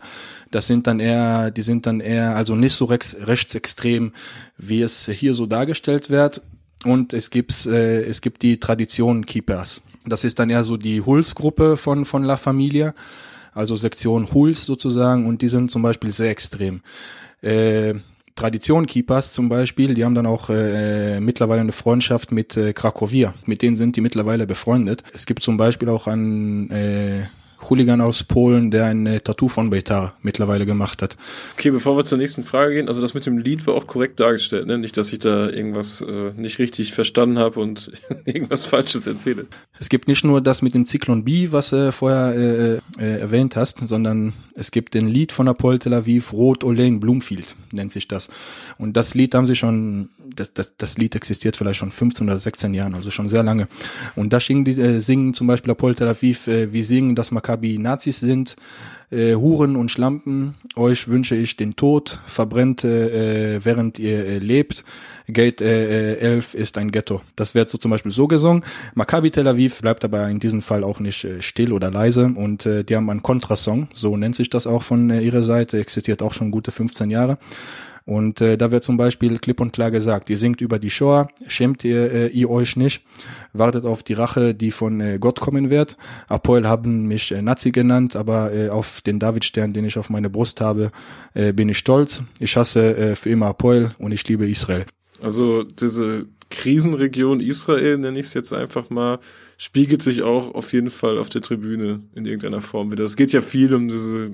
Das 0.51 0.67
sind 0.67 0.87
dann 0.87 0.99
eher, 0.99 1.51
die 1.51 1.61
sind 1.61 1.85
dann 1.85 1.99
eher, 1.99 2.35
also 2.35 2.55
nicht 2.55 2.73
so 2.73 2.85
rechts, 2.85 3.15
rechtsextrem, 3.19 4.13
wie 4.57 4.81
es 4.81 5.07
hier 5.07 5.33
so 5.33 5.45
dargestellt 5.45 6.09
wird. 6.09 6.41
Und 6.83 7.13
es 7.13 7.29
gibt, 7.29 7.65
äh, 7.65 8.03
es 8.03 8.21
gibt 8.21 8.41
die 8.41 8.59
Tradition 8.59 9.25
Keepers. 9.25 9.81
Das 10.05 10.23
ist 10.23 10.39
dann 10.39 10.49
eher 10.49 10.63
so 10.63 10.77
die 10.77 11.01
Huls-Gruppe 11.01 11.77
von, 11.77 12.05
von 12.05 12.23
La 12.23 12.37
Familia. 12.37 12.93
Also 13.53 13.75
Sektion 13.75 14.33
Huls 14.33 14.65
sozusagen. 14.65 15.27
Und 15.27 15.41
die 15.41 15.47
sind 15.47 15.71
zum 15.71 15.81
Beispiel 15.81 16.11
sehr 16.11 16.29
extrem. 16.29 16.81
Äh, 17.41 17.95
Tradition 18.35 18.85
Keepers 18.85 19.33
zum 19.33 19.49
Beispiel, 19.49 19.93
die 19.93 20.05
haben 20.05 20.15
dann 20.15 20.25
auch 20.25 20.49
äh, 20.49 21.19
mittlerweile 21.19 21.61
eine 21.61 21.71
Freundschaft 21.71 22.31
mit 22.31 22.57
äh, 22.57 22.73
Krakowia. 22.73 23.33
Mit 23.45 23.61
denen 23.61 23.75
sind 23.75 23.95
die 23.95 24.01
mittlerweile 24.01 24.47
befreundet. 24.47 25.03
Es 25.13 25.25
gibt 25.25 25.43
zum 25.43 25.57
Beispiel 25.57 25.89
auch 25.89 26.07
einen 26.07 26.69
äh, 26.71 27.23
Hooligan 27.69 28.01
aus 28.01 28.23
Polen, 28.23 28.71
der 28.71 28.85
ein 28.85 29.05
äh, 29.05 29.19
Tattoo 29.19 29.47
von 29.47 29.69
Beitar 29.69 30.15
mittlerweile 30.21 30.65
gemacht 30.65 31.01
hat. 31.01 31.17
Okay, 31.57 31.71
bevor 31.71 31.97
wir 31.97 32.03
zur 32.03 32.17
nächsten 32.17 32.43
Frage 32.43 32.75
gehen, 32.75 32.87
also 32.87 33.01
das 33.01 33.13
mit 33.13 33.25
dem 33.25 33.37
Lied 33.37 33.65
war 33.67 33.75
auch 33.75 33.87
korrekt 33.87 34.19
dargestellt, 34.19 34.67
ne? 34.67 34.77
Nicht, 34.77 34.97
dass 34.97 35.11
ich 35.13 35.19
da 35.19 35.49
irgendwas 35.49 36.01
äh, 36.01 36.31
nicht 36.35 36.59
richtig 36.59 36.93
verstanden 36.93 37.39
habe 37.39 37.59
und 37.59 37.91
irgendwas 38.25 38.65
Falsches 38.65 39.07
erzähle. 39.07 39.47
Es 39.79 39.89
gibt 39.89 40.07
nicht 40.07 40.23
nur 40.23 40.41
das 40.41 40.61
mit 40.61 40.73
dem 40.73 40.87
Zyklon 40.87 41.23
B, 41.23 41.51
was 41.51 41.69
du 41.69 41.87
äh, 41.87 41.91
vorher 41.91 42.35
äh, 42.35 43.03
äh, 43.03 43.19
erwähnt 43.19 43.55
hast, 43.55 43.87
sondern 43.87 44.33
es 44.53 44.71
gibt 44.71 44.93
den 44.93 45.07
Lied 45.07 45.31
von 45.31 45.47
Apollo 45.47 45.79
Tel 45.79 45.93
Aviv, 45.93 46.33
Rot 46.33 46.63
Olein 46.63 46.99
Bloomfield, 46.99 47.55
nennt 47.71 47.91
sich 47.91 48.07
das. 48.07 48.29
Und 48.77 48.97
das 48.97 49.15
Lied 49.15 49.33
haben 49.33 49.47
sie 49.47 49.55
schon, 49.55 50.09
das, 50.35 50.53
das, 50.53 50.75
das 50.77 50.97
Lied 50.97 51.15
existiert 51.15 51.55
vielleicht 51.55 51.79
schon 51.79 51.91
15 51.91 52.27
oder 52.27 52.37
16 52.37 52.73
Jahren, 52.73 52.95
also 52.95 53.09
schon 53.09 53.27
sehr 53.27 53.43
lange. 53.43 53.67
Und 54.15 54.33
da 54.33 54.39
singen, 54.39 54.65
die, 54.65 54.79
äh, 54.79 54.99
singen 54.99 55.33
zum 55.33 55.47
Beispiel 55.47 55.71
Apollo 55.71 55.95
Tel 55.95 56.07
Aviv, 56.07 56.47
äh, 56.47 56.71
wir 56.71 56.85
singen, 56.85 57.15
dass 57.15 57.31
Maccabi 57.51 57.77
Nazis 57.79 58.21
sind, 58.21 58.55
äh, 59.11 59.35
Huren 59.35 59.75
und 59.75 59.91
Schlampen, 59.91 60.55
euch 60.77 61.09
wünsche 61.09 61.35
ich 61.35 61.57
den 61.57 61.75
Tod, 61.75 62.21
verbrennt 62.25 62.85
äh, 62.85 63.59
während 63.65 63.99
ihr 63.99 64.25
äh, 64.25 64.37
lebt. 64.37 64.85
Gate 65.27 65.59
äh, 65.59 66.15
11 66.15 66.53
ist 66.53 66.77
ein 66.77 66.91
Ghetto. 66.91 67.21
Das 67.35 67.53
wird 67.53 67.69
so 67.69 67.77
zum 67.77 67.91
Beispiel 67.91 68.13
so 68.13 68.29
gesungen. 68.29 68.63
Maccabi 68.95 69.31
Tel 69.31 69.49
Aviv 69.49 69.81
bleibt 69.81 70.05
aber 70.05 70.29
in 70.29 70.39
diesem 70.39 70.61
Fall 70.61 70.85
auch 70.85 71.01
nicht 71.01 71.25
äh, 71.25 71.41
still 71.41 71.73
oder 71.73 71.91
leise 71.91 72.31
und 72.33 72.65
äh, 72.65 72.85
die 72.85 72.95
haben 72.95 73.09
einen 73.09 73.21
Kontrasong, 73.21 73.89
so 73.93 74.15
nennt 74.15 74.37
sich 74.37 74.49
das 74.49 74.65
auch 74.65 74.83
von 74.83 75.09
äh, 75.09 75.19
ihrer 75.19 75.43
Seite, 75.43 75.77
existiert 75.77 76.21
auch 76.21 76.33
schon 76.33 76.51
gute 76.51 76.71
15 76.71 77.11
Jahre. 77.11 77.37
Und 78.11 78.41
äh, 78.41 78.57
da 78.57 78.71
wird 78.71 78.83
zum 78.83 78.97
Beispiel 78.97 79.39
klipp 79.39 79.61
und 79.61 79.71
klar 79.71 79.89
gesagt, 79.89 80.29
ihr 80.29 80.37
singt 80.37 80.59
über 80.59 80.79
die 80.79 80.89
Shoah, 80.89 81.29
schämt 81.47 81.85
ihr, 81.85 82.11
äh, 82.11 82.27
ihr 82.27 82.49
euch 82.49 82.75
nicht, 82.75 83.05
wartet 83.53 83.85
auf 83.85 84.03
die 84.03 84.11
Rache, 84.11 84.53
die 84.53 84.71
von 84.71 84.99
äh, 84.99 85.17
Gott 85.17 85.39
kommen 85.39 85.69
wird. 85.69 85.95
Apoel 86.27 86.67
haben 86.67 87.07
mich 87.07 87.31
äh, 87.31 87.41
Nazi 87.41 87.71
genannt, 87.71 88.17
aber 88.17 88.53
äh, 88.53 88.67
auf 88.67 88.99
den 88.99 89.17
Davidstern, 89.17 89.71
den 89.71 89.85
ich 89.85 89.97
auf 89.97 90.09
meine 90.09 90.29
Brust 90.29 90.59
habe, 90.59 90.91
äh, 91.35 91.53
bin 91.53 91.69
ich 91.69 91.77
stolz. 91.77 92.21
Ich 92.37 92.57
hasse 92.57 92.97
äh, 92.97 93.15
für 93.15 93.29
immer 93.29 93.45
Apoel 93.45 93.91
und 93.97 94.11
ich 94.11 94.27
liebe 94.27 94.45
Israel. 94.45 94.83
Also 95.21 95.63
diese 95.63 96.25
Krisenregion 96.49 97.39
Israel, 97.39 97.97
nenne 97.97 98.19
ich 98.19 98.25
es 98.25 98.33
jetzt 98.33 98.51
einfach 98.51 98.89
mal, 98.89 99.19
spiegelt 99.57 100.01
sich 100.01 100.21
auch 100.21 100.53
auf 100.53 100.73
jeden 100.73 100.89
Fall 100.89 101.17
auf 101.17 101.29
der 101.29 101.41
Tribüne 101.41 102.01
in 102.13 102.25
irgendeiner 102.25 102.59
Form 102.59 102.91
wieder. 102.91 103.05
Es 103.05 103.15
geht 103.15 103.31
ja 103.31 103.39
viel 103.39 103.73
um 103.73 103.87
diese 103.87 104.31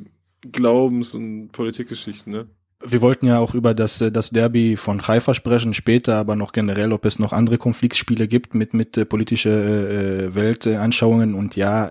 Glaubens- 0.51 1.13
und 1.13 1.51
Politikgeschichten, 1.51 2.33
ne? 2.33 2.47
Wir 2.83 3.01
wollten 3.01 3.25
ja 3.25 3.39
auch 3.39 3.55
über 3.55 3.73
das, 3.73 4.01
äh, 4.01 4.11
das 4.11 4.29
Derby 4.29 4.77
von 4.77 5.07
Haifa 5.07 5.33
sprechen, 5.33 5.73
später 5.73 6.15
aber 6.15 6.35
noch 6.35 6.51
generell, 6.51 6.93
ob 6.93 7.05
es 7.05 7.17
noch 7.17 7.33
andere 7.33 7.57
Konfliktspiele 7.57 8.27
gibt 8.27 8.53
mit, 8.53 8.73
mit 8.73 8.97
äh, 8.97 9.05
politische 9.05 9.49
äh, 9.49 10.35
Weltanschauungen. 10.35 11.33
Und 11.33 11.55
ja, 11.55 11.89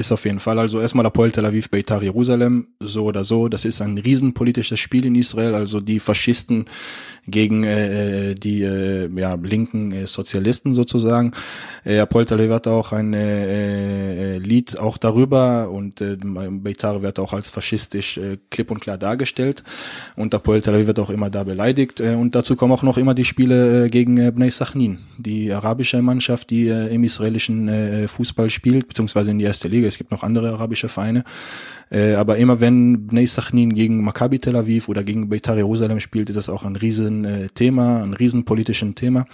ist 0.00 0.10
auf 0.10 0.24
jeden 0.24 0.40
Fall. 0.40 0.58
Also 0.58 0.80
erstmal 0.80 1.06
Apoel 1.06 1.30
Tel 1.30 1.46
Aviv, 1.46 1.70
Beitar 1.70 2.02
Jerusalem, 2.02 2.68
so 2.80 3.04
oder 3.04 3.24
so. 3.24 3.48
Das 3.48 3.64
ist 3.64 3.80
ein 3.80 3.98
riesenpolitisches 3.98 4.80
Spiel 4.80 5.06
in 5.06 5.14
Israel. 5.14 5.54
Also 5.54 5.80
die 5.80 6.00
Faschisten 6.00 6.64
gegen 7.26 7.64
äh, 7.64 8.34
die 8.34 8.62
äh, 8.62 9.08
ja, 9.14 9.34
linken 9.34 9.92
äh, 9.92 10.06
Sozialisten 10.06 10.74
sozusagen. 10.74 11.32
Äh, 11.84 11.98
Apoel 11.98 12.26
Tel 12.26 12.40
Aviv 12.40 12.50
hat 12.50 12.66
auch 12.66 12.92
ein 12.92 13.12
äh, 13.12 14.36
äh, 14.36 14.38
Lied 14.38 14.78
auch 14.78 14.96
darüber 14.96 15.70
und 15.70 16.00
äh, 16.00 16.16
Beitar 16.16 17.02
wird 17.02 17.18
auch 17.18 17.32
als 17.32 17.50
faschistisch 17.50 18.18
äh, 18.18 18.38
klipp 18.50 18.70
und 18.70 18.80
klar 18.80 18.98
dargestellt. 18.98 19.62
Und 20.16 20.34
Apoel 20.34 20.62
Tel 20.62 20.74
Aviv 20.74 20.86
wird 20.86 20.98
auch 20.98 21.10
immer 21.10 21.30
da 21.30 21.44
beleidigt. 21.44 22.00
Äh, 22.00 22.14
und 22.14 22.34
dazu 22.34 22.56
kommen 22.56 22.72
auch 22.72 22.82
noch 22.82 22.96
immer 22.96 23.14
die 23.14 23.24
Spiele 23.24 23.86
äh, 23.86 23.88
gegen 23.88 24.16
äh, 24.16 24.30
Bnei 24.30 24.50
Sachnin, 24.50 24.98
die 25.18 25.52
arabische 25.52 26.02
Mannschaft, 26.02 26.50
die 26.50 26.68
äh, 26.68 26.92
im 26.94 27.04
israelischen 27.04 27.68
äh, 27.68 28.08
Fußball 28.08 28.50
spielt, 28.50 28.88
beziehungsweise 28.88 29.30
in 29.30 29.38
die 29.38 29.44
erste 29.44 29.68
Liga 29.68 29.89
es 29.90 29.98
gibt 29.98 30.10
noch 30.10 30.22
andere 30.22 30.50
arabische 30.52 30.88
Vereine. 30.88 31.24
Äh, 31.90 32.14
aber 32.14 32.36
immer 32.38 32.60
wenn 32.60 33.06
Bnei 33.06 33.26
Sachnin 33.26 33.74
gegen 33.74 34.02
Maccabi 34.02 34.38
Tel 34.38 34.56
Aviv 34.56 34.88
oder 34.88 35.02
gegen 35.02 35.28
Beitar 35.28 35.56
Jerusalem 35.56 36.00
spielt, 36.00 36.30
ist 36.30 36.36
das 36.36 36.48
auch 36.48 36.64
ein 36.64 36.76
riesen 36.76 37.24
äh, 37.24 37.48
Thema, 37.48 38.02
ein 38.02 38.14
riesen 38.14 38.44
politischen 38.44 38.94
Thema. 38.94 39.26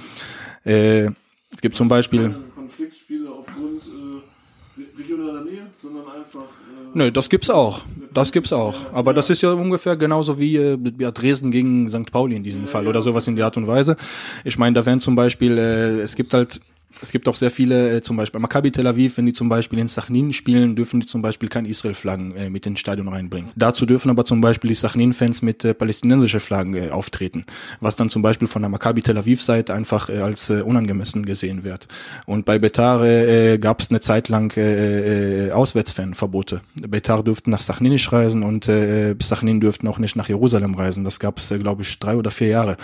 Äh, 0.65 1.07
es 1.53 1.61
gibt 1.61 1.77
zum 1.77 1.89
Beispiel 1.89 2.35
Konfliktspiele 2.55 3.31
aufgrund 3.31 3.83
äh, 3.83 4.99
regionaler 4.99 5.45
Nähe, 5.45 5.67
sondern 5.81 6.05
einfach 6.09 6.41
äh, 6.41 6.99
Nö, 6.99 7.11
das 7.11 7.29
gibt's 7.29 7.51
auch. 7.51 7.83
Das 8.13 8.33
gibt's 8.33 8.53
auch. 8.53 8.75
Aber 8.93 9.13
das 9.13 9.31
ist 9.31 9.43
ja 9.43 9.53
ungefähr 9.53 9.97
genauso 9.97 10.39
wie 10.39 10.57
äh, 10.57 10.77
Dresden 10.77 11.51
gegen 11.51 11.89
St. 11.89 12.11
Pauli 12.11 12.37
in 12.37 12.43
diesem 12.43 12.67
Fall 12.67 12.89
oder 12.89 13.03
sowas 13.03 13.29
in 13.29 13.37
der 13.37 13.45
Art 13.45 13.57
und 13.57 13.67
Weise. 13.67 13.97
Ich 14.45 14.59
meine, 14.59 14.75
da 14.75 14.87
werden 14.87 15.01
zum 15.01 15.15
Beispiel, 15.15 15.59
äh, 15.59 16.01
es 16.01 16.17
gibt 16.17 16.33
halt 16.35 16.61
es 17.03 17.13
gibt 17.13 17.29
auch 17.29 17.37
sehr 17.37 17.51
viele, 17.51 17.97
äh, 17.97 18.03
zum 18.03 18.17
Beispiel 18.17 18.41
Maccabi 18.41 18.71
Tel 18.71 18.87
Aviv, 18.87 19.17
wenn 19.17 19.27
die 19.27 19.33
zum 19.33 19.49
Beispiel 19.49 19.79
in 19.79 19.89
Sachnin 19.89 20.33
spielen, 20.33 20.77
dürfen 20.77 21.01
die 21.01 21.07
zum 21.07 21.23
Beispiel 21.23 21.49
kein 21.49 21.67
Israel-Flaggen 21.67 22.35
äh, 22.37 22.51
mit 22.51 22.67
ins 22.67 22.81
Stadion 22.81 23.09
reinbringen. 23.09 23.51
Dazu 23.57 23.87
dürfen 23.87 24.11
aber 24.11 24.25
zum 24.25 24.41
Beispiel 24.41 24.69
die 24.69 24.75
Sachnin-Fans 24.75 25.43
mit 25.43 25.65
äh, 25.65 25.75
palästinensische 25.75 26.41
Flaggen 26.41 26.75
äh, 26.75 26.91
auftreten, 26.91 27.45
was 27.81 27.97
dann 27.97 28.09
zum 28.09 28.23
Beispiel 28.23 28.49
von 28.49 28.63
der 28.63 28.69
Maccabi 28.69 29.03
Tel 29.03 29.19
Aviv-Seite 29.19 29.75
einfach 29.75 30.09
äh, 30.09 30.19
als 30.19 30.51
äh, 30.51 30.63
unangemessen 30.63 31.27
gesehen 31.27 31.65
wird. 31.65 31.87
Und 32.25 32.45
bei 32.45 32.59
Betar 32.59 33.05
äh, 33.05 33.59
gab 33.59 33.81
es 33.81 33.91
eine 33.91 34.01
Zeit 34.01 34.29
lang 34.29 34.57
äh, 34.57 35.49
äh, 35.49 35.53
Auswärtsfanverbote. 35.53 36.63
Betar 36.89 37.23
dürften 37.23 37.51
nach 37.51 37.61
Sachnin 37.61 37.93
nicht 37.93 38.11
reisen 38.13 38.43
und 38.43 38.69
äh, 38.69 39.15
Sachnin 39.21 39.61
dürften 39.61 39.87
auch 39.89 39.99
nicht 39.99 40.17
nach 40.17 40.29
Jerusalem 40.29 40.75
reisen. 40.75 41.05
Das 41.05 41.21
gab 41.21 41.39
es, 41.39 41.51
äh, 41.51 41.59
glaube 41.59 41.83
ich, 41.83 41.99
drei 41.99 42.17
oder 42.17 42.31
vier 42.31 42.49
Jahre. 42.49 42.77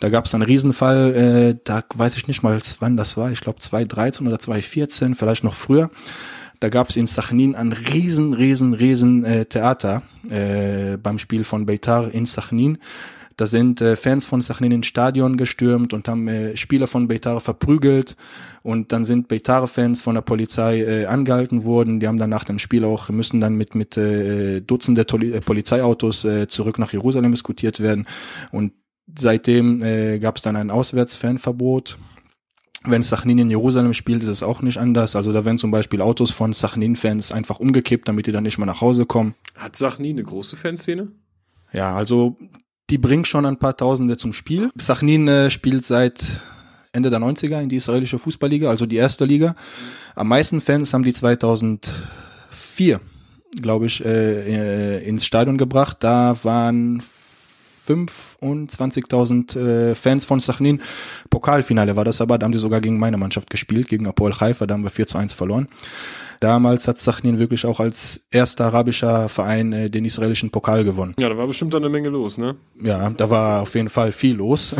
Da 0.00 0.08
gab 0.08 0.26
es 0.26 0.34
einen 0.34 0.42
Riesenfall, 0.42 1.14
äh, 1.14 1.58
da 1.64 1.82
weiß 1.94 2.16
ich 2.16 2.26
nicht 2.26 2.42
mal, 2.42 2.60
wann 2.80 2.96
das 2.96 3.16
war. 3.16 3.30
Ich 3.30 3.40
glaube, 3.40 3.51
glaube 3.52 3.60
2013 3.60 4.26
oder 4.26 4.38
2014, 4.38 5.14
vielleicht 5.14 5.44
noch 5.44 5.54
früher. 5.54 5.90
Da 6.60 6.68
gab 6.68 6.90
es 6.90 6.96
in 6.96 7.06
Sachnin 7.06 7.54
ein 7.54 7.72
riesen, 7.72 8.34
riesen, 8.34 8.74
riesen 8.74 9.24
äh, 9.24 9.44
Theater 9.46 10.02
äh, 10.30 10.96
beim 10.96 11.18
Spiel 11.18 11.44
von 11.44 11.66
Beitar 11.66 12.12
in 12.12 12.24
Sachnin. 12.24 12.78
Da 13.36 13.46
sind 13.46 13.80
äh, 13.80 13.96
Fans 13.96 14.26
von 14.26 14.40
Sachnin 14.42 14.70
ins 14.70 14.86
Stadion 14.86 15.36
gestürmt 15.36 15.92
und 15.92 16.06
haben 16.06 16.28
äh, 16.28 16.56
Spieler 16.56 16.86
von 16.86 17.08
Beitar 17.08 17.40
verprügelt. 17.40 18.16
Und 18.62 18.92
dann 18.92 19.04
sind 19.04 19.26
Beitar-Fans 19.26 20.02
von 20.02 20.14
der 20.14 20.22
Polizei 20.22 20.82
äh, 20.82 21.06
angehalten 21.06 21.64
worden. 21.64 21.98
Die 21.98 22.06
haben 22.06 22.18
dann 22.18 22.30
nach 22.30 22.44
dem 22.44 22.60
Spiel 22.60 22.84
auch, 22.84 23.08
müssen 23.08 23.40
dann 23.40 23.56
mit, 23.56 23.74
mit 23.74 23.96
äh, 23.96 24.60
Dutzende 24.60 25.06
Toli 25.06 25.32
äh, 25.32 25.40
Polizeiautos 25.40 26.24
äh, 26.24 26.46
zurück 26.46 26.78
nach 26.78 26.92
Jerusalem 26.92 27.32
diskutiert 27.32 27.80
werden. 27.80 28.06
Und 28.52 28.72
seitdem 29.18 29.82
äh, 29.82 30.20
gab 30.20 30.36
es 30.36 30.42
dann 30.42 30.54
ein 30.54 30.70
Auswärtsfanverbot. 30.70 31.98
Wenn 32.84 33.02
Sachnin 33.02 33.38
in 33.38 33.50
Jerusalem 33.50 33.94
spielt, 33.94 34.22
ist 34.22 34.28
es 34.28 34.42
auch 34.42 34.60
nicht 34.62 34.78
anders. 34.78 35.14
Also 35.14 35.32
da 35.32 35.44
werden 35.44 35.58
zum 35.58 35.70
Beispiel 35.70 36.00
Autos 36.00 36.32
von 36.32 36.52
Sachnin-Fans 36.52 37.30
einfach 37.30 37.60
umgekippt, 37.60 38.08
damit 38.08 38.26
die 38.26 38.32
dann 38.32 38.42
nicht 38.42 38.58
mehr 38.58 38.66
nach 38.66 38.80
Hause 38.80 39.06
kommen. 39.06 39.34
Hat 39.54 39.76
Sachnin 39.76 40.16
eine 40.16 40.24
große 40.24 40.56
Fanszene? 40.56 41.12
Ja, 41.72 41.94
also 41.94 42.36
die 42.90 42.98
bringt 42.98 43.26
schon 43.28 43.46
ein 43.46 43.58
paar 43.58 43.76
Tausende 43.76 44.16
zum 44.16 44.32
Spiel. 44.32 44.70
Sachnin 44.76 45.28
äh, 45.28 45.50
spielt 45.50 45.86
seit 45.86 46.42
Ende 46.92 47.08
der 47.08 47.20
90er 47.20 47.60
in 47.62 47.68
die 47.68 47.76
israelische 47.76 48.18
Fußballliga, 48.18 48.68
also 48.68 48.84
die 48.84 48.96
erste 48.96 49.24
Liga. 49.24 49.54
Am 50.14 50.28
meisten 50.28 50.60
Fans 50.60 50.92
haben 50.92 51.04
die 51.04 51.14
2004, 51.14 53.00
glaube 53.60 53.86
ich, 53.86 54.04
äh, 54.04 54.98
äh, 54.98 55.08
ins 55.08 55.24
Stadion 55.24 55.56
gebracht. 55.56 55.98
Da 56.00 56.36
waren 56.42 57.00
25.000 57.86 59.58
äh, 59.58 59.94
Fans 59.94 60.24
von 60.24 60.40
Sachnin. 60.40 60.80
Pokalfinale 61.30 61.96
war 61.96 62.04
das 62.04 62.20
aber, 62.20 62.38
da 62.38 62.44
haben 62.44 62.52
die 62.52 62.58
sogar 62.58 62.80
gegen 62.80 62.98
meine 62.98 63.16
Mannschaft 63.16 63.50
gespielt, 63.50 63.88
gegen 63.88 64.06
Apoel 64.06 64.34
Haifa, 64.40 64.66
da 64.66 64.74
haben 64.74 64.84
wir 64.84 64.90
4 64.90 65.06
zu 65.06 65.18
1 65.18 65.34
verloren. 65.34 65.68
Damals 66.40 66.88
hat 66.88 66.98
Sachnin 66.98 67.38
wirklich 67.38 67.64
auch 67.66 67.78
als 67.78 68.26
erster 68.32 68.64
arabischer 68.66 69.28
Verein 69.28 69.72
äh, 69.72 69.88
den 69.90 70.04
israelischen 70.04 70.50
Pokal 70.50 70.82
gewonnen. 70.82 71.14
Ja, 71.20 71.28
da 71.28 71.36
war 71.36 71.46
bestimmt 71.46 71.72
eine 71.74 71.88
Menge 71.88 72.08
los, 72.08 72.36
ne? 72.36 72.56
Ja, 72.82 73.10
da 73.10 73.30
war 73.30 73.62
auf 73.62 73.76
jeden 73.76 73.88
Fall 73.88 74.10
viel 74.10 74.34
los. 74.34 74.74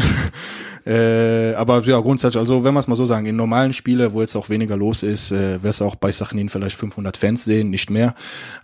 Äh, 0.85 1.55
aber 1.55 1.83
ja, 1.83 2.01
grundsätzlich, 2.01 2.41
also 2.41 2.65
wenn 2.65 2.75
man 2.75 2.81
es 2.81 2.89
mal 2.89 2.97
so 2.97 3.07
sagen, 3.07 3.27
in 3.27 3.37
normalen 3.37 3.73
Spielen, 3.73 4.13
wo 4.13 4.21
jetzt 4.21 4.35
auch 4.35 4.49
weniger 4.49 4.77
los 4.77 5.03
ist, 5.03 5.31
äh, 5.31 5.63
wirst 5.63 5.81
auch 5.81 5.95
bei 5.95 6.11
Sachin 6.11 6.49
vielleicht 6.49 6.77
500 6.77 7.17
Fans 7.17 7.45
sehen, 7.45 7.71
nicht 7.71 7.91
mehr. 7.91 8.15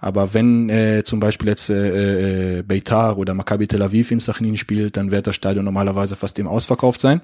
Aber 0.00 0.34
wenn 0.34 0.68
äh, 0.68 1.04
zum 1.04 1.20
Beispiel 1.20 1.48
jetzt 1.48 1.70
äh, 1.70 2.58
äh, 2.58 2.62
Beitar 2.62 3.18
oder 3.18 3.34
Maccabi 3.34 3.68
Tel 3.68 3.82
Aviv 3.82 4.10
in 4.10 4.18
Sachin 4.18 4.58
spielt, 4.58 4.96
dann 4.96 5.10
wird 5.10 5.26
das 5.28 5.36
Stadion 5.36 5.64
normalerweise 5.64 6.16
fast 6.16 6.38
immer 6.38 6.50
ausverkauft 6.50 7.00
sein. 7.00 7.20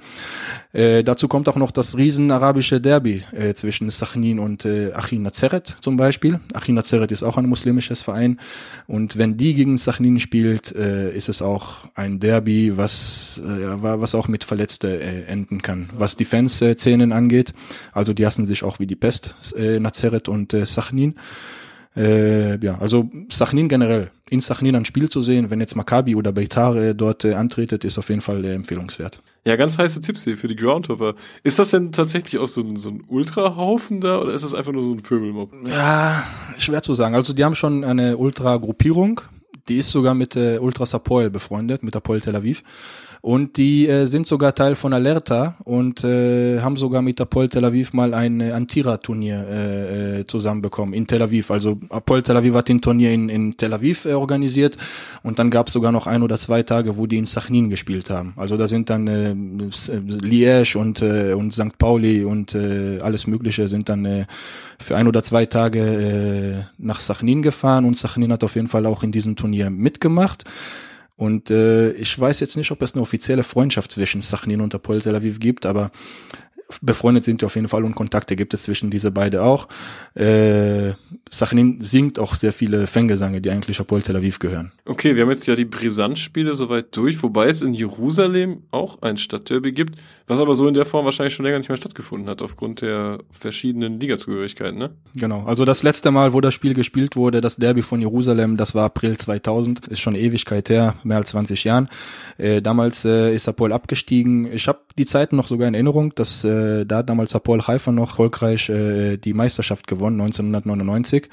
Äh, 0.72 1.02
dazu 1.02 1.26
kommt 1.26 1.48
auch 1.48 1.56
noch 1.56 1.72
das 1.72 1.96
riesen 1.96 2.30
arabische 2.30 2.80
Derby 2.80 3.24
äh, 3.32 3.54
zwischen 3.54 3.90
Sachin 3.90 4.38
und 4.38 4.64
äh, 4.64 4.92
Achin 4.92 5.22
Nazeret 5.22 5.76
zum 5.80 5.96
Beispiel. 5.96 6.38
Achin 6.52 6.76
Nazeret 6.76 7.10
ist 7.10 7.24
auch 7.24 7.36
ein 7.36 7.46
muslimisches 7.46 8.02
Verein 8.02 8.38
und 8.86 9.16
wenn 9.16 9.36
die 9.36 9.54
gegen 9.54 9.76
Sachin 9.76 10.20
spielt, 10.20 10.74
äh, 10.74 11.12
ist 11.12 11.28
es 11.28 11.42
auch 11.42 11.78
ein 11.94 12.20
Derby, 12.20 12.76
was 12.76 13.40
äh, 13.44 13.82
was 13.82 14.14
auch 14.14 14.28
mit 14.28 14.44
Verletzten 14.44 14.83
Beste 14.84 15.00
äh, 15.00 15.24
enden 15.24 15.62
kann. 15.62 15.88
Was 15.94 16.16
die 16.16 16.24
Fanszenen 16.24 17.12
angeht, 17.12 17.52
also 17.92 18.12
die 18.12 18.26
hassen 18.26 18.46
sich 18.46 18.62
auch 18.62 18.78
wie 18.78 18.86
die 18.86 18.96
Pest, 18.96 19.34
äh, 19.56 19.78
Nazeret 19.80 20.28
und 20.28 20.52
äh, 20.54 20.66
Sachnin. 20.66 21.14
Äh, 21.96 22.58
ja, 22.58 22.78
also 22.78 23.08
Sachnin 23.30 23.68
generell, 23.68 24.10
in 24.28 24.40
Sachnin 24.40 24.74
ein 24.74 24.84
Spiel 24.84 25.08
zu 25.08 25.22
sehen, 25.22 25.50
wenn 25.50 25.60
jetzt 25.60 25.76
Maccabi 25.76 26.16
oder 26.16 26.32
Beitar 26.32 26.74
äh, 26.74 26.94
dort 26.94 27.24
äh, 27.24 27.34
antretet, 27.34 27.84
ist 27.84 27.98
auf 27.98 28.08
jeden 28.08 28.20
Fall 28.20 28.44
äh, 28.44 28.54
empfehlungswert. 28.54 29.22
Ja, 29.44 29.54
ganz 29.54 29.78
heiße 29.78 30.00
Tipps 30.00 30.24
hier 30.24 30.36
für 30.36 30.48
die 30.48 30.56
Groundhopper. 30.56 31.14
Ist 31.44 31.58
das 31.60 31.70
denn 31.70 31.92
tatsächlich 31.92 32.38
auch 32.40 32.48
so 32.48 32.62
ein, 32.62 32.76
so 32.76 32.90
ein 32.90 33.04
Ultrahaufen 33.06 34.00
da 34.00 34.20
oder 34.20 34.32
ist 34.32 34.42
das 34.42 34.54
einfach 34.54 34.72
nur 34.72 34.82
so 34.82 34.92
ein 34.92 35.02
Pöbelmob? 35.02 35.52
Ja, 35.66 36.24
schwer 36.58 36.82
zu 36.82 36.94
sagen. 36.94 37.14
Also 37.14 37.32
die 37.32 37.44
haben 37.44 37.54
schon 37.54 37.84
eine 37.84 38.16
Ultra-Gruppierung, 38.16 39.20
die 39.68 39.76
ist 39.76 39.90
sogar 39.90 40.14
mit 40.14 40.34
äh, 40.34 40.58
Ultras 40.58 40.94
Apoel 40.94 41.30
befreundet, 41.30 41.84
mit 41.84 41.94
Apoel 41.94 42.20
Tel 42.20 42.34
Aviv. 42.34 42.64
Und 43.24 43.56
die 43.56 43.88
äh, 43.88 44.04
sind 44.04 44.26
sogar 44.26 44.54
Teil 44.54 44.74
von 44.74 44.92
Alerta 44.92 45.56
und 45.64 46.04
äh, 46.04 46.60
haben 46.60 46.76
sogar 46.76 47.00
mit 47.00 47.18
Apol 47.22 47.48
Tel 47.48 47.64
Aviv 47.64 47.94
mal 47.94 48.12
ein 48.12 48.38
äh, 48.42 48.50
Antira-Turnier 48.50 49.46
äh, 49.48 50.20
äh, 50.20 50.26
zusammenbekommen 50.26 50.92
in 50.92 51.06
Tel 51.06 51.22
Aviv. 51.22 51.50
Also 51.50 51.78
Apol 51.88 52.22
Tel 52.22 52.36
Aviv 52.36 52.52
hat 52.52 52.68
den 52.68 52.82
Turnier 52.82 53.12
in, 53.12 53.30
in 53.30 53.56
Tel 53.56 53.72
Aviv 53.72 54.04
äh, 54.04 54.12
organisiert 54.12 54.76
und 55.22 55.38
dann 55.38 55.48
gab 55.48 55.68
es 55.68 55.72
sogar 55.72 55.90
noch 55.90 56.06
ein 56.06 56.22
oder 56.22 56.36
zwei 56.36 56.64
Tage, 56.64 56.98
wo 56.98 57.06
die 57.06 57.16
in 57.16 57.24
Sachnin 57.24 57.70
gespielt 57.70 58.10
haben. 58.10 58.34
Also 58.36 58.58
da 58.58 58.68
sind 58.68 58.90
dann 58.90 59.08
äh, 59.08 59.32
Liège 59.32 60.76
und, 60.76 61.00
äh, 61.00 61.32
und 61.32 61.54
St. 61.54 61.78
Pauli 61.78 62.24
und 62.24 62.54
äh, 62.54 62.98
alles 63.00 63.26
Mögliche 63.26 63.68
sind 63.68 63.88
dann 63.88 64.04
äh, 64.04 64.26
für 64.78 64.98
ein 64.98 65.08
oder 65.08 65.22
zwei 65.22 65.46
Tage 65.46 65.80
äh, 65.80 66.62
nach 66.76 67.00
Sachnin 67.00 67.40
gefahren 67.40 67.86
und 67.86 67.96
Sachnin 67.96 68.30
hat 68.32 68.44
auf 68.44 68.54
jeden 68.54 68.68
Fall 68.68 68.84
auch 68.84 69.02
in 69.02 69.12
diesem 69.12 69.34
Turnier 69.34 69.70
mitgemacht. 69.70 70.44
Und 71.16 71.50
äh, 71.50 71.92
ich 71.92 72.18
weiß 72.18 72.40
jetzt 72.40 72.56
nicht, 72.56 72.70
ob 72.70 72.82
es 72.82 72.94
eine 72.94 73.02
offizielle 73.02 73.44
Freundschaft 73.44 73.92
zwischen 73.92 74.20
Sachnin 74.20 74.60
und 74.60 74.74
Apol 74.74 75.00
Tel 75.00 75.14
Aviv 75.14 75.38
gibt, 75.38 75.64
aber 75.64 75.90
befreundet 76.80 77.24
sind 77.24 77.40
die 77.40 77.46
auf 77.46 77.54
jeden 77.54 77.68
Fall 77.68 77.84
und 77.84 77.94
Kontakte 77.94 78.36
gibt 78.36 78.54
es 78.54 78.64
zwischen 78.64 78.90
diese 78.90 79.10
beide 79.10 79.42
auch. 79.42 79.68
Äh, 80.14 80.92
Sachnin 81.30 81.80
singt 81.80 82.18
auch 82.18 82.34
sehr 82.34 82.52
viele 82.52 82.86
Fangesange, 82.86 83.40
die 83.40 83.50
eigentlich 83.50 83.80
Apol 83.80 84.02
Tel 84.02 84.16
Aviv 84.16 84.38
gehören. 84.38 84.72
Okay, 84.84 85.16
wir 85.16 85.22
haben 85.22 85.30
jetzt 85.30 85.46
ja 85.46 85.56
die 85.56 85.64
Brisanz-Spiele 85.64 86.54
soweit 86.54 86.96
durch, 86.96 87.22
wobei 87.22 87.48
es 87.48 87.62
in 87.62 87.74
Jerusalem 87.74 88.62
auch 88.70 89.02
ein 89.02 89.16
Stadtderby 89.16 89.72
gibt, 89.72 89.98
was 90.26 90.40
aber 90.40 90.54
so 90.54 90.66
in 90.68 90.74
der 90.74 90.84
Form 90.84 91.04
wahrscheinlich 91.04 91.34
schon 91.34 91.44
länger 91.44 91.58
nicht 91.58 91.68
mehr 91.68 91.76
stattgefunden 91.76 92.28
hat, 92.28 92.40
aufgrund 92.40 92.80
der 92.80 93.18
verschiedenen 93.30 94.00
Ligazugehörigkeiten, 94.00 94.78
ne? 94.78 94.90
Genau, 95.14 95.44
also 95.44 95.64
das 95.64 95.82
letzte 95.82 96.10
Mal, 96.10 96.32
wo 96.32 96.40
das 96.40 96.54
Spiel 96.54 96.74
gespielt 96.74 97.16
wurde, 97.16 97.40
das 97.40 97.56
Derby 97.56 97.82
von 97.82 98.00
Jerusalem, 98.00 98.56
das 98.56 98.74
war 98.74 98.86
April 98.86 99.18
2000, 99.18 99.88
ist 99.88 100.00
schon 100.00 100.14
Ewigkeit 100.14 100.70
her, 100.70 100.96
mehr 101.02 101.18
als 101.18 101.30
20 101.30 101.64
Jahren. 101.64 101.88
Äh, 102.38 102.62
damals 102.62 103.04
äh, 103.04 103.34
ist 103.34 103.48
Apol 103.48 103.72
abgestiegen. 103.72 104.50
Ich 104.52 104.68
habe 104.68 104.80
die 104.96 105.06
Zeiten 105.06 105.36
noch 105.36 105.48
sogar 105.48 105.68
in 105.68 105.74
Erinnerung, 105.74 106.14
dass 106.14 106.44
äh, 106.44 106.53
da 106.84 106.98
hat 106.98 107.08
damals 107.08 107.34
Apol 107.34 107.62
Haifa 107.62 107.92
noch 107.92 108.18
erfolgreich 108.18 108.68
äh, 108.68 109.16
die 109.16 109.34
Meisterschaft 109.34 109.86
gewonnen, 109.86 110.20
1999. 110.20 111.28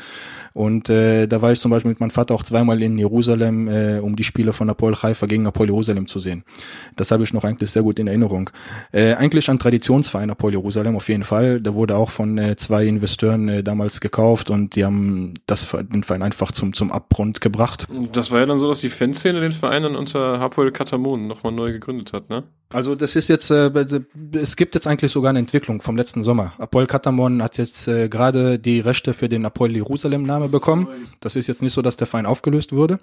Und 0.54 0.90
äh, 0.90 1.28
da 1.28 1.42
war 1.42 1.52
ich 1.52 1.62
zum 1.62 1.72
Beispiel 1.72 1.90
mit 1.90 2.00
meinem 2.00 2.12
Vater 2.12 2.34
auch 2.34 2.44
zweimal 2.44 2.82
in 2.82 2.98
Jerusalem, 2.98 3.68
äh, 3.68 4.00
um 4.00 4.16
die 4.16 4.24
Spiele 4.24 4.52
von 4.52 4.70
Apol 4.70 4.96
Haifa 4.96 5.26
gegen 5.26 5.48
Apol 5.48 5.68
Jerusalem 5.68 6.08
zu 6.08 6.20
sehen. 6.20 6.44
Das 6.96 7.12
habe 7.12 7.24
ich 7.24 7.34
noch 7.34 7.44
eigentlich 7.44 7.72
sehr 7.72 7.84
gut 7.84 8.00
in 8.00 8.08
Erinnerung. 8.08 8.50
Äh, 8.92 9.14
eigentlich 9.14 9.50
ein 9.50 9.60
Traditionsverein 9.60 10.30
Apol 10.30 10.52
Jerusalem 10.52 10.96
auf 10.96 11.08
jeden 11.08 11.24
Fall. 11.24 11.62
Der 11.62 11.74
wurde 11.74 11.96
auch 11.96 12.10
von 12.10 12.38
äh, 12.38 12.56
zwei 12.58 12.86
Investoren 12.86 13.48
äh, 13.48 13.64
damals 13.64 14.02
gekauft 14.02 14.50
und 14.50 14.76
die 14.76 14.84
haben 14.84 15.36
das 15.48 15.70
den 15.72 16.04
Verein 16.04 16.22
einfach 16.22 16.52
zum 16.52 16.74
zum 16.74 16.92
Abgrund 16.92 17.42
gebracht. 17.42 17.88
Das 18.12 18.32
war 18.32 18.40
ja 18.40 18.46
dann 18.46 18.58
so, 18.58 18.68
dass 18.68 18.82
die 18.82 18.90
Fanszene 18.90 19.40
den 19.40 19.52
Verein 19.52 19.84
dann 19.84 19.96
unter 19.96 20.40
Hapoel 20.40 20.72
Katamon 20.72 21.28
nochmal 21.28 21.54
neu 21.54 21.72
gegründet 21.72 22.14
hat, 22.14 22.30
ne? 22.30 22.44
Also 22.74 22.96
das 22.96 23.16
ist 23.16 23.28
jetzt, 23.28 23.52
äh, 23.52 23.70
es 24.34 24.56
gibt 24.56 24.76
jetzt 24.76 24.88
eigentlich 24.88 25.11
sogar 25.12 25.30
eine 25.30 25.40
Entwicklung 25.40 25.82
vom 25.82 25.96
letzten 25.96 26.24
Sommer. 26.24 26.54
Apoel 26.58 26.88
Katamon 26.88 27.44
hat 27.44 27.58
jetzt 27.58 27.88
äh, 27.88 28.10
gerade 28.10 28.60
die 28.60 28.80
Rechte 28.80 29.14
für 29.14 29.30
den 29.30 29.46
Apoel 29.46 29.76
Jerusalem 29.76 30.24
Name 30.24 30.50
bekommen. 30.50 30.88
Das 31.20 31.36
ist 31.36 31.48
jetzt 31.48 31.62
nicht 31.62 31.74
so, 31.74 31.82
dass 31.82 31.98
der 31.98 32.08
Verein 32.08 32.26
aufgelöst 32.26 32.74
wurde. 32.74 33.00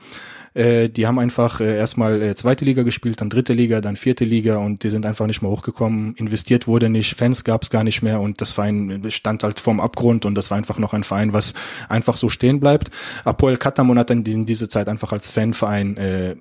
Äh, 0.55 0.89
die 0.89 1.07
haben 1.07 1.19
einfach 1.19 1.61
äh, 1.61 1.77
erstmal 1.77 2.21
äh, 2.21 2.35
zweite 2.35 2.65
Liga 2.65 2.83
gespielt, 2.83 3.21
dann 3.21 3.31
dritte 3.31 3.53
Liga, 3.53 3.81
dann 3.81 3.97
vierte 3.97 4.25
Liga 4.25 4.57
und 4.57 4.83
die 4.83 4.89
sind 4.89 5.07
einfach 5.07 5.27
nicht 5.27 5.43
mehr 5.43 5.51
hochgekommen. 5.51 6.15
Investiert 6.17 6.67
wurde 6.67 6.89
nicht, 6.89 7.17
Fans 7.17 7.45
gab 7.45 7.63
es 7.63 7.71
gar 7.71 7.85
nicht 7.85 8.03
mehr 8.03 8.21
und 8.21 8.41
das 8.41 8.53
Verein 8.53 9.05
stand 9.11 9.45
halt 9.45 9.61
vorm 9.61 9.81
Abgrund 9.81 10.25
und 10.25 10.35
das 10.35 10.51
war 10.51 10.59
einfach 10.59 10.79
noch 10.79 10.95
ein 10.95 11.05
Verein, 11.05 11.33
was 11.33 11.55
einfach 11.89 12.17
so 12.17 12.29
stehen 12.29 12.61
bleibt. 12.61 12.91
Apoel 13.25 13.57
Katamon 13.57 13.99
hat 13.99 14.11
dann 14.11 14.25
in 14.25 14.47
diese 14.47 14.69
Zeit 14.69 14.89
einfach 14.89 15.13
als 15.13 15.31
Fanverein 15.31 15.97
äh, 15.97 16.37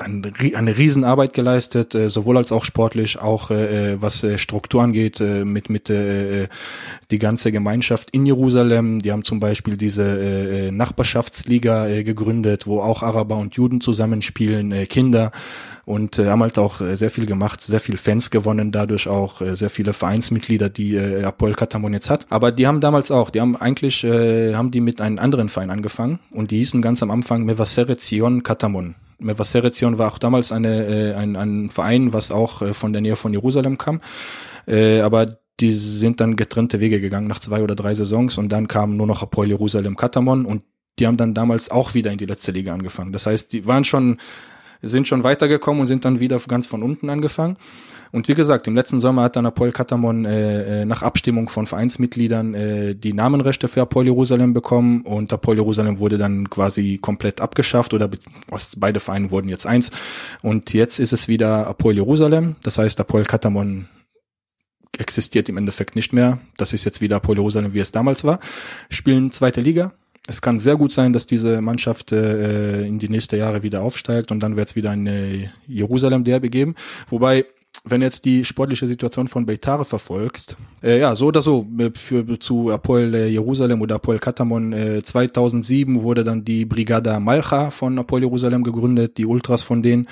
eine 0.00 0.78
Riesenarbeit 0.78 1.32
geleistet, 1.32 1.94
äh, 1.94 2.08
sowohl 2.08 2.36
als 2.36 2.52
auch 2.52 2.64
sportlich, 2.64 3.20
auch 3.20 3.50
äh, 3.50 3.92
äh, 3.92 4.02
was 4.02 4.22
äh, 4.22 4.38
Struktur 4.38 4.82
angeht, 4.82 5.20
äh, 5.20 5.44
mit 5.44 5.70
mit 5.70 5.90
äh, 5.90 6.48
die 7.10 7.18
ganze 7.18 7.52
Gemeinschaft 7.52 8.10
in 8.10 8.26
Jerusalem. 8.26 9.00
Die 9.00 9.12
haben 9.12 9.24
zum 9.24 9.40
Beispiel 9.40 9.76
diese 9.76 10.02
äh, 10.02 10.70
Nachbarschaftsliga 10.70 11.88
äh, 11.88 12.04
gegründet, 12.04 12.66
wo 12.66 12.80
auch 12.80 13.02
Araber 13.02 13.36
und 13.36 13.54
Juden 13.54 13.80
zusammenspielen, 13.80 14.72
äh, 14.72 14.86
Kinder 14.86 15.32
und 15.86 16.18
äh, 16.18 16.26
haben 16.26 16.42
halt 16.42 16.58
auch 16.58 16.80
äh, 16.80 16.96
sehr 16.96 17.10
viel 17.10 17.26
gemacht, 17.26 17.62
sehr 17.62 17.80
viel 17.80 17.96
Fans 17.96 18.30
gewonnen, 18.30 18.72
dadurch 18.72 19.08
auch 19.08 19.40
äh, 19.40 19.54
sehr 19.56 19.70
viele 19.70 19.92
Vereinsmitglieder, 19.92 20.68
die 20.68 20.96
äh, 20.96 21.22
Apoel 21.22 21.54
Katamon 21.54 21.92
jetzt 21.92 22.10
hat. 22.10 22.26
Aber 22.28 22.50
die 22.52 22.66
haben 22.66 22.80
damals 22.80 23.10
auch, 23.10 23.30
die 23.30 23.40
haben 23.40 23.56
eigentlich, 23.56 24.02
äh, 24.02 24.54
haben 24.54 24.72
die 24.72 24.80
mit 24.80 25.00
einem 25.00 25.18
anderen 25.18 25.48
Verein 25.48 25.70
angefangen 25.70 26.18
und 26.32 26.50
die 26.50 26.58
hießen 26.58 26.82
ganz 26.82 27.02
am 27.02 27.10
Anfang 27.12 27.44
Mevaseret 27.44 28.00
Zion 28.00 28.42
Katamon. 28.42 28.96
Mevaseret 29.18 29.80
war 29.98 30.12
auch 30.12 30.18
damals 30.18 30.52
eine, 30.52 30.86
äh, 30.86 31.14
ein, 31.14 31.36
ein 31.36 31.70
Verein, 31.70 32.12
was 32.12 32.30
auch 32.30 32.62
äh, 32.62 32.74
von 32.74 32.92
der 32.92 33.02
Nähe 33.02 33.16
von 33.16 33.32
Jerusalem 33.32 33.78
kam. 33.78 34.00
Äh, 34.66 35.00
aber 35.00 35.26
die 35.60 35.72
sind 35.72 36.20
dann 36.20 36.36
getrennte 36.36 36.80
Wege 36.80 37.00
gegangen 37.00 37.28
nach 37.28 37.40
zwei 37.40 37.62
oder 37.62 37.74
drei 37.74 37.94
Saisons 37.94 38.36
und 38.36 38.50
dann 38.50 38.68
kam 38.68 38.96
nur 38.96 39.06
noch 39.06 39.22
Apoel 39.22 39.48
Jerusalem 39.48 39.96
Katamon 39.96 40.44
und 40.44 40.62
die 40.98 41.06
haben 41.06 41.16
dann 41.16 41.34
damals 41.34 41.70
auch 41.70 41.94
wieder 41.94 42.10
in 42.12 42.18
die 42.18 42.26
letzte 42.26 42.52
Liga 42.52 42.72
angefangen. 42.74 43.12
Das 43.12 43.26
heißt, 43.26 43.52
die 43.52 43.66
waren 43.66 43.84
schon, 43.84 44.18
sind 44.82 45.06
schon 45.06 45.24
weitergekommen 45.24 45.80
und 45.80 45.86
sind 45.86 46.04
dann 46.04 46.20
wieder 46.20 46.38
ganz 46.48 46.66
von 46.66 46.82
unten 46.82 47.10
angefangen. 47.10 47.56
Und 48.16 48.28
wie 48.28 48.34
gesagt, 48.34 48.66
im 48.66 48.74
letzten 48.74 48.98
Sommer 48.98 49.24
hat 49.24 49.36
dann 49.36 49.44
Apoel 49.44 49.72
Katamon 49.72 50.24
äh, 50.24 50.80
äh, 50.80 50.84
nach 50.86 51.02
Abstimmung 51.02 51.50
von 51.50 51.66
Vereinsmitgliedern 51.66 52.54
äh, 52.54 52.94
die 52.94 53.12
Namenrechte 53.12 53.68
für 53.68 53.82
Apoel 53.82 54.06
Jerusalem 54.06 54.54
bekommen 54.54 55.02
und 55.02 55.34
Apoel 55.34 55.58
Jerusalem 55.58 55.98
wurde 55.98 56.16
dann 56.16 56.48
quasi 56.48 56.96
komplett 56.96 57.42
abgeschafft 57.42 57.92
oder 57.92 58.08
beide 58.78 59.00
Vereine 59.00 59.30
wurden 59.30 59.50
jetzt 59.50 59.66
eins. 59.66 59.90
Und 60.40 60.72
jetzt 60.72 60.98
ist 60.98 61.12
es 61.12 61.28
wieder 61.28 61.66
Apoel 61.66 61.96
Jerusalem. 61.96 62.56
Das 62.62 62.78
heißt, 62.78 62.98
Apoel 63.00 63.24
Katamon 63.24 63.86
existiert 64.96 65.50
im 65.50 65.58
Endeffekt 65.58 65.94
nicht 65.94 66.14
mehr. 66.14 66.38
Das 66.56 66.72
ist 66.72 66.86
jetzt 66.86 67.02
wieder 67.02 67.16
Apoel 67.16 67.36
Jerusalem, 67.36 67.74
wie 67.74 67.80
es 67.80 67.92
damals 67.92 68.24
war. 68.24 68.40
Spielen 68.88 69.30
zweite 69.30 69.60
Liga. 69.60 69.92
Es 70.26 70.40
kann 70.40 70.58
sehr 70.58 70.76
gut 70.76 70.90
sein, 70.90 71.12
dass 71.12 71.26
diese 71.26 71.60
Mannschaft 71.60 72.12
äh, 72.12 72.86
in 72.86 72.98
die 72.98 73.10
nächsten 73.10 73.38
Jahre 73.38 73.62
wieder 73.62 73.82
aufsteigt 73.82 74.32
und 74.32 74.40
dann 74.40 74.56
wird 74.56 74.70
es 74.70 74.74
wieder 74.74 74.92
eine 74.92 75.52
Jerusalem-Derby 75.68 76.48
geben. 76.48 76.76
Wobei 77.10 77.44
wenn 77.86 78.02
jetzt 78.02 78.24
die 78.24 78.44
sportliche 78.44 78.86
Situation 78.86 79.28
von 79.28 79.46
Beitare 79.46 79.84
verfolgst, 79.84 80.56
äh, 80.82 80.98
ja, 80.98 81.14
so 81.14 81.26
oder 81.26 81.40
so, 81.40 81.66
äh, 81.78 81.90
für, 81.94 82.38
zu 82.40 82.70
Apoel 82.70 83.14
äh, 83.14 83.28
Jerusalem 83.28 83.80
oder 83.80 83.94
Apoel 83.94 84.18
Katamon, 84.18 84.72
äh, 84.72 85.02
2007 85.02 86.02
wurde 86.02 86.24
dann 86.24 86.44
die 86.44 86.64
Brigada 86.64 87.20
Malcha 87.20 87.70
von 87.70 87.98
Apoel 87.98 88.22
Jerusalem 88.22 88.64
gegründet, 88.64 89.18
die 89.18 89.26
Ultras 89.26 89.62
von 89.62 89.82
denen, 89.82 90.08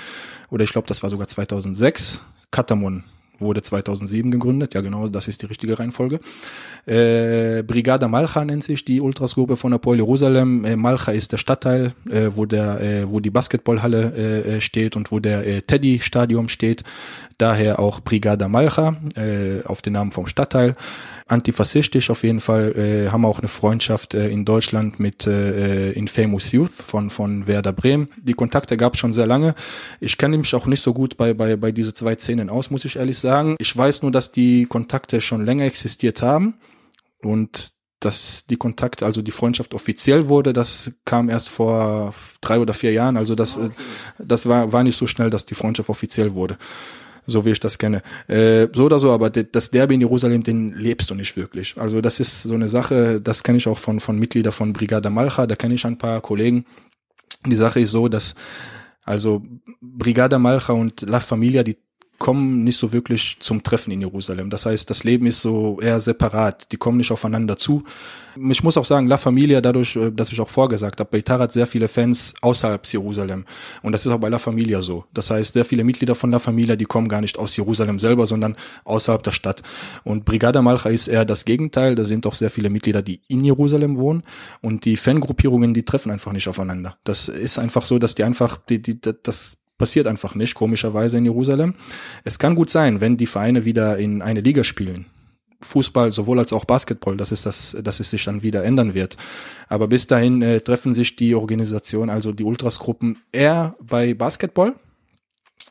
oder 0.49 0.63
ich 0.63 0.71
glaube, 0.71 0.87
das 0.87 1.03
war 1.03 1.09
sogar 1.09 1.27
2006, 1.27 2.21
Katamon 2.49 3.03
wurde 3.39 3.61
2007 3.61 4.31
gegründet. 4.31 4.73
Ja, 4.73 4.81
genau, 4.81 5.07
das 5.07 5.27
ist 5.27 5.41
die 5.41 5.45
richtige 5.45 5.77
Reihenfolge. 5.79 6.19
Äh, 6.85 7.63
Brigada 7.63 8.07
Malcha 8.07 8.45
nennt 8.45 8.63
sich 8.63 8.85
die 8.85 9.01
Ultrasgruppe 9.01 9.57
von 9.57 9.73
Apoel 9.73 9.97
Jerusalem. 9.97 10.65
Äh, 10.65 10.75
Malcha 10.75 11.11
ist 11.11 11.31
der 11.31 11.37
Stadtteil, 11.37 11.93
äh, 12.09 12.29
wo 12.33 12.45
der, 12.45 12.81
äh, 12.81 13.09
wo 13.09 13.19
die 13.19 13.31
Basketballhalle 13.31 14.13
äh, 14.15 14.57
äh 14.57 14.61
steht 14.61 14.95
und 14.95 15.11
wo 15.11 15.19
der 15.19 15.45
äh, 15.47 15.61
Teddy 15.61 15.99
Stadium 15.99 16.49
steht. 16.49 16.83
Daher 17.37 17.79
auch 17.79 17.99
Brigada 17.99 18.47
Malcha 18.47 18.95
äh, 19.15 19.63
auf 19.65 19.81
den 19.81 19.93
Namen 19.93 20.11
vom 20.11 20.27
Stadtteil. 20.27 20.73
Antifaschistisch 21.27 22.11
auf 22.11 22.23
jeden 22.23 22.39
Fall. 22.39 22.75
Äh, 22.77 23.09
haben 23.09 23.25
auch 23.25 23.39
eine 23.39 23.47
Freundschaft 23.47 24.13
äh, 24.13 24.29
in 24.29 24.45
Deutschland 24.45 24.99
mit 24.99 25.25
äh, 25.25 25.91
Infamous 25.93 26.51
Youth 26.51 26.71
von 26.71 27.09
von 27.09 27.47
Werder 27.47 27.73
Bremen. 27.73 28.09
Die 28.21 28.33
Kontakte 28.33 28.77
gab 28.77 28.93
es 28.93 28.99
schon 28.99 29.11
sehr 29.11 29.25
lange. 29.25 29.55
Ich 29.99 30.17
kenne 30.19 30.37
mich 30.37 30.53
auch 30.53 30.67
nicht 30.67 30.83
so 30.83 30.93
gut 30.93 31.17
bei 31.17 31.33
bei 31.33 31.55
bei 31.55 31.71
diese 31.71 31.95
zwei 31.95 32.15
Szenen 32.15 32.51
aus, 32.51 32.69
muss 32.69 32.85
ich 32.85 32.97
ehrlich 32.97 33.17
sagen. 33.17 33.55
Ich 33.59 33.75
weiß 33.75 34.03
nur, 34.03 34.11
dass 34.11 34.31
die 34.31 34.67
Kontakte 34.67 35.19
schon 35.19 35.43
länger 35.43 35.65
existiert 35.65 36.21
haben 36.21 36.55
und 37.23 37.73
dass 37.99 38.45
die 38.45 38.57
Kontakte, 38.57 39.03
also 39.03 39.23
die 39.23 39.31
Freundschaft 39.31 39.73
offiziell 39.73 40.29
wurde, 40.29 40.53
das 40.53 40.91
kam 41.05 41.27
erst 41.27 41.49
vor 41.49 42.13
drei 42.39 42.59
oder 42.59 42.75
vier 42.75 42.91
Jahren. 42.91 43.17
Also 43.17 43.33
das, 43.33 43.57
ah, 43.57 43.65
okay. 43.65 43.75
das 44.19 44.47
war, 44.47 44.71
war 44.71 44.83
nicht 44.83 44.97
so 44.97 45.07
schnell, 45.07 45.31
dass 45.31 45.45
die 45.45 45.55
Freundschaft 45.55 45.89
offiziell 45.89 46.35
wurde. 46.35 46.57
So 47.27 47.45
wie 47.45 47.51
ich 47.51 47.59
das 47.59 47.77
kenne. 47.77 48.01
Äh, 48.27 48.67
so 48.73 48.85
oder 48.85 48.99
so, 48.99 49.11
aber 49.11 49.29
das 49.29 49.71
Derby 49.71 49.95
in 49.95 50.01
Jerusalem, 50.01 50.43
den 50.43 50.73
lebst 50.75 51.09
du 51.09 51.15
nicht 51.15 51.35
wirklich. 51.35 51.75
Also 51.77 52.01
das 52.01 52.19
ist 52.19 52.43
so 52.43 52.53
eine 52.53 52.69
Sache, 52.69 53.19
das 53.21 53.43
kenne 53.43 53.57
ich 53.57 53.67
auch 53.67 53.79
von, 53.79 53.99
von 53.99 54.19
Mitgliedern 54.19 54.53
von 54.53 54.73
Brigada 54.73 55.09
Malcha, 55.09 55.47
da 55.47 55.55
kenne 55.55 55.73
ich 55.73 55.85
ein 55.85 55.97
paar 55.97 56.21
Kollegen. 56.21 56.65
Die 57.45 57.55
Sache 57.55 57.79
ist 57.79 57.91
so, 57.91 58.07
dass 58.07 58.35
also 59.03 59.43
Brigada 59.81 60.39
Malcha 60.39 60.73
und 60.73 61.01
La 61.01 61.19
Familia, 61.19 61.63
die 61.63 61.77
kommen 62.17 62.63
nicht 62.63 62.77
so 62.77 62.93
wirklich 62.93 63.37
zum 63.39 63.63
Treffen 63.63 63.91
in 63.91 64.01
Jerusalem. 64.01 64.49
Das 64.49 64.65
heißt, 64.65 64.89
das 64.89 65.03
Leben 65.03 65.25
ist 65.25 65.41
so 65.41 65.79
eher 65.81 65.99
separat. 65.99 66.71
Die 66.71 66.77
kommen 66.77 66.97
nicht 66.97 67.11
aufeinander 67.11 67.57
zu. 67.57 67.83
Ich 68.49 68.63
muss 68.63 68.77
auch 68.77 68.85
sagen, 68.85 69.07
La 69.07 69.17
Familia, 69.17 69.61
dadurch, 69.61 69.95
äh, 69.95 70.11
dass 70.11 70.31
ich 70.31 70.39
auch 70.41 70.49
vorgesagt 70.49 70.99
habe, 70.99 71.09
Beitar 71.09 71.39
hat 71.39 71.51
sehr 71.51 71.67
viele 71.67 71.87
Fans 71.87 72.33
außerhalb 72.41 72.85
Jerusalem. 72.85 73.45
Und 73.81 73.93
das 73.93 74.05
ist 74.05 74.11
auch 74.11 74.19
bei 74.19 74.29
La 74.29 74.39
Familia 74.39 74.81
so. 74.81 75.05
Das 75.13 75.29
heißt, 75.29 75.53
sehr 75.53 75.65
viele 75.65 75.83
Mitglieder 75.83 76.15
von 76.15 76.31
La 76.31 76.39
Familia, 76.39 76.75
die 76.75 76.85
kommen 76.85 77.07
gar 77.07 77.21
nicht 77.21 77.37
aus 77.37 77.55
Jerusalem 77.55 77.99
selber, 77.99 78.25
sondern 78.25 78.55
außerhalb 78.83 79.23
der 79.23 79.31
Stadt. 79.31 79.63
Und 80.03 80.25
Brigada 80.25 80.61
Malcha 80.61 80.89
ist 80.89 81.07
eher 81.07 81.25
das 81.25 81.45
Gegenteil. 81.45 81.95
Da 81.95 82.03
sind 82.03 82.25
auch 82.27 82.33
sehr 82.33 82.49
viele 82.49 82.69
Mitglieder, 82.69 83.01
die 83.01 83.21
in 83.27 83.43
Jerusalem 83.43 83.97
wohnen. 83.97 84.23
Und 84.61 84.85
die 84.85 84.97
Fangruppierungen, 84.97 85.73
die 85.73 85.83
treffen 85.83 86.11
einfach 86.11 86.31
nicht 86.31 86.47
aufeinander. 86.47 86.97
Das 87.03 87.29
ist 87.29 87.59
einfach 87.59 87.85
so, 87.85 87.99
dass 87.99 88.15
die 88.15 88.23
einfach, 88.23 88.57
die, 88.57 88.81
die, 88.81 88.99
das 89.01 89.57
passiert 89.77 90.07
einfach 90.07 90.35
nicht, 90.35 90.55
komischerweise 90.55 91.17
in 91.17 91.25
Jerusalem. 91.25 91.75
Es 92.23 92.39
kann 92.39 92.55
gut 92.55 92.69
sein, 92.69 93.01
wenn 93.01 93.17
die 93.17 93.27
Vereine 93.27 93.65
wieder 93.65 93.97
in 93.97 94.21
eine 94.21 94.41
Liga 94.41 94.63
spielen. 94.63 95.05
Fußball 95.61 96.11
sowohl 96.11 96.39
als 96.39 96.53
auch 96.53 96.65
Basketball, 96.65 97.17
dass 97.17 97.31
es 97.31 97.41
das, 97.41 97.75
dass 97.81 97.99
es 97.99 98.09
sich 98.09 98.23
dann 98.23 98.43
wieder 98.43 98.63
ändern 98.63 98.93
wird. 98.93 99.17
Aber 99.67 99.87
bis 99.87 100.07
dahin 100.07 100.41
äh, 100.41 100.61
treffen 100.61 100.93
sich 100.93 101.15
die 101.15 101.33
Organisationen, 101.35 102.09
also 102.09 102.31
die 102.31 102.43
Ultrasgruppen, 102.43 103.19
eher 103.31 103.75
bei 103.81 104.13
Basketball. 104.13 104.75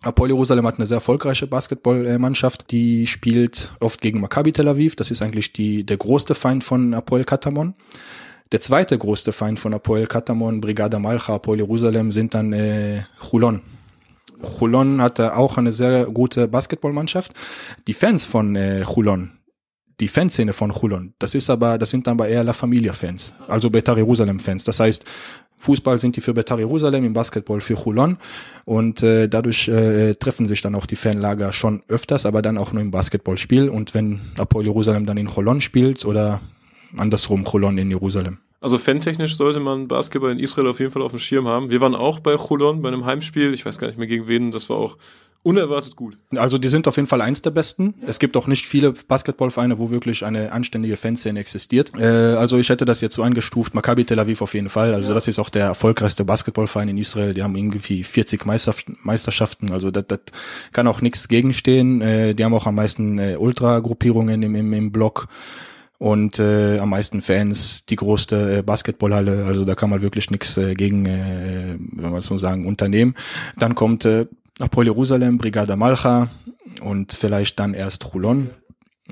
Apoel 0.03 0.31
Jerusalem 0.31 0.67
hat 0.67 0.77
eine 0.77 0.87
sehr 0.87 0.97
erfolgreiche 0.97 1.47
Basketballmannschaft, 1.47 2.71
die 2.71 3.07
spielt 3.07 3.73
oft 3.81 4.03
gegen 4.03 4.21
Maccabi 4.21 4.53
Tel 4.53 4.69
Aviv. 4.69 4.97
Das 4.97 5.11
ist 5.11 5.23
eigentlich 5.23 5.53
die, 5.53 5.85
der 5.85 5.97
größte 5.97 6.35
Feind 6.35 6.63
von 6.63 6.93
Apoel 6.93 7.25
Katamon. 7.25 7.75
Der 8.53 8.61
zweite 8.61 8.99
größte 8.99 9.33
Feind 9.33 9.59
von 9.59 9.73
Apoel 9.73 10.07
Katamon, 10.07 10.61
Brigada 10.61 10.99
Malcha, 10.99 11.37
Apoel 11.37 11.59
Jerusalem, 11.59 12.13
sind 12.13 12.35
dann 12.35 12.53
äh, 12.53 13.05
Chulon, 13.31 13.63
Chulon 14.45 15.03
hatte 15.03 15.37
auch 15.37 15.59
eine 15.59 15.73
sehr 15.73 16.07
gute 16.07 16.49
Basketballmannschaft. 16.49 17.33
Die 17.87 17.95
Fans 17.95 18.25
von 18.25 18.57
äh, 18.57 18.85
Chulon, 18.85 19.33
die 20.01 20.09
Fanszene 20.09 20.53
von 20.53 20.73
Chulon, 20.73 21.15
das 21.19 21.35
ist 21.35 21.51
aber, 21.51 21.79
das 21.79 21.91
sind 21.91 22.07
dann 22.07 22.15
aber 22.15 22.29
eher 22.29 22.45
La 22.45 22.53
Familia 22.53 22.93
Fans, 22.93 23.35
also 23.49 23.71
Betar 23.71 23.97
Jerusalem 23.97 24.41
Fans. 24.41 24.65
Das 24.65 24.81
heißt, 24.81 25.05
Fußball 25.59 25.99
sind 25.99 26.17
die 26.17 26.21
für 26.21 26.35
Betar 26.35 26.59
Jerusalem, 26.59 27.05
im 27.05 27.13
Basketball 27.15 27.61
für 27.61 27.75
Chulon 27.75 28.19
und 28.65 29.03
äh, 29.03 29.29
dadurch 29.29 29.69
äh, 29.69 30.15
treffen 30.15 30.47
sich 30.47 30.61
dann 30.61 30.75
auch 30.75 30.87
die 30.87 30.97
Fanlager 30.97 31.53
schon 31.53 31.83
öfters, 31.89 32.27
aber 32.27 32.43
dann 32.43 32.59
auch 32.59 32.73
nur 32.73 32.83
im 32.83 32.91
Basketballspiel 32.91 33.69
und 33.69 33.95
wenn 33.95 34.21
Apoel 34.37 34.67
Jerusalem 34.67 35.07
dann 35.07 35.17
in 35.17 35.29
Cholon 35.29 35.61
spielt 35.61 36.05
oder 36.05 36.41
andersrum 36.97 37.45
Cholon 37.45 37.79
in 37.79 37.91
Jerusalem. 37.91 38.39
Also 38.65 38.79
fantechnisch 38.79 39.37
sollte 39.37 39.61
man 39.61 39.89
Basketball 39.89 40.33
in 40.33 40.39
Israel 40.39 40.69
auf 40.69 40.81
jeden 40.81 40.91
Fall 40.91 41.03
auf 41.03 41.13
dem 41.13 41.19
Schirm 41.19 41.47
haben. 41.47 41.69
Wir 41.69 41.83
waren 41.83 41.95
auch 41.95 42.21
bei 42.21 42.35
Cholon 42.35 42.81
bei 42.81 42.89
einem 42.89 43.05
Heimspiel. 43.05 43.53
Ich 43.53 43.67
weiß 43.67 43.77
gar 43.77 43.89
nicht 43.89 43.99
mehr 43.99 44.07
gegen 44.07 44.27
wen. 44.27 44.53
Das 44.53 44.71
war 44.71 44.79
auch 44.79 44.97
unerwartet 45.43 45.97
gut. 45.97 46.17
Also 46.35 46.57
die 46.57 46.69
sind 46.69 46.89
auf 46.89 46.97
jeden 46.97 47.07
Fall 47.07 47.21
eins 47.21 47.43
der 47.43 47.51
besten. 47.51 47.93
Ja. 48.01 48.09
Es 48.09 48.19
gibt 48.19 48.39
auch 48.39 48.47
nicht 48.47 48.67
viele 48.67 48.93
Basketballvereine, 48.93 49.79
wo 49.79 49.91
wirklich 49.91 50.25
eine 50.25 50.51
anständige 50.53 50.97
Fanszene 50.97 51.41
existiert. 51.41 51.93
Äh, 51.95 52.07
also 52.07 52.57
ich 52.57 52.71
hätte 52.71 52.87
das 52.87 53.03
jetzt 53.03 53.17
so 53.17 53.23
eingestuft. 53.23 53.75
Maccabi 53.75 54.07
Tel 54.07 54.19
Aviv 54.19 54.41
auf 54.41 54.55
jeden 54.55 54.71
Fall. 54.71 54.95
Also 54.95 55.11
ja. 55.11 55.15
das 55.15 55.29
ist 55.29 55.39
auch 55.39 55.51
der 55.51 55.67
erfolgreichste 55.67 56.25
Basketballverein 56.25 56.89
in 56.89 56.97
Israel. 56.97 57.35
Die 57.35 57.43
haben 57.43 57.57
irgendwie 57.57 58.03
40 58.03 58.47
Meisterschaften. 58.47 59.73
Also 59.75 59.91
das, 59.91 60.07
das 60.09 60.21
kann 60.73 60.87
auch 60.87 61.03
nichts 61.03 61.29
gegenstehen. 61.29 62.01
Äh, 62.01 62.35
die 62.35 62.43
haben 62.47 62.55
auch 62.55 62.67
am 62.67 62.77
meisten 62.77 63.19
äh, 63.19 63.37
Ultra-Gruppierungen 63.39 64.43
im, 64.43 64.55
im, 64.55 64.73
im 64.73 64.91
Block 64.91 65.29
und 66.05 66.39
äh, 66.39 66.81
am 66.81 66.91
meisten 66.91 67.23
Fans 67.23 67.87
die 67.87 67.97
größte 67.97 68.59
äh, 68.59 68.63
Basketballhalle. 68.63 69.47
Also 69.47 69.65
da 69.65 69.75
kann 69.75 69.89
man 69.89 70.03
wirklich 70.03 70.31
nichts 70.31 70.55
äh, 70.59 70.75
gegen, 70.75 71.07
äh, 71.07 71.79
wenn 71.79 72.11
man 72.11 72.21
so 72.21 72.37
sagen, 72.37 72.67
unternehmen. 72.67 73.15
Dann 73.57 73.75
kommt 73.75 74.05
äh, 74.05 74.27
Apoel 74.59 74.85
Jerusalem, 74.85 75.39
Brigada 75.39 75.77
Malcha 75.77 76.29
und 76.83 77.15
vielleicht 77.15 77.59
dann 77.59 77.73
erst 77.73 78.11
Chulon. 78.11 78.51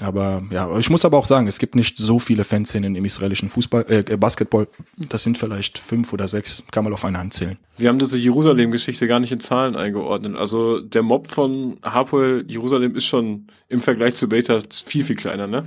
Aber 0.02 0.42
ja, 0.50 0.78
ich 0.78 0.90
muss 0.90 1.06
aber 1.06 1.16
auch 1.16 1.24
sagen, 1.24 1.46
es 1.46 1.58
gibt 1.58 1.76
nicht 1.76 1.96
so 1.96 2.18
viele 2.18 2.44
Fanszenen 2.44 2.94
im 2.94 3.06
israelischen 3.06 3.48
Fußball, 3.48 3.86
äh, 3.88 4.16
Basketball. 4.18 4.68
Das 4.96 5.22
sind 5.22 5.38
vielleicht 5.38 5.78
fünf 5.78 6.12
oder 6.12 6.28
sechs, 6.28 6.62
kann 6.72 6.84
man 6.84 6.92
auf 6.92 7.06
eine 7.06 7.18
Hand 7.18 7.32
zählen. 7.32 7.56
Wir 7.78 7.88
haben 7.88 7.98
diese 7.98 8.18
Jerusalem-Geschichte 8.18 9.06
gar 9.06 9.18
nicht 9.18 9.32
in 9.32 9.40
Zahlen 9.40 9.76
eingeordnet. 9.76 10.36
Also 10.36 10.80
der 10.80 11.02
Mob 11.02 11.28
von 11.28 11.78
Hapoel 11.82 12.44
Jerusalem 12.48 12.96
ist 12.96 13.06
schon 13.06 13.46
im 13.70 13.80
Vergleich 13.80 14.14
zu 14.14 14.28
Beta 14.28 14.60
viel, 14.84 15.04
viel 15.04 15.16
kleiner, 15.16 15.46
ne? 15.46 15.64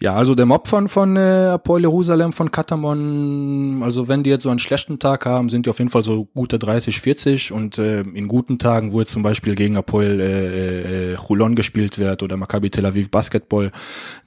Ja, 0.00 0.14
also 0.14 0.36
der 0.36 0.46
Mob 0.46 0.68
von, 0.68 0.88
von 0.88 1.16
äh, 1.16 1.50
Apoel 1.54 1.80
Jerusalem, 1.80 2.32
von 2.32 2.52
Katamon, 2.52 3.82
also 3.82 4.06
wenn 4.06 4.22
die 4.22 4.30
jetzt 4.30 4.44
so 4.44 4.50
einen 4.50 4.60
schlechten 4.60 5.00
Tag 5.00 5.26
haben, 5.26 5.48
sind 5.48 5.66
die 5.66 5.70
auf 5.70 5.78
jeden 5.78 5.90
Fall 5.90 6.04
so 6.04 6.26
gute 6.36 6.58
30, 6.58 7.00
40 7.00 7.50
und 7.52 7.78
äh, 7.78 8.02
in 8.02 8.28
guten 8.28 8.60
Tagen, 8.60 8.92
wo 8.92 9.00
jetzt 9.00 9.10
zum 9.10 9.24
Beispiel 9.24 9.56
gegen 9.56 9.76
Apoel 9.76 10.20
äh, 10.20 11.12
äh, 11.12 11.16
Chulon 11.16 11.56
gespielt 11.56 11.98
wird 11.98 12.22
oder 12.22 12.36
Maccabi 12.36 12.70
Tel 12.70 12.86
Aviv 12.86 13.10
Basketball, 13.10 13.72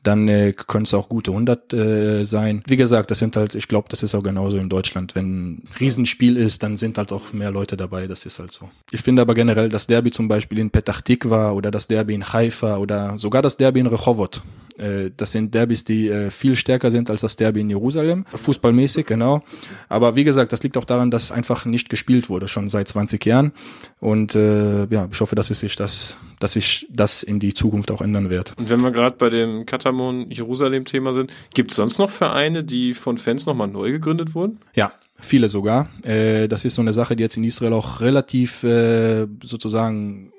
dann 0.03 0.27
äh, 0.27 0.51
können 0.51 0.83
es 0.83 0.93
auch 0.93 1.07
gute 1.07 1.31
100 1.31 1.73
äh, 1.73 2.23
sein. 2.25 2.63
Wie 2.67 2.75
gesagt, 2.77 3.09
das 3.09 3.19
sind 3.19 3.37
halt, 3.37 3.55
ich 3.55 3.69
glaube, 3.69 3.87
das 3.89 4.03
ist 4.03 4.13
auch 4.13 4.23
genauso 4.23 4.57
in 4.57 4.67
Deutschland. 4.67 5.15
Wenn 5.15 5.53
ein 5.53 5.63
Riesenspiel 5.79 6.35
ist, 6.35 6.63
dann 6.63 6.75
sind 6.75 6.97
halt 6.97 7.13
auch 7.13 7.31
mehr 7.31 7.51
Leute 7.51 7.77
dabei, 7.77 8.07
das 8.07 8.25
ist 8.25 8.39
halt 8.39 8.51
so. 8.51 8.69
Ich 8.91 9.01
finde 9.01 9.21
aber 9.21 9.35
generell 9.35 9.69
das 9.69 9.87
Derby 9.87 10.11
zum 10.11 10.27
Beispiel 10.27 10.59
in 10.59 10.69
Petach 10.69 10.99
Tikva 11.01 11.51
oder 11.51 11.71
das 11.71 11.87
Derby 11.87 12.13
in 12.13 12.33
Haifa 12.33 12.75
oder 12.75 13.17
sogar 13.17 13.41
das 13.41 13.55
Derby 13.55 13.79
in 13.79 13.87
Rehovot, 13.87 14.41
äh, 14.70 14.70
das 15.15 15.31
sind 15.31 15.53
Derbys, 15.53 15.83
die 15.83 16.09
äh, 16.09 16.31
viel 16.31 16.55
stärker 16.55 16.91
sind 16.91 17.09
als 17.09 17.21
das 17.21 17.35
Derby 17.35 17.61
in 17.61 17.69
Jerusalem, 17.69 18.25
fußballmäßig, 18.25 19.05
genau. 19.05 19.43
Aber 19.89 20.15
wie 20.15 20.23
gesagt, 20.23 20.51
das 20.51 20.63
liegt 20.63 20.77
auch 20.77 20.85
daran, 20.85 21.11
dass 21.11 21.31
einfach 21.31 21.65
nicht 21.65 21.89
gespielt 21.89 22.29
wurde, 22.29 22.47
schon 22.47 22.69
seit 22.69 22.87
20 22.87 23.25
Jahren. 23.25 23.51
Und 23.99 24.35
äh, 24.35 24.85
ja, 24.85 25.07
ich 25.11 25.19
hoffe, 25.19 25.35
dass 25.35 25.47
sich 25.47 25.75
das, 25.75 26.17
dass 26.39 26.53
sich 26.53 26.87
das 26.89 27.23
in 27.23 27.39
die 27.39 27.53
Zukunft 27.53 27.91
auch 27.91 28.01
ändern 28.01 28.29
wird. 28.29 28.53
Und 28.57 28.69
wenn 28.69 28.81
wir 28.81 28.91
gerade 28.91 29.15
bei 29.17 29.29
dem 29.29 29.65
Katamon 29.65 30.31
Jerusalem-Thema 30.31 31.13
sind, 31.13 31.31
gibt 31.53 31.71
es 31.71 31.77
sonst 31.77 31.99
noch 31.99 32.09
Vereine, 32.09 32.63
die 32.63 32.93
von 32.93 33.17
Fans 33.17 33.45
nochmal 33.45 33.67
neu 33.67 33.91
gegründet 33.91 34.33
wurden? 34.33 34.59
Ja, 34.73 34.91
viele 35.19 35.49
sogar. 35.49 35.89
Äh, 36.03 36.47
das 36.47 36.65
ist 36.65 36.75
so 36.75 36.81
eine 36.81 36.93
Sache, 36.93 37.15
die 37.15 37.23
jetzt 37.23 37.37
in 37.37 37.43
Israel 37.43 37.73
auch 37.73 38.01
relativ 38.01 38.63
äh, 38.63 39.27
sozusagen 39.43 40.31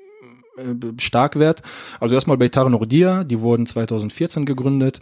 äh, 0.59 1.01
stark 1.01 1.37
wird. 1.37 1.63
Also 1.99 2.15
erstmal 2.15 2.37
Beitar 2.37 2.69
Nordia, 2.69 3.25
die 3.25 3.41
wurden 3.41 3.67
2014 3.67 4.45
gegründet. 4.45 5.01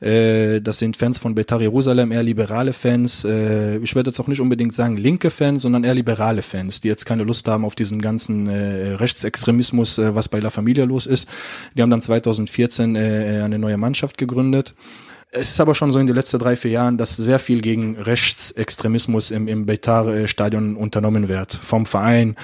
Äh, 0.00 0.60
das 0.60 0.78
sind 0.78 0.96
Fans 0.96 1.18
von 1.18 1.34
Beitar 1.34 1.60
Jerusalem, 1.60 2.12
eher 2.12 2.22
liberale 2.22 2.72
Fans. 2.72 3.24
Äh, 3.24 3.78
ich 3.78 3.94
werde 3.94 4.10
jetzt 4.10 4.20
auch 4.20 4.28
nicht 4.28 4.40
unbedingt 4.40 4.74
sagen 4.74 4.96
linke 4.96 5.30
Fans, 5.30 5.62
sondern 5.62 5.82
eher 5.82 5.94
liberale 5.94 6.42
Fans, 6.42 6.80
die 6.80 6.88
jetzt 6.88 7.04
keine 7.04 7.24
Lust 7.24 7.48
haben 7.48 7.64
auf 7.64 7.74
diesen 7.74 8.00
ganzen 8.00 8.48
Rechtsextremismus, 8.48 9.98
was 9.98 10.28
bei 10.28 10.38
La 10.40 10.50
Familia 10.50 10.84
los 10.84 11.06
ist. 11.06 11.28
Die 11.76 11.82
haben 11.82 11.90
dann 11.90 12.02
2014 12.02 12.96
eine 12.96 13.58
neue 13.58 13.76
Mannschaft 13.76 14.18
gegründet. 14.18 14.74
Es 15.34 15.50
ist 15.50 15.60
aber 15.60 15.74
schon 15.74 15.92
so 15.92 15.98
in 15.98 16.06
den 16.06 16.14
letzten 16.14 16.38
drei, 16.38 16.56
vier 16.56 16.72
Jahren, 16.72 16.98
dass 16.98 17.16
sehr 17.16 17.38
viel 17.38 17.62
gegen 17.62 17.96
Rechtsextremismus 17.96 19.30
im, 19.30 19.48
im 19.48 19.64
Beitar-Stadion 19.64 20.76
unternommen 20.76 21.28
wird. 21.28 21.54
Vom 21.54 21.86
Verein, 21.86 22.36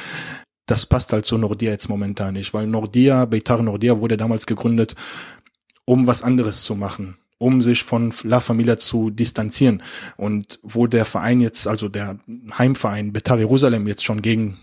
das 0.69 0.87
passt 0.87 1.13
halt 1.13 1.27
zu 1.27 1.39
Nordia 1.39 1.71
jetzt 1.71 1.89
momentan 1.89 2.35
nicht, 2.35 2.55
weil 2.55 2.67
Nordia, 2.67 3.25
Beitar 3.25 3.63
Nordia 3.63 3.99
wurde 3.99 4.17
damals 4.17 4.47
gegründet, 4.47 4.95
um 5.85 6.07
was 6.07 6.23
anderes 6.23 6.63
zu 6.63 6.77
machen, 6.77 7.17
um 7.39 7.63
sich 7.63 7.83
von 7.83 8.13
La 8.23 8.39
Familia 8.39 8.79
zu 8.79 9.11
distanzieren. 9.11 9.83
Und 10.17 10.61
wo 10.63 10.87
der 10.87 11.07
Verein 11.07 11.41
jetzt, 11.41 11.67
also 11.67 11.89
der 11.89 12.19
Heimverein 12.57 13.15
Beitar 13.15 13.39
Jerusalem 13.39 13.89
jetzt 13.89 14.05
schon 14.05 14.21
gegen 14.21 14.59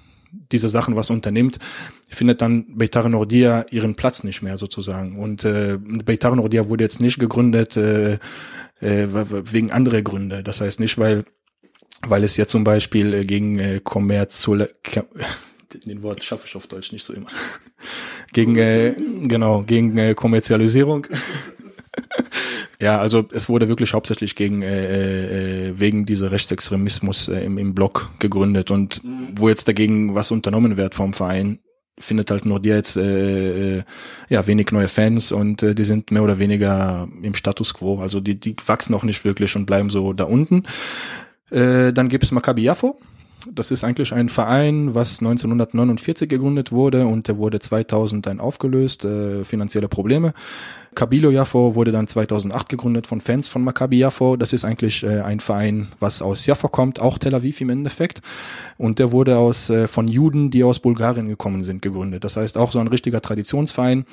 diese 0.51 0.69
Sachen 0.69 0.95
was 0.95 1.09
unternimmt, 1.09 1.57
findet 2.07 2.41
dann 2.41 2.77
Beitar 2.77 3.09
Nordia 3.09 3.65
ihren 3.71 3.95
Platz 3.95 4.23
nicht 4.23 4.43
mehr 4.43 4.57
sozusagen. 4.57 5.17
Und 5.17 5.43
äh, 5.43 5.79
Beitar 5.79 6.35
Nordia 6.35 6.69
wurde 6.69 6.83
jetzt 6.83 7.01
nicht 7.01 7.17
gegründet 7.17 7.77
äh, 7.77 8.19
äh, 8.79 9.07
wegen 9.51 9.71
anderer 9.71 10.03
Gründe. 10.03 10.43
Das 10.43 10.61
heißt 10.61 10.79
nicht, 10.79 10.99
weil 10.99 11.25
weil 12.07 12.23
es 12.23 12.37
ja 12.37 12.45
zum 12.45 12.63
Beispiel 12.63 13.13
äh, 13.13 13.25
gegen 13.25 13.57
äh, 13.57 13.79
Kommerzielle 13.83 14.75
den 15.73 16.03
Wort 16.03 16.23
schaffe 16.23 16.47
ich 16.47 16.55
auf 16.55 16.67
Deutsch 16.67 16.91
nicht 16.91 17.03
so 17.03 17.13
immer. 17.13 17.29
gegen 18.33 18.55
äh, 18.57 18.95
genau 19.27 19.63
gegen 19.63 19.97
äh, 19.97 20.13
Kommerzialisierung. 20.13 21.07
ja, 22.81 22.99
also 22.99 23.25
es 23.31 23.49
wurde 23.49 23.67
wirklich 23.67 23.93
hauptsächlich 23.93 24.35
gegen 24.35 24.61
äh, 24.61 25.69
äh, 25.69 25.79
wegen 25.79 26.05
dieser 26.05 26.31
Rechtsextremismus 26.31 27.27
äh, 27.29 27.39
im, 27.41 27.57
im 27.57 27.73
Block 27.73 28.11
gegründet 28.19 28.71
und 28.71 29.03
mhm. 29.03 29.29
wo 29.35 29.49
jetzt 29.49 29.67
dagegen 29.67 30.15
was 30.15 30.31
unternommen 30.31 30.77
wird 30.77 30.95
vom 30.95 31.13
Verein, 31.13 31.59
findet 31.97 32.31
halt 32.31 32.45
nur 32.45 32.59
dir 32.59 32.75
jetzt 32.75 32.97
äh, 32.97 33.77
äh, 33.77 33.83
ja 34.29 34.45
wenig 34.47 34.71
neue 34.71 34.87
Fans 34.87 35.31
und 35.31 35.63
äh, 35.63 35.73
die 35.73 35.85
sind 35.85 36.11
mehr 36.11 36.23
oder 36.23 36.39
weniger 36.39 37.07
im 37.21 37.35
Status 37.35 37.73
quo. 37.73 37.99
Also 37.99 38.19
die 38.19 38.39
die 38.39 38.55
wachsen 38.65 38.93
auch 38.95 39.03
nicht 39.03 39.23
wirklich 39.23 39.55
und 39.55 39.65
bleiben 39.65 39.89
so 39.89 40.13
da 40.13 40.25
unten. 40.25 40.63
Äh, 41.51 41.93
dann 41.93 42.09
gibt 42.09 42.23
es 42.23 42.31
Maccabi 42.31 42.63
Yafo. 42.63 42.97
Das 43.51 43.71
ist 43.71 43.83
eigentlich 43.83 44.13
ein 44.13 44.29
Verein, 44.29 44.95
was 44.95 45.19
1949 45.19 46.27
gegründet 46.27 46.71
wurde 46.71 47.05
und 47.05 47.27
der 47.27 47.37
wurde 47.37 47.59
2000 47.59 48.25
dann 48.25 48.39
aufgelöst, 48.39 49.05
äh, 49.05 49.43
finanzielle 49.43 49.87
Probleme. 49.87 50.33
Kabilo 50.95 51.29
Jaffo 51.29 51.75
wurde 51.75 51.91
dann 51.91 52.07
2008 52.07 52.69
gegründet 52.69 53.05
von 53.05 53.19
Fans 53.19 53.49
von 53.49 53.63
Maccabi 53.63 53.97
Jaffo. 53.97 54.37
Das 54.37 54.53
ist 54.53 54.63
eigentlich 54.63 55.03
äh, 55.03 55.21
ein 55.21 55.41
Verein, 55.41 55.89
was 55.99 56.21
aus 56.21 56.45
Jaffo 56.45 56.69
kommt, 56.69 56.99
auch 56.99 57.17
Tel 57.17 57.35
Aviv 57.35 57.59
im 57.59 57.69
Endeffekt. 57.69 58.21
Und 58.77 58.97
der 58.97 59.11
wurde 59.11 59.37
aus 59.37 59.69
äh, 59.69 59.87
von 59.87 60.07
Juden, 60.07 60.51
die 60.51 60.63
aus 60.63 60.79
Bulgarien 60.79 61.27
gekommen 61.27 61.63
sind, 61.63 61.81
gegründet. 61.81 62.23
Das 62.23 62.37
heißt 62.37 62.57
auch 62.57 62.71
so 62.71 62.79
ein 62.79 62.87
richtiger 62.87 63.21
Traditionsverein. 63.21 64.05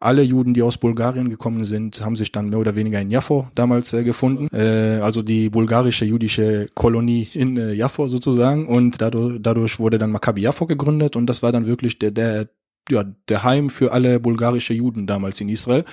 Alle 0.00 0.22
Juden, 0.22 0.54
die 0.54 0.62
aus 0.62 0.78
Bulgarien 0.78 1.28
gekommen 1.28 1.62
sind, 1.62 2.02
haben 2.02 2.16
sich 2.16 2.32
dann 2.32 2.48
mehr 2.48 2.58
oder 2.58 2.74
weniger 2.74 3.00
in 3.00 3.10
Jaffo 3.10 3.48
damals 3.54 3.92
äh, 3.92 4.02
gefunden. 4.02 4.48
Äh, 4.54 5.00
also 5.02 5.20
die 5.20 5.50
bulgarische 5.50 6.06
jüdische 6.06 6.68
Kolonie 6.74 7.28
in 7.34 7.58
äh, 7.58 7.72
Jaffo 7.72 8.08
sozusagen. 8.08 8.66
Und 8.66 9.02
dadurch, 9.02 9.38
dadurch 9.40 9.78
wurde 9.78 9.98
dann 9.98 10.10
Maccabi 10.10 10.40
Jaffo 10.40 10.66
gegründet 10.66 11.16
und 11.16 11.26
das 11.26 11.42
war 11.42 11.52
dann 11.52 11.66
wirklich 11.66 11.98
der, 11.98 12.10
der 12.10 12.48
ja, 12.90 13.04
der 13.28 13.44
Heim 13.44 13.70
für 13.70 13.92
alle 13.92 14.18
bulgarische 14.18 14.74
Juden 14.74 15.06
damals 15.06 15.40
in 15.40 15.48
Israel 15.48 15.84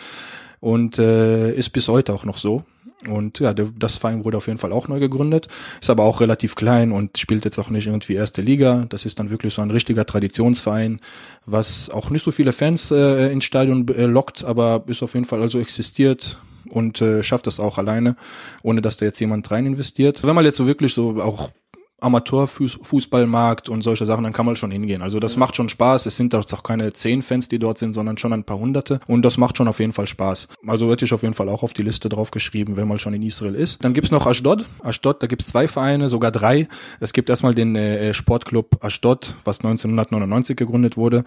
und 0.60 1.00
äh, 1.00 1.54
ist 1.54 1.70
bis 1.70 1.88
heute 1.88 2.14
auch 2.14 2.26
noch 2.26 2.38
so. 2.38 2.64
Und 3.06 3.40
ja, 3.40 3.54
das 3.54 3.98
Verein 3.98 4.26
wurde 4.26 4.38
auf 4.38 4.48
jeden 4.48 4.58
Fall 4.58 4.72
auch 4.72 4.88
neu 4.88 5.00
gegründet, 5.00 5.48
ist 5.80 5.90
aber 5.90 6.04
auch 6.04 6.20
relativ 6.20 6.56
klein 6.56 6.92
und 6.92 7.20
spielt 7.20 7.46
jetzt 7.46 7.60
auch 7.60 7.70
nicht 7.70 7.86
irgendwie 7.86 8.16
erste 8.16 8.42
Liga. 8.42 8.88
Das 8.90 9.06
ist 9.06 9.20
dann 9.20 9.30
wirklich 9.30 9.54
so 9.54 9.62
ein 9.62 9.70
richtiger 9.70 10.04
Traditionsverein, 10.04 11.00
was 11.46 11.92
auch 11.92 12.10
nicht 12.10 12.26
so 12.26 12.32
viele 12.32 12.54
Fans 12.54 12.90
äh, 12.90 13.32
ins 13.32 13.44
Stadion 13.44 13.88
äh, 13.90 14.08
lockt, 14.08 14.44
aber 14.44 14.84
ist 14.88 15.04
auf 15.04 15.14
jeden 15.14 15.28
Fall 15.28 15.44
also 15.44 15.60
existiert 15.60 16.40
und 16.70 17.00
äh, 17.00 17.22
schafft 17.22 17.46
das 17.46 17.60
auch 17.60 17.78
alleine, 17.78 18.16
ohne 18.64 18.82
dass 18.82 18.98
da 18.98 19.06
jetzt 19.06 19.20
jemand 19.20 19.50
rein 19.52 19.68
investiert. 19.68 20.26
Wenn 20.26 20.36
man 20.36 20.46
jetzt 20.46 20.58
so 20.58 20.66
wirklich 20.66 20.96
so 20.96 21.22
auch 21.22 21.52
Amateurfußballmarkt 22.00 23.70
und 23.70 23.82
solche 23.82 24.06
Sachen, 24.06 24.24
dann 24.24 24.34
kann 24.34 24.46
man 24.46 24.56
schon 24.56 24.70
hingehen. 24.70 25.02
Also 25.02 25.20
das 25.20 25.36
macht 25.36 25.56
schon 25.56 25.68
Spaß. 25.68 26.06
Es 26.06 26.16
sind 26.16 26.36
auch 26.36 26.46
keine 26.62 26.94
zehn 26.94 27.24
Fans, 27.24 27.48
die 27.48 27.58
dort 27.58 27.80
sind, 27.80 27.94
sondern 27.94 28.18
schon 28.18 28.34
ein 28.34 28.44
paar 28.44 28.60
hunderte. 28.60 29.00
Und 29.08 29.24
das 29.24 29.38
macht 29.38 29.58
schon 29.58 29.68
auf 29.68 29.80
jeden 29.80 29.94
Fall 29.94 30.06
Spaß. 30.06 30.48
Also 30.68 30.92
hätte 30.92 31.06
ich 31.06 31.14
auf 31.14 31.24
jeden 31.24 31.34
Fall 31.34 31.50
auch 31.50 31.64
auf 31.64 31.74
die 31.74 31.82
Liste 31.82 32.08
drauf 32.08 32.30
geschrieben, 32.30 32.76
wenn 32.76 32.88
man 32.88 33.00
schon 33.00 33.16
in 33.16 33.24
Israel 33.24 33.56
ist. 33.56 33.84
Dann 33.84 33.94
gibt's 33.94 34.12
noch 34.12 34.28
Ashdod. 34.28 34.66
Ashdod, 34.84 35.24
da 35.24 35.28
gibt's 35.28 35.48
zwei 35.48 35.68
Vereine, 35.68 36.08
sogar 36.08 36.32
drei. 36.32 36.68
Es 37.00 37.14
gibt 37.14 37.32
erstmal 37.32 37.56
den 37.56 37.76
äh, 37.76 38.14
Sportclub 38.14 38.78
Ashdod, 38.84 39.34
was 39.44 39.60
1999 39.62 40.56
gegründet 40.56 40.98
wurde. 40.98 41.24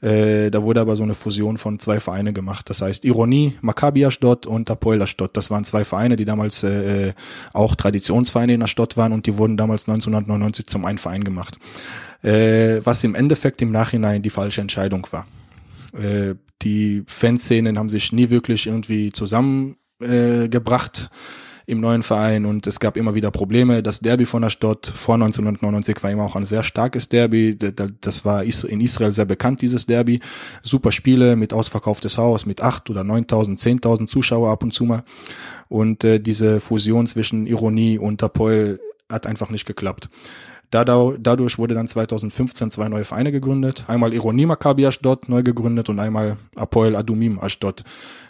Äh, 0.00 0.50
da 0.50 0.62
wurde 0.62 0.80
aber 0.80 0.96
so 0.96 1.02
eine 1.02 1.14
Fusion 1.14 1.58
von 1.58 1.78
zwei 1.80 2.00
Vereine 2.00 2.32
gemacht. 2.32 2.70
Das 2.70 2.80
heißt 2.80 3.04
Ironie, 3.04 3.58
Maccabi 3.60 4.06
Ashdod 4.06 4.46
und 4.46 4.70
Apoel 4.70 5.02
Ashdod. 5.02 5.36
Das 5.36 5.50
waren 5.50 5.64
zwei 5.64 5.84
Vereine, 5.84 6.16
die 6.16 6.24
damals 6.24 6.62
äh, 6.62 7.12
auch 7.52 7.74
Traditionsvereine 7.74 8.54
in 8.54 8.62
Ashdod 8.62 8.96
waren 8.96 9.12
und 9.12 9.26
die 9.26 9.36
wurden 9.36 9.58
damals 9.58 9.86
19 9.86 10.13
1999 10.14 10.66
zum 10.66 10.84
einen 10.84 10.98
Verein 10.98 11.24
gemacht. 11.24 11.58
Äh, 12.22 12.80
was 12.84 13.04
im 13.04 13.14
Endeffekt 13.14 13.62
im 13.62 13.70
Nachhinein 13.70 14.22
die 14.22 14.30
falsche 14.30 14.60
Entscheidung 14.60 15.06
war. 15.10 15.26
Äh, 15.92 16.34
die 16.62 17.02
Fanszenen 17.06 17.78
haben 17.78 17.90
sich 17.90 18.12
nie 18.12 18.30
wirklich 18.30 18.66
irgendwie 18.66 19.10
zusammengebracht. 19.10 21.10
Äh, 21.10 21.14
im 21.66 21.80
neuen 21.80 22.02
Verein 22.02 22.44
und 22.44 22.66
es 22.66 22.78
gab 22.78 22.96
immer 22.96 23.14
wieder 23.14 23.30
Probleme. 23.30 23.82
Das 23.82 24.00
Derby 24.00 24.26
von 24.26 24.42
der 24.42 24.50
Stadt 24.50 24.92
vor 24.94 25.14
1999 25.14 26.02
war 26.02 26.10
immer 26.10 26.24
auch 26.24 26.36
ein 26.36 26.44
sehr 26.44 26.62
starkes 26.62 27.08
Derby. 27.08 27.56
Das 27.56 28.24
war 28.24 28.44
in 28.44 28.80
Israel 28.80 29.12
sehr 29.12 29.24
bekannt, 29.24 29.62
dieses 29.62 29.86
Derby. 29.86 30.20
Super 30.62 30.92
Spiele 30.92 31.36
mit 31.36 31.52
ausverkauftes 31.52 32.18
Haus, 32.18 32.44
mit 32.44 32.60
acht 32.60 32.90
oder 32.90 33.02
neuntausend, 33.02 33.60
zehntausend 33.60 34.10
Zuschauer 34.10 34.50
ab 34.50 34.62
und 34.62 34.74
zu 34.74 34.84
mal. 34.84 35.04
Und 35.68 36.04
äh, 36.04 36.20
diese 36.20 36.60
Fusion 36.60 37.06
zwischen 37.06 37.46
Ironie 37.46 37.98
und 37.98 38.22
Apoel 38.22 38.78
hat 39.10 39.26
einfach 39.26 39.50
nicht 39.50 39.66
geklappt. 39.66 40.08
Dadurch 40.70 41.58
wurde 41.58 41.74
dann 41.74 41.86
2015 41.86 42.70
zwei 42.72 42.88
neue 42.88 43.04
Vereine 43.04 43.30
gegründet. 43.30 43.84
Einmal 43.86 44.12
Ironie 44.12 44.46
Maccabi 44.46 44.86
Ashdod 44.86 45.28
neu 45.28 45.42
gegründet 45.44 45.88
und 45.88 46.00
einmal 46.00 46.36
Apoel 46.56 46.96
Adumim 46.96 47.38
Ashdod. 47.38 47.84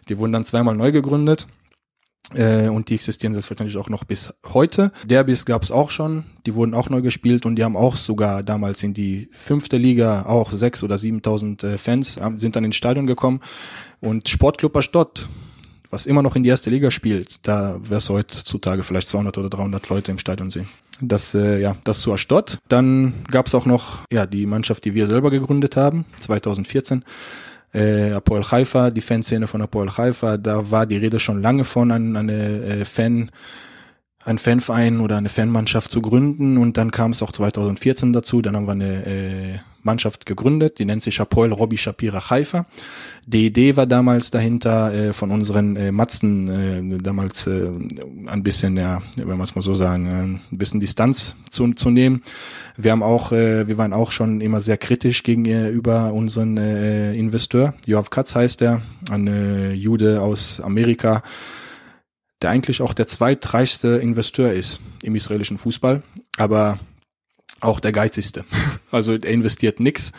Die 0.08 0.18
wurden 0.18 0.32
dann 0.32 0.44
zweimal 0.44 0.76
neu 0.76 0.92
gegründet. 0.92 1.46
Äh, 2.32 2.68
und 2.68 2.88
die 2.88 2.94
existieren 2.94 3.34
selbstverständlich 3.34 3.78
auch 3.78 3.90
noch 3.90 4.04
bis 4.04 4.32
heute. 4.44 4.92
Derbys 5.04 5.44
gab 5.44 5.62
es 5.62 5.70
auch 5.70 5.90
schon, 5.90 6.24
die 6.46 6.54
wurden 6.54 6.74
auch 6.74 6.88
neu 6.88 7.02
gespielt 7.02 7.44
und 7.44 7.56
die 7.56 7.64
haben 7.64 7.76
auch 7.76 7.96
sogar 7.96 8.42
damals 8.42 8.82
in 8.82 8.94
die 8.94 9.28
fünfte 9.32 9.76
Liga 9.76 10.24
auch 10.24 10.50
sechs 10.52 10.82
oder 10.82 10.96
siebentausend 10.96 11.62
äh, 11.64 11.76
Fans 11.76 12.18
sind 12.36 12.56
dann 12.56 12.64
ins 12.64 12.76
Stadion 12.76 13.06
gekommen. 13.06 13.40
Und 14.00 14.28
Sportclub 14.28 14.76
Ashdod 14.76 15.28
was 15.90 16.06
immer 16.06 16.22
noch 16.22 16.36
in 16.36 16.42
die 16.42 16.48
erste 16.48 16.70
Liga 16.70 16.90
spielt, 16.90 17.46
da 17.46 17.78
wirst 17.82 18.08
du 18.08 18.14
heutzutage 18.14 18.82
vielleicht 18.82 19.08
200 19.08 19.38
oder 19.38 19.50
300 19.50 19.88
Leute 19.88 20.10
im 20.10 20.18
Stadion 20.18 20.50
sehen. 20.50 20.68
Das, 21.00 21.34
äh, 21.34 21.60
ja, 21.60 21.76
das 21.84 22.00
zu 22.00 22.12
Astot. 22.12 22.58
Dann 22.68 23.14
gab 23.30 23.46
es 23.46 23.54
auch 23.54 23.66
noch 23.66 24.00
ja 24.12 24.26
die 24.26 24.46
Mannschaft, 24.46 24.84
die 24.84 24.94
wir 24.94 25.06
selber 25.06 25.30
gegründet 25.30 25.76
haben, 25.76 26.04
2014. 26.20 27.04
Äh, 27.72 28.12
Apoel 28.12 28.44
Haifa, 28.44 28.90
die 28.90 29.00
Fanszene 29.00 29.48
von 29.48 29.60
Apoel 29.60 29.90
Haifa, 29.90 30.36
da 30.36 30.70
war 30.70 30.86
die 30.86 30.96
Rede 30.96 31.18
schon 31.18 31.42
lange 31.42 31.64
von, 31.64 31.90
an, 31.90 32.16
eine 32.16 32.62
äh, 32.62 32.84
Fan, 32.84 33.32
ein 34.24 34.38
Fanverein 34.38 35.00
oder 35.00 35.16
eine 35.16 35.28
Fanmannschaft 35.28 35.90
zu 35.90 36.00
gründen 36.00 36.56
und 36.56 36.76
dann 36.76 36.92
kam 36.92 37.10
es 37.10 37.22
auch 37.22 37.32
2014 37.32 38.12
dazu, 38.12 38.42
dann 38.42 38.54
haben 38.54 38.66
wir 38.66 38.72
eine 38.72 39.06
äh, 39.06 39.58
Mannschaft 39.84 40.26
gegründet, 40.26 40.78
die 40.78 40.84
nennt 40.84 41.02
sich 41.02 41.20
Apoel 41.20 41.52
Robby 41.52 41.76
Shapira 41.76 42.30
Haifa. 42.30 42.66
Die 43.26 43.46
Idee 43.46 43.76
war 43.76 43.86
damals 43.86 44.30
dahinter 44.30 44.92
äh, 44.92 45.12
von 45.12 45.30
unseren 45.30 45.76
äh, 45.76 45.92
Matzen 45.92 46.96
äh, 46.96 46.98
damals 46.98 47.46
äh, 47.46 47.70
ein 48.26 48.42
bisschen, 48.42 48.76
ja, 48.76 49.02
wenn 49.16 49.28
man 49.28 49.42
es 49.42 49.54
mal 49.54 49.62
so 49.62 49.74
sagen, 49.74 50.06
äh, 50.06 50.54
ein 50.54 50.58
bisschen 50.58 50.80
Distanz 50.80 51.36
zu, 51.50 51.72
zu 51.72 51.90
nehmen. 51.90 52.22
Wir 52.76 52.92
haben 52.92 53.02
auch, 53.02 53.32
äh, 53.32 53.66
wir 53.68 53.78
waren 53.78 53.92
auch 53.92 54.12
schon 54.12 54.40
immer 54.40 54.60
sehr 54.60 54.76
kritisch 54.76 55.22
gegenüber 55.22 56.12
unseren 56.12 56.56
äh, 56.56 57.14
Investor. 57.14 57.74
Joachim 57.86 58.10
Katz 58.10 58.34
heißt 58.34 58.62
er, 58.62 58.82
ein 59.10 59.26
äh, 59.26 59.72
Jude 59.72 60.20
aus 60.20 60.60
Amerika, 60.60 61.22
der 62.42 62.50
eigentlich 62.50 62.82
auch 62.82 62.92
der 62.92 63.06
zweitreichste 63.06 63.88
Investor 63.96 64.50
ist 64.50 64.80
im 65.02 65.14
israelischen 65.14 65.56
Fußball, 65.56 66.02
aber 66.36 66.78
auch 67.64 67.80
der 67.80 67.92
geizigste. 67.92 68.44
Also 68.90 69.14
er 69.14 69.24
investiert 69.24 69.80
nix 69.80 70.12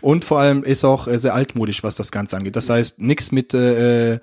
und 0.00 0.24
vor 0.24 0.40
allem 0.40 0.64
ist 0.64 0.84
auch 0.84 1.06
sehr 1.06 1.34
altmodisch, 1.34 1.84
was 1.84 1.96
das 1.96 2.10
Ganze 2.10 2.36
angeht. 2.36 2.56
Das 2.56 2.70
heißt, 2.70 2.98
nix 2.98 3.30
mit 3.30 3.52
äh, 3.52 4.20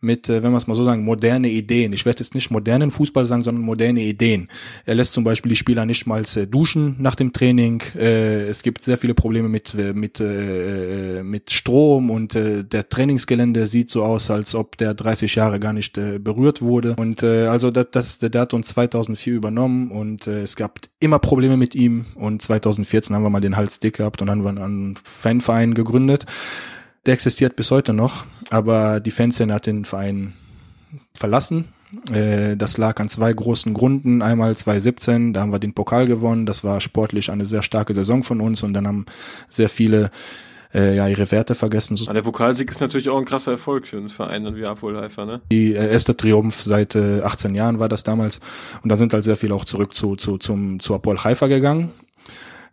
mit, 0.00 0.28
äh, 0.28 0.42
wenn 0.42 0.52
man 0.52 0.58
es 0.58 0.66
mal 0.66 0.74
so 0.74 0.84
sagen, 0.84 1.04
moderne 1.04 1.48
Ideen. 1.48 1.92
Ich 1.92 2.04
werde 2.04 2.20
jetzt 2.20 2.34
nicht 2.34 2.50
modernen 2.50 2.90
Fußball 2.90 3.26
sagen, 3.26 3.42
sondern 3.42 3.64
moderne 3.64 4.02
Ideen. 4.02 4.48
Er 4.86 4.94
lässt 4.94 5.12
zum 5.12 5.24
Beispiel 5.24 5.50
die 5.50 5.56
Spieler 5.56 5.86
nicht 5.86 6.06
mal 6.06 6.24
äh, 6.36 6.46
duschen 6.46 6.96
nach 6.98 7.14
dem 7.14 7.32
Training. 7.32 7.82
Äh, 7.96 8.48
es 8.48 8.62
gibt 8.62 8.84
sehr 8.84 8.98
viele 8.98 9.14
Probleme 9.14 9.48
mit 9.48 9.74
mit 9.94 10.20
mit 10.20 11.50
Strom 11.50 12.10
und 12.10 12.34
der 12.34 12.88
Trainingsgelände 12.88 13.66
sieht 13.66 13.90
so 13.90 14.02
aus, 14.02 14.30
als 14.30 14.54
ob 14.54 14.76
der 14.76 14.94
30 14.94 15.34
Jahre 15.34 15.60
gar 15.60 15.72
nicht 15.72 15.98
berührt 16.22 16.62
wurde. 16.62 16.94
Und 16.96 17.22
also 17.22 17.70
das, 17.70 17.86
das 17.90 18.18
der 18.18 18.40
hat 18.40 18.54
uns 18.54 18.68
2004 18.68 19.34
übernommen 19.34 19.90
und 19.90 20.26
es 20.26 20.56
gab 20.56 20.80
immer 21.00 21.18
Probleme 21.18 21.56
mit 21.56 21.74
ihm. 21.74 22.06
Und 22.14 22.42
2014 22.42 23.14
haben 23.14 23.22
wir 23.22 23.30
mal 23.30 23.40
den 23.40 23.56
Hals 23.56 23.80
dick 23.80 23.96
gehabt 23.96 24.22
und 24.22 24.30
haben 24.30 24.42
wir 24.42 24.50
einen 24.50 24.96
Fanverein 25.02 25.74
gegründet. 25.74 26.26
Der 27.06 27.14
existiert 27.14 27.56
bis 27.56 27.70
heute 27.70 27.94
noch, 27.94 28.26
aber 28.50 29.00
die 29.00 29.10
Fanszene 29.10 29.52
hat 29.54 29.66
den 29.66 29.84
Verein 29.84 30.34
verlassen. 31.14 31.66
Äh, 32.12 32.56
das 32.56 32.76
lag 32.76 33.00
an 33.00 33.08
zwei 33.08 33.32
großen 33.32 33.74
Gründen. 33.74 34.22
Einmal 34.22 34.56
2017, 34.56 35.32
da 35.32 35.40
haben 35.40 35.52
wir 35.52 35.58
den 35.58 35.74
Pokal 35.74 36.06
gewonnen. 36.06 36.46
Das 36.46 36.64
war 36.64 36.80
sportlich 36.80 37.30
eine 37.30 37.46
sehr 37.46 37.62
starke 37.62 37.94
Saison 37.94 38.22
von 38.22 38.40
uns 38.40 38.62
und 38.62 38.74
dann 38.74 38.86
haben 38.86 39.06
sehr 39.48 39.68
viele 39.68 40.10
äh, 40.74 40.96
ja 40.96 41.08
ihre 41.08 41.30
Werte 41.30 41.54
vergessen. 41.54 41.98
Aber 42.04 42.14
der 42.14 42.22
Pokalsieg 42.22 42.70
ist 42.70 42.80
natürlich 42.80 43.08
auch 43.08 43.18
ein 43.18 43.24
krasser 43.24 43.52
Erfolg 43.52 43.86
für 43.86 43.96
einen 43.96 44.10
Verein 44.10 44.54
wie 44.54 44.66
Apol 44.66 44.98
Haifa, 44.98 45.24
ne? 45.24 45.40
Die 45.50 45.74
äh, 45.74 45.90
erste 45.90 46.16
Triumph 46.16 46.62
seit 46.62 46.94
äh, 46.94 47.22
18 47.22 47.54
Jahren 47.54 47.78
war 47.78 47.88
das 47.88 48.02
damals 48.02 48.40
und 48.82 48.90
da 48.90 48.96
sind 48.96 49.12
halt 49.14 49.24
sehr 49.24 49.36
viele 49.36 49.54
auch 49.54 49.64
zurück 49.64 49.94
zu 49.94 50.16
zu 50.16 50.36
zum 50.38 50.80
zu 50.80 50.94
Apol 50.94 51.18
Haifa 51.18 51.46
gegangen 51.46 51.92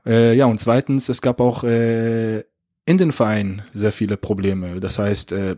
Äh, 0.05 0.35
ja, 0.35 0.45
und 0.45 0.59
zweitens, 0.59 1.09
es 1.09 1.19
gab 1.21 1.41
auch 1.41 1.63
äh, 1.63 2.43
in 2.85 2.97
den 2.97 3.11
Vereinen 3.11 3.63
sehr 3.71 3.91
viele 3.91 4.17
Probleme. 4.17 4.79
Das 4.79 4.99
heißt, 4.99 5.31
äh, 5.31 5.55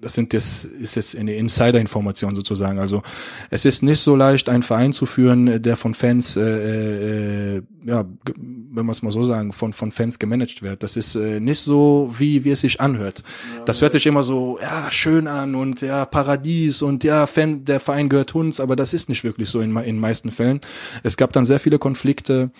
das 0.00 0.14
sind 0.14 0.32
das 0.32 0.64
ist 0.64 0.96
jetzt 0.96 1.16
eine 1.16 1.34
Insider-Information 1.34 2.34
sozusagen. 2.34 2.78
Also 2.78 3.02
es 3.50 3.64
ist 3.64 3.82
nicht 3.82 4.00
so 4.00 4.16
leicht, 4.16 4.48
einen 4.48 4.62
Verein 4.62 4.92
zu 4.92 5.06
führen, 5.06 5.62
der 5.62 5.76
von 5.76 5.94
Fans, 5.94 6.36
äh, 6.36 7.56
äh, 7.56 7.62
ja, 7.84 8.04
wenn 8.26 8.86
man 8.86 8.90
es 8.90 9.02
mal 9.02 9.12
so 9.12 9.24
sagen, 9.24 9.52
von 9.52 9.72
von 9.72 9.92
Fans 9.92 10.18
gemanagt 10.18 10.62
wird. 10.62 10.82
Das 10.82 10.96
ist 10.96 11.14
äh, 11.14 11.40
nicht 11.40 11.60
so, 11.60 12.12
wie 12.18 12.44
wie 12.44 12.50
es 12.50 12.62
sich 12.62 12.80
anhört. 12.80 13.22
Ja, 13.56 13.64
das 13.64 13.80
hört 13.80 13.92
sich 13.92 14.06
immer 14.06 14.22
so 14.22 14.58
ja 14.60 14.90
schön 14.90 15.26
an 15.26 15.54
und 15.54 15.82
ja 15.82 16.04
Paradies 16.04 16.82
und 16.82 17.04
ja 17.04 17.26
Fan, 17.26 17.64
der 17.64 17.80
Verein 17.80 18.08
gehört 18.08 18.34
uns, 18.34 18.60
aber 18.60 18.76
das 18.76 18.94
ist 18.94 19.08
nicht 19.08 19.24
wirklich 19.24 19.48
so 19.48 19.60
in 19.60 19.76
in 19.76 19.98
meisten 19.98 20.32
Fällen. 20.32 20.60
Es 21.02 21.16
gab 21.16 21.32
dann 21.32 21.46
sehr 21.46 21.60
viele 21.60 21.78
Konflikte 21.78 22.50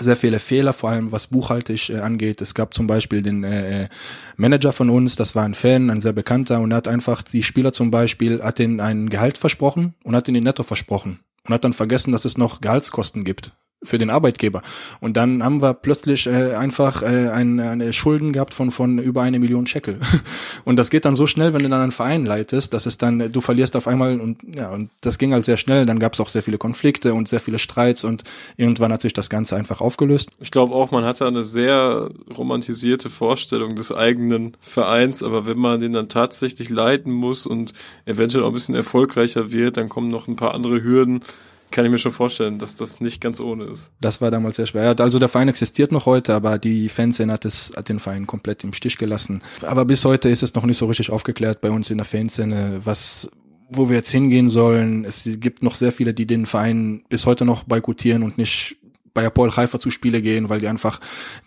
sehr 0.00 0.16
viele 0.16 0.38
Fehler, 0.38 0.72
vor 0.72 0.90
allem 0.90 1.12
was 1.12 1.26
buchhaltig 1.26 1.90
äh, 1.90 1.98
angeht. 1.98 2.40
Es 2.40 2.54
gab 2.54 2.74
zum 2.74 2.86
Beispiel 2.86 3.22
den 3.22 3.44
äh, 3.44 3.84
äh, 3.84 3.88
Manager 4.36 4.72
von 4.72 4.90
uns, 4.90 5.16
das 5.16 5.34
war 5.34 5.44
ein 5.44 5.54
Fan, 5.54 5.90
ein 5.90 6.00
sehr 6.00 6.12
bekannter, 6.12 6.60
und 6.60 6.72
hat 6.72 6.88
einfach 6.88 7.22
die 7.22 7.42
Spieler 7.42 7.72
zum 7.72 7.90
Beispiel, 7.90 8.42
hat 8.42 8.60
ihnen 8.60 8.80
ein 8.80 9.08
Gehalt 9.10 9.38
versprochen 9.38 9.94
und 10.04 10.14
hat 10.14 10.28
ihnen 10.28 10.44
Netto 10.44 10.62
versprochen 10.62 11.20
und 11.46 11.54
hat 11.54 11.64
dann 11.64 11.72
vergessen, 11.72 12.12
dass 12.12 12.24
es 12.24 12.38
noch 12.38 12.60
Gehaltskosten 12.60 13.24
gibt 13.24 13.52
für 13.82 13.98
den 13.98 14.10
Arbeitgeber. 14.10 14.62
Und 15.00 15.16
dann 15.16 15.44
haben 15.44 15.62
wir 15.62 15.72
plötzlich 15.72 16.26
äh, 16.26 16.54
einfach 16.54 17.02
äh, 17.02 17.28
ein, 17.28 17.60
eine 17.60 17.92
Schulden 17.92 18.32
gehabt 18.32 18.52
von 18.52 18.70
von 18.70 18.98
über 18.98 19.22
eine 19.22 19.38
Million 19.38 19.66
Shekel. 19.66 19.98
Und 20.64 20.76
das 20.76 20.90
geht 20.90 21.04
dann 21.04 21.14
so 21.14 21.26
schnell, 21.26 21.52
wenn 21.52 21.62
du 21.62 21.68
dann 21.68 21.80
einen 21.80 21.92
Verein 21.92 22.26
leitest, 22.26 22.74
dass 22.74 22.86
es 22.86 22.98
dann 22.98 23.30
du 23.30 23.40
verlierst 23.40 23.76
auf 23.76 23.86
einmal 23.86 24.20
und 24.20 24.38
ja 24.54 24.70
und 24.70 24.90
das 25.00 25.18
ging 25.18 25.32
halt 25.32 25.44
sehr 25.44 25.56
schnell. 25.56 25.86
Dann 25.86 25.98
gab 25.98 26.14
es 26.14 26.20
auch 26.20 26.28
sehr 26.28 26.42
viele 26.42 26.58
Konflikte 26.58 27.14
und 27.14 27.28
sehr 27.28 27.40
viele 27.40 27.58
Streits 27.58 28.04
und 28.04 28.24
irgendwann 28.56 28.92
hat 28.92 29.02
sich 29.02 29.12
das 29.12 29.30
Ganze 29.30 29.56
einfach 29.56 29.80
aufgelöst. 29.80 30.30
Ich 30.40 30.50
glaube 30.50 30.74
auch, 30.74 30.90
man 30.90 31.04
hat 31.04 31.20
da 31.20 31.26
eine 31.26 31.44
sehr 31.44 32.10
romantisierte 32.36 33.08
Vorstellung 33.08 33.76
des 33.76 33.92
eigenen 33.92 34.56
Vereins, 34.60 35.22
aber 35.22 35.46
wenn 35.46 35.58
man 35.58 35.80
den 35.80 35.92
dann 35.92 36.08
tatsächlich 36.08 36.68
leiten 36.68 37.12
muss 37.12 37.46
und 37.46 37.72
eventuell 38.04 38.44
auch 38.44 38.48
ein 38.48 38.54
bisschen 38.54 38.74
erfolgreicher 38.74 39.52
wird, 39.52 39.76
dann 39.76 39.88
kommen 39.88 40.08
noch 40.08 40.28
ein 40.28 40.36
paar 40.36 40.54
andere 40.54 40.82
Hürden 40.82 41.22
kann 41.70 41.84
ich 41.84 41.90
mir 41.90 41.98
schon 41.98 42.12
vorstellen, 42.12 42.58
dass 42.58 42.74
das 42.74 43.00
nicht 43.00 43.20
ganz 43.20 43.40
ohne 43.40 43.64
ist. 43.64 43.90
Das 44.00 44.20
war 44.20 44.30
damals 44.30 44.56
sehr 44.56 44.66
schwer. 44.66 44.94
Also 44.98 45.18
der 45.18 45.28
Verein 45.28 45.48
existiert 45.48 45.92
noch 45.92 46.06
heute, 46.06 46.34
aber 46.34 46.58
die 46.58 46.88
Fanszene 46.88 47.32
hat, 47.32 47.44
es, 47.44 47.72
hat 47.76 47.88
den 47.88 47.98
Verein 47.98 48.26
komplett 48.26 48.64
im 48.64 48.72
Stich 48.72 48.98
gelassen. 48.98 49.42
Aber 49.62 49.84
bis 49.84 50.04
heute 50.04 50.28
ist 50.28 50.42
es 50.42 50.54
noch 50.54 50.64
nicht 50.64 50.78
so 50.78 50.86
richtig 50.86 51.10
aufgeklärt 51.10 51.60
bei 51.60 51.70
uns 51.70 51.90
in 51.90 51.98
der 51.98 52.06
Fanszene, 52.06 52.80
was 52.84 53.30
wo 53.70 53.90
wir 53.90 53.96
jetzt 53.96 54.10
hingehen 54.10 54.48
sollen. 54.48 55.04
Es 55.04 55.28
gibt 55.40 55.62
noch 55.62 55.74
sehr 55.74 55.92
viele, 55.92 56.14
die 56.14 56.26
den 56.26 56.46
Verein 56.46 57.02
bis 57.10 57.26
heute 57.26 57.44
noch 57.44 57.64
boykottieren 57.64 58.22
und 58.22 58.38
nicht 58.38 58.76
bei 59.18 59.26
Apoel 59.26 59.50
Haifa 59.56 59.80
zu 59.80 59.90
Spiele 59.90 60.22
gehen, 60.22 60.48
weil 60.48 60.60
die 60.60 60.68
einfach 60.68 61.00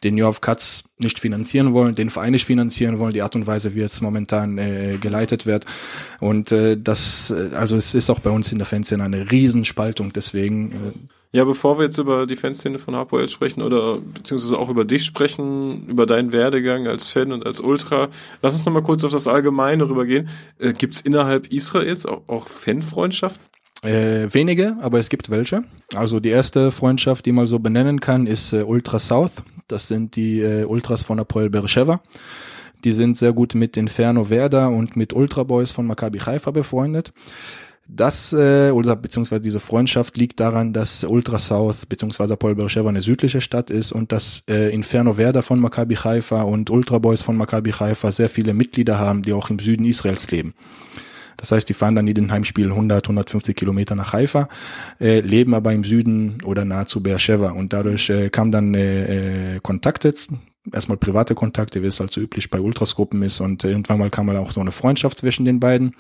den 0.03 0.17
Yorf 0.17 0.41
Katz 0.41 0.83
nicht 0.97 1.19
finanzieren 1.19 1.71
wollen, 1.71 1.95
den 1.95 2.09
Verein 2.09 2.33
nicht 2.33 2.43
finanzieren 2.43 2.99
wollen, 2.99 3.13
die 3.13 3.21
Art 3.21 3.33
und 3.37 3.47
Weise, 3.47 3.75
wie 3.75 3.79
jetzt 3.79 4.01
momentan 4.01 4.57
äh, 4.57 4.97
geleitet 4.99 5.45
wird. 5.45 5.65
Und 6.19 6.51
äh, 6.51 6.75
das, 6.77 7.31
äh, 7.31 7.55
also 7.55 7.77
es 7.77 7.95
ist 7.95 8.09
auch 8.09 8.19
bei 8.19 8.29
uns 8.29 8.51
in 8.51 8.57
der 8.57 8.67
Fanszene 8.67 9.05
eine 9.05 9.31
Riesenspaltung, 9.31 10.11
deswegen. 10.11 10.71
Äh, 10.71 11.37
ja, 11.37 11.45
bevor 11.45 11.77
wir 11.79 11.85
jetzt 11.85 11.97
über 11.97 12.27
die 12.27 12.35
Fanszene 12.35 12.77
von 12.77 12.93
Hapoel 12.93 13.29
sprechen 13.29 13.61
oder 13.61 13.99
beziehungsweise 13.99 14.59
auch 14.59 14.67
über 14.67 14.83
dich 14.83 15.05
sprechen, 15.05 15.87
über 15.87 16.05
deinen 16.05 16.33
Werdegang 16.33 16.89
als 16.89 17.09
Fan 17.09 17.31
und 17.31 17.45
als 17.45 17.61
Ultra, 17.61 18.09
lass 18.41 18.55
uns 18.55 18.65
nochmal 18.65 18.83
kurz 18.83 19.05
auf 19.05 19.13
das 19.13 19.27
Allgemeine 19.27 19.87
rübergehen. 19.87 20.27
Äh, 20.59 20.73
Gibt 20.73 20.95
es 20.95 20.99
innerhalb 20.99 21.47
Israels 21.53 22.05
auch, 22.05 22.27
auch 22.27 22.49
Fanfreundschaften? 22.49 23.45
Äh, 23.83 24.31
wenige, 24.31 24.77
aber 24.81 24.99
es 24.99 25.09
gibt 25.09 25.31
welche. 25.31 25.63
Also 25.95 26.19
die 26.19 26.29
erste 26.29 26.71
Freundschaft, 26.71 27.25
die 27.25 27.31
man 27.31 27.47
so 27.47 27.57
benennen 27.57 27.99
kann, 27.99 28.27
ist 28.27 28.53
äh, 28.53 28.61
Ultra 28.61 28.99
South. 28.99 29.43
Das 29.67 29.87
sind 29.87 30.15
die 30.15 30.41
äh, 30.41 30.65
Ultras 30.65 31.03
von 31.03 31.19
Apoel 31.19 31.49
Beersheva. 31.49 32.01
Die 32.83 32.91
sind 32.91 33.17
sehr 33.17 33.33
gut 33.33 33.55
mit 33.55 33.77
Inferno 33.77 34.29
Werder 34.29 34.69
und 34.69 34.95
mit 34.95 35.13
Ultra 35.13 35.43
Boys 35.43 35.71
von 35.71 35.87
Maccabi 35.87 36.19
Haifa 36.19 36.51
befreundet. 36.51 37.11
Das, 37.87 38.33
äh, 38.33 38.71
oder 38.71 38.95
beziehungsweise 38.95 39.41
diese 39.41 39.59
Freundschaft 39.59 40.15
liegt 40.15 40.39
daran, 40.39 40.73
dass 40.73 41.03
Ultra 41.03 41.39
South 41.39 41.85
beziehungsweise 41.87 42.33
Apoel 42.33 42.55
Beersheva 42.55 42.89
eine 42.89 43.01
südliche 43.01 43.41
Stadt 43.41 43.69
ist 43.69 43.91
und 43.91 44.11
dass 44.11 44.43
äh, 44.47 44.73
Inferno 44.73 45.17
Werder 45.17 45.41
von 45.41 45.59
Maccabi 45.59 45.95
Haifa 45.95 46.43
und 46.43 46.69
Ultra 46.69 46.99
Boys 46.99 47.21
von 47.23 47.35
Maccabi 47.35 47.71
Haifa 47.71 48.11
sehr 48.11 48.29
viele 48.29 48.53
Mitglieder 48.53 48.99
haben, 48.99 49.23
die 49.23 49.33
auch 49.33 49.49
im 49.49 49.59
Süden 49.59 49.85
Israels 49.85 50.29
leben. 50.29 50.53
Das 51.41 51.51
heißt, 51.51 51.67
die 51.67 51.73
fahren 51.73 51.95
dann 51.95 52.07
in 52.07 52.15
den 52.15 52.31
Heimspielen 52.31 52.71
100, 52.71 53.03
150 53.05 53.55
Kilometer 53.55 53.95
nach 53.95 54.13
Haifa, 54.13 54.47
äh, 54.99 55.19
leben 55.19 55.53
aber 55.53 55.73
im 55.73 55.83
Süden 55.83 56.37
oder 56.45 56.63
nahezu 56.63 57.03
Beersheba. 57.03 57.51
Und 57.51 57.73
dadurch 57.73 58.09
äh, 58.09 58.29
kam 58.29 58.51
dann 58.51 58.73
äh, 58.75 59.55
äh, 59.55 59.59
Kontakte, 59.59 60.13
erstmal 60.71 60.97
private 60.97 61.33
Kontakte, 61.33 61.81
wie 61.81 61.87
es 61.87 61.99
halt 61.99 62.13
so 62.13 62.21
üblich 62.21 62.49
bei 62.51 62.59
Ultrasgruppen 62.59 63.23
ist. 63.23 63.41
Und 63.41 63.63
irgendwann 63.63 63.99
mal 63.99 64.11
kam 64.11 64.27
mal 64.27 64.37
auch 64.37 64.51
so 64.51 64.61
eine 64.61 64.71
Freundschaft 64.71 65.17
zwischen 65.17 65.45
den 65.45 65.59
beiden, 65.59 65.95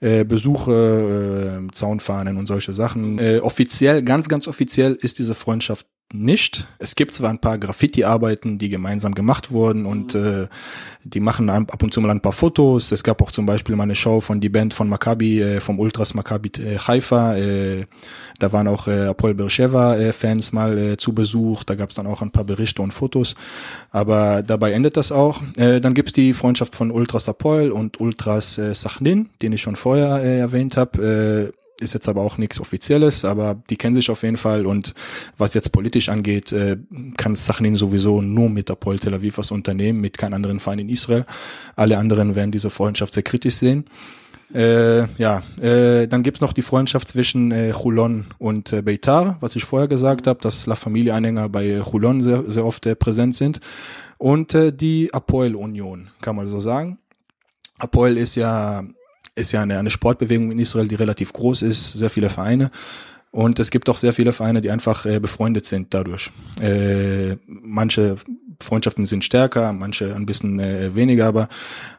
äh, 0.00 0.24
Besuche, 0.24 1.60
äh, 1.68 1.72
Zaunfahnen 1.72 2.38
und 2.38 2.46
solche 2.46 2.72
Sachen. 2.72 3.18
Äh, 3.18 3.40
offiziell, 3.40 4.02
ganz, 4.02 4.28
ganz 4.28 4.48
offiziell 4.48 4.94
ist 4.94 5.18
diese 5.18 5.34
Freundschaft 5.34 5.86
nicht. 6.12 6.66
Es 6.78 6.94
gibt 6.94 7.14
zwar 7.14 7.30
ein 7.30 7.38
paar 7.38 7.58
Graffiti-Arbeiten, 7.58 8.58
die 8.58 8.70
gemeinsam 8.70 9.14
gemacht 9.14 9.50
wurden 9.50 9.84
und 9.84 10.14
mhm. 10.14 10.24
äh, 10.24 10.46
die 11.04 11.20
machen 11.20 11.50
ab 11.50 11.82
und 11.82 11.92
zu 11.92 12.00
mal 12.00 12.10
ein 12.10 12.20
paar 12.20 12.32
Fotos. 12.32 12.92
Es 12.92 13.04
gab 13.04 13.20
auch 13.20 13.30
zum 13.30 13.44
Beispiel 13.44 13.76
mal 13.76 13.84
eine 13.84 13.94
Show 13.94 14.20
von 14.20 14.40
die 14.40 14.48
Band 14.48 14.72
von 14.72 14.88
Maccabi, 14.88 15.40
äh, 15.40 15.60
vom 15.60 15.78
Ultras 15.78 16.14
Maccabi 16.14 16.50
äh, 16.58 16.78
Haifa. 16.78 17.36
Äh, 17.36 17.86
da 18.38 18.52
waren 18.52 18.68
auch 18.68 18.88
äh, 18.88 19.06
Apol 19.06 19.34
Beersheva 19.34 19.96
äh, 19.96 20.12
Fans 20.12 20.52
mal 20.52 20.78
äh, 20.78 20.96
zu 20.96 21.12
Besuch. 21.12 21.64
Da 21.64 21.74
gab 21.74 21.90
es 21.90 21.96
dann 21.96 22.06
auch 22.06 22.22
ein 22.22 22.30
paar 22.30 22.44
Berichte 22.44 22.80
und 22.80 22.92
Fotos. 22.92 23.34
Aber 23.90 24.42
dabei 24.42 24.72
endet 24.72 24.96
das 24.96 25.12
auch. 25.12 25.42
Äh, 25.56 25.80
dann 25.80 25.94
gibt's 25.94 26.12
die 26.14 26.32
Freundschaft 26.32 26.74
von 26.74 26.90
Ultras 26.90 27.28
Apol 27.28 27.70
und 27.70 28.00
Ultras 28.00 28.56
äh, 28.56 28.74
Sachnin, 28.74 29.28
den 29.42 29.52
ich 29.52 29.60
schon 29.60 29.76
vorher 29.76 30.22
äh, 30.22 30.38
erwähnt 30.38 30.76
habe. 30.76 31.52
Äh, 31.54 31.57
ist 31.80 31.94
jetzt 31.94 32.08
aber 32.08 32.22
auch 32.22 32.38
nichts 32.38 32.60
Offizielles, 32.60 33.24
aber 33.24 33.62
die 33.70 33.76
kennen 33.76 33.94
sich 33.94 34.10
auf 34.10 34.22
jeden 34.22 34.36
Fall 34.36 34.66
und 34.66 34.94
was 35.36 35.54
jetzt 35.54 35.72
politisch 35.72 36.08
angeht, 36.08 36.52
äh, 36.52 36.76
kann 37.16 37.34
Sachin 37.34 37.76
sowieso 37.76 38.22
nur 38.22 38.50
mit 38.50 38.68
der 38.68 38.74
Pol 38.74 38.98
Tel 38.98 39.14
Aviv 39.14 39.38
was 39.38 39.50
unternehmen, 39.50 40.00
mit 40.00 40.18
keinem 40.18 40.34
anderen 40.34 40.60
Verein 40.60 40.80
in 40.80 40.88
Israel. 40.88 41.24
Alle 41.76 41.98
anderen 41.98 42.34
werden 42.34 42.52
diese 42.52 42.70
Freundschaft 42.70 43.14
sehr 43.14 43.22
kritisch 43.22 43.56
sehen. 43.56 43.84
Äh, 44.54 45.06
ja, 45.18 45.42
äh, 45.60 46.08
dann 46.08 46.22
gibt's 46.22 46.40
noch 46.40 46.54
die 46.54 46.62
Freundschaft 46.62 47.08
zwischen 47.08 47.52
äh, 47.52 47.72
Chulon 47.72 48.28
und 48.38 48.72
äh, 48.72 48.80
Beitar, 48.80 49.36
was 49.40 49.56
ich 49.56 49.64
vorher 49.64 49.88
gesagt 49.88 50.26
habe, 50.26 50.40
dass 50.40 50.66
La 50.66 50.74
Familie-Anhänger 50.74 51.50
bei 51.50 51.82
Chulon 51.82 52.22
sehr, 52.22 52.50
sehr 52.50 52.64
oft 52.64 52.86
äh, 52.86 52.96
präsent 52.96 53.34
sind. 53.34 53.60
Und 54.16 54.54
äh, 54.54 54.72
die 54.72 55.12
Apoel-Union, 55.12 56.08
kann 56.22 56.34
man 56.34 56.46
so 56.46 56.60
sagen. 56.60 56.98
Apoel 57.78 58.16
ist 58.16 58.36
ja 58.36 58.82
ist 59.38 59.52
ja 59.52 59.62
eine, 59.62 59.78
eine 59.78 59.90
Sportbewegung 59.90 60.50
in 60.52 60.58
Israel, 60.58 60.88
die 60.88 60.94
relativ 60.94 61.32
groß 61.32 61.62
ist, 61.62 61.92
sehr 61.92 62.10
viele 62.10 62.28
Vereine. 62.28 62.70
Und 63.30 63.60
es 63.60 63.70
gibt 63.70 63.90
auch 63.90 63.98
sehr 63.98 64.12
viele 64.12 64.32
Vereine, 64.32 64.60
die 64.60 64.70
einfach 64.70 65.04
äh, 65.04 65.20
befreundet 65.20 65.66
sind 65.66 65.92
dadurch. 65.92 66.30
Äh, 66.60 67.36
manche 67.46 68.16
Freundschaften 68.60 69.06
sind 69.06 69.22
stärker, 69.22 69.72
manche 69.72 70.14
ein 70.14 70.26
bisschen 70.26 70.58
äh, 70.58 70.94
weniger, 70.94 71.26
aber 71.26 71.48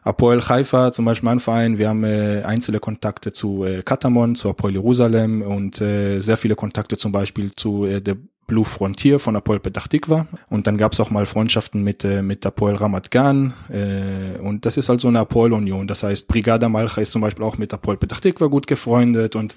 Apoel 0.02 0.42
Haifa, 0.42 0.92
zum 0.92 1.04
Beispiel 1.04 1.28
mein 1.28 1.40
Verein, 1.40 1.78
wir 1.78 1.88
haben 1.88 2.04
äh, 2.04 2.42
einzelne 2.44 2.80
Kontakte 2.80 3.32
zu 3.32 3.64
äh, 3.64 3.82
Katamon, 3.82 4.34
zu 4.34 4.50
Apoel 4.50 4.72
Jerusalem 4.72 5.42
und 5.42 5.80
äh, 5.80 6.20
sehr 6.20 6.36
viele 6.36 6.56
Kontakte 6.56 6.96
zum 6.96 7.12
Beispiel 7.12 7.52
zu 7.54 7.86
äh, 7.86 8.02
der 8.02 8.16
Blue 8.50 8.64
Frontier 8.64 9.20
von 9.20 9.36
Apoel 9.36 9.60
Petach 9.60 9.86
Tikva. 9.86 10.26
Und 10.48 10.66
dann 10.66 10.76
gab 10.76 10.92
es 10.92 10.98
auch 10.98 11.10
mal 11.10 11.24
Freundschaften 11.24 11.84
mit, 11.84 12.04
äh, 12.04 12.20
mit 12.20 12.44
Apoel 12.44 12.74
Ramat 12.74 13.12
Gan. 13.12 13.54
Äh, 13.68 14.40
und 14.40 14.66
das 14.66 14.76
ist 14.76 14.88
halt 14.88 15.00
so 15.00 15.06
eine 15.06 15.20
Apoel-Union. 15.20 15.86
Das 15.86 16.02
heißt, 16.02 16.26
Brigada 16.26 16.68
Malcha 16.68 17.00
ist 17.00 17.12
zum 17.12 17.22
Beispiel 17.22 17.44
auch 17.44 17.58
mit 17.58 17.72
Apoel 17.72 17.96
Petach 17.96 18.18
Tikva 18.18 18.48
gut 18.48 18.66
gefreundet 18.66 19.36
und 19.36 19.54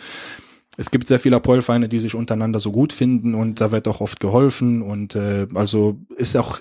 es 0.77 0.91
gibt 0.91 1.07
sehr 1.07 1.19
viele 1.19 1.37
Apoel-Vereine, 1.37 1.89
die 1.89 1.99
sich 1.99 2.13
untereinander 2.13 2.59
so 2.59 2.71
gut 2.71 2.93
finden 2.93 3.33
und 3.33 3.61
da 3.61 3.71
wird 3.71 3.87
auch 3.87 3.99
oft 3.99 4.19
geholfen 4.19 4.83
und 4.83 5.15
äh, 5.15 5.47
also 5.55 5.99
ist 6.15 6.37
auch 6.37 6.59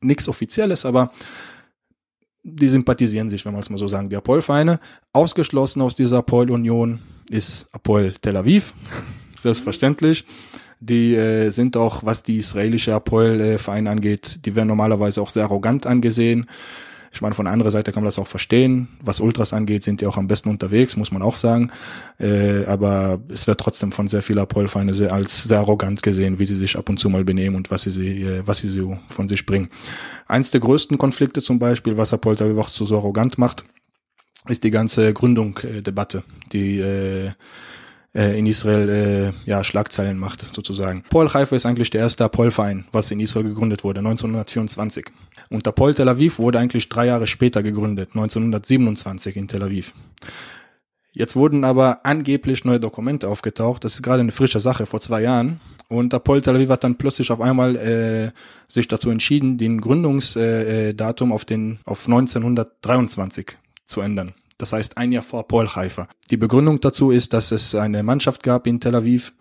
nichts 0.00 0.26
Offizielles, 0.26 0.86
aber 0.86 1.12
die 2.42 2.68
sympathisieren 2.68 3.28
sich, 3.28 3.44
wenn 3.44 3.52
man 3.52 3.62
es 3.62 3.68
mal 3.68 3.78
so 3.78 3.88
sagen. 3.88 4.08
Die 4.08 4.16
Apoel-Vereine, 4.16 4.80
ausgeschlossen 5.12 5.82
aus 5.82 5.96
dieser 5.96 6.18
Apoel-Union 6.18 7.00
ist 7.28 7.66
Apoel 7.72 8.14
Tel 8.22 8.38
Aviv, 8.38 8.72
selbstverständlich. 9.40 10.24
Die 10.80 11.14
äh, 11.14 11.50
sind 11.50 11.76
auch, 11.76 12.04
was 12.04 12.22
die 12.22 12.38
israelische 12.38 12.94
Apoel-Vereine 12.94 13.90
angeht, 13.90 14.40
die 14.44 14.54
werden 14.54 14.68
normalerweise 14.68 15.22
auch 15.22 15.30
sehr 15.30 15.44
arrogant 15.44 15.86
angesehen. 15.86 16.46
Ich 17.14 17.22
meine, 17.22 17.34
von 17.34 17.46
anderer 17.46 17.70
Seite 17.70 17.92
kann 17.92 18.02
man 18.02 18.08
das 18.08 18.18
auch 18.18 18.26
verstehen. 18.26 18.88
Was 19.00 19.20
Ultras 19.20 19.52
angeht, 19.52 19.84
sind 19.84 20.00
die 20.00 20.06
auch 20.06 20.16
am 20.16 20.26
besten 20.26 20.48
unterwegs, 20.48 20.96
muss 20.96 21.12
man 21.12 21.22
auch 21.22 21.36
sagen. 21.36 21.70
Äh, 22.18 22.64
aber 22.66 23.20
es 23.28 23.46
wird 23.46 23.60
trotzdem 23.60 23.92
von 23.92 24.08
sehr 24.08 24.20
vielen 24.20 24.40
Apoel-Vereine 24.40 25.12
als 25.12 25.44
sehr 25.44 25.58
arrogant 25.58 26.02
gesehen, 26.02 26.40
wie 26.40 26.46
sie 26.46 26.56
sich 26.56 26.76
ab 26.76 26.88
und 26.88 26.98
zu 26.98 27.08
mal 27.08 27.24
benehmen 27.24 27.54
und 27.54 27.70
was 27.70 27.82
sie, 27.82 28.22
äh, 28.22 28.42
was 28.44 28.58
sie 28.58 28.68
so 28.68 28.98
von 29.08 29.28
sich 29.28 29.46
bringen. 29.46 29.68
Eins 30.26 30.50
der 30.50 30.60
größten 30.60 30.98
Konflikte 30.98 31.40
zum 31.40 31.60
Beispiel, 31.60 31.96
was 31.96 32.12
Apoel 32.12 32.34
Tel 32.34 32.50
Aviv 32.50 32.68
so 32.68 32.84
arrogant 32.96 33.38
macht, 33.38 33.64
ist 34.48 34.64
die 34.64 34.72
ganze 34.72 35.14
Gründung-Debatte, 35.14 36.24
die 36.52 36.80
äh, 36.80 37.30
äh, 38.14 38.38
in 38.38 38.46
Israel 38.46 38.88
äh, 38.88 39.50
ja 39.50 39.64
Schlagzeilen 39.64 40.18
macht 40.18 40.42
sozusagen. 40.54 41.04
Paul 41.10 41.32
Haifa 41.32 41.56
ist 41.56 41.66
eigentlich 41.66 41.90
der 41.90 42.02
erste 42.02 42.24
Apol-Verein, 42.24 42.84
was 42.92 43.10
in 43.10 43.20
Israel 43.20 43.48
gegründet 43.48 43.84
wurde, 43.84 43.98
1924. 44.00 45.06
Und 45.50 45.66
Apol 45.66 45.94
Tel 45.94 46.08
Aviv 46.08 46.38
wurde 46.38 46.58
eigentlich 46.58 46.88
drei 46.88 47.06
Jahre 47.06 47.26
später 47.26 47.62
gegründet, 47.62 48.10
1927 48.14 49.36
in 49.36 49.48
Tel 49.48 49.62
Aviv. 49.62 49.94
Jetzt 51.12 51.36
wurden 51.36 51.64
aber 51.64 52.04
angeblich 52.04 52.64
neue 52.64 52.80
Dokumente 52.80 53.28
aufgetaucht. 53.28 53.84
Das 53.84 53.94
ist 53.94 54.02
gerade 54.02 54.20
eine 54.20 54.32
frische 54.32 54.58
Sache 54.58 54.84
vor 54.84 55.00
zwei 55.00 55.22
Jahren. 55.22 55.60
Und 55.88 56.12
Apol 56.12 56.42
Tel 56.42 56.56
Aviv 56.56 56.70
hat 56.70 56.82
dann 56.82 56.96
plötzlich 56.96 57.30
auf 57.30 57.40
einmal 57.40 57.76
äh, 57.76 58.32
sich 58.68 58.88
dazu 58.88 59.10
entschieden, 59.10 59.58
den 59.58 59.80
Gründungsdatum 59.80 61.30
äh, 61.30 61.34
auf 61.34 61.44
den 61.44 61.78
auf 61.84 62.06
1923 62.06 63.56
zu 63.86 64.00
ändern. 64.00 64.34
Das 64.58 64.72
heißt 64.72 64.98
ein 64.98 65.12
Jahr 65.12 65.22
vor 65.22 65.48
Paul 65.48 65.68
Haifa. 65.68 66.08
Die 66.30 66.36
Begründung 66.36 66.80
dazu 66.80 67.10
ist, 67.10 67.32
dass 67.32 67.50
es 67.50 67.74
eine 67.74 68.02
Mannschaft 68.02 68.42
gab 68.42 68.66
in 68.66 68.80
Tel 68.80 68.94
Aviv, 68.94 69.32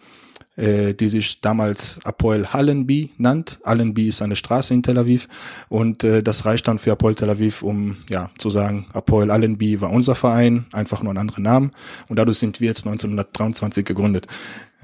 äh, 0.56 0.94
die 0.94 1.08
sich 1.08 1.42
damals 1.42 2.00
Apoel 2.04 2.48
Hallenby 2.48 3.12
nannt. 3.18 3.60
Hallenby 3.64 4.08
ist 4.08 4.22
eine 4.22 4.36
Straße 4.36 4.74
in 4.74 4.84
Tel 4.84 4.98
Aviv 4.98 5.28
und 5.70 6.04
äh, 6.04 6.24
das 6.24 6.46
reicht 6.46 6.68
dann 6.68 6.80
für 6.80 6.92
Apoel 6.92 7.16
Tel 7.16 7.30
Aviv, 7.30 7.62
um 7.62 7.98
ja 8.10 8.30
zu 8.38 8.50
sagen, 8.50 8.88
Apoel 8.94 9.32
Hallenby 9.32 9.82
war 9.82 9.92
unser 9.92 10.16
Verein, 10.16 10.66
einfach 10.72 11.04
nur 11.04 11.14
ein 11.14 11.18
anderer 11.18 11.42
Name 11.42 11.72
und 12.08 12.18
dadurch 12.18 12.40
sind 12.40 12.60
wir 12.60 12.68
jetzt 12.68 12.86
1923 12.86 13.86
gegründet. 13.86 14.28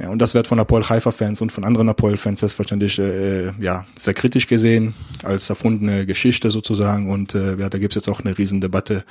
Ja, 0.01 0.09
und 0.09 0.21
das 0.21 0.33
wird 0.33 0.47
von 0.47 0.59
Apoel 0.59 0.83
Haifa-Fans 0.83 1.41
und 1.41 1.51
von 1.51 1.65
anderen 1.65 1.89
Apoel-Fans 1.89 2.39
selbstverständlich 2.39 2.99
äh, 2.99 3.51
ja, 3.59 3.85
sehr 3.97 4.13
kritisch 4.13 4.47
gesehen, 4.47 4.93
als 5.23 5.49
erfundene 5.49 6.05
Geschichte 6.05 6.51
sozusagen. 6.51 7.09
Und 7.11 7.35
äh, 7.35 7.57
ja, 7.57 7.69
da 7.69 7.77
gibt's 7.79 7.95
jetzt 7.95 8.07
auch 8.07 8.21
eine 8.21 8.37
Riesendebatte 8.37 9.03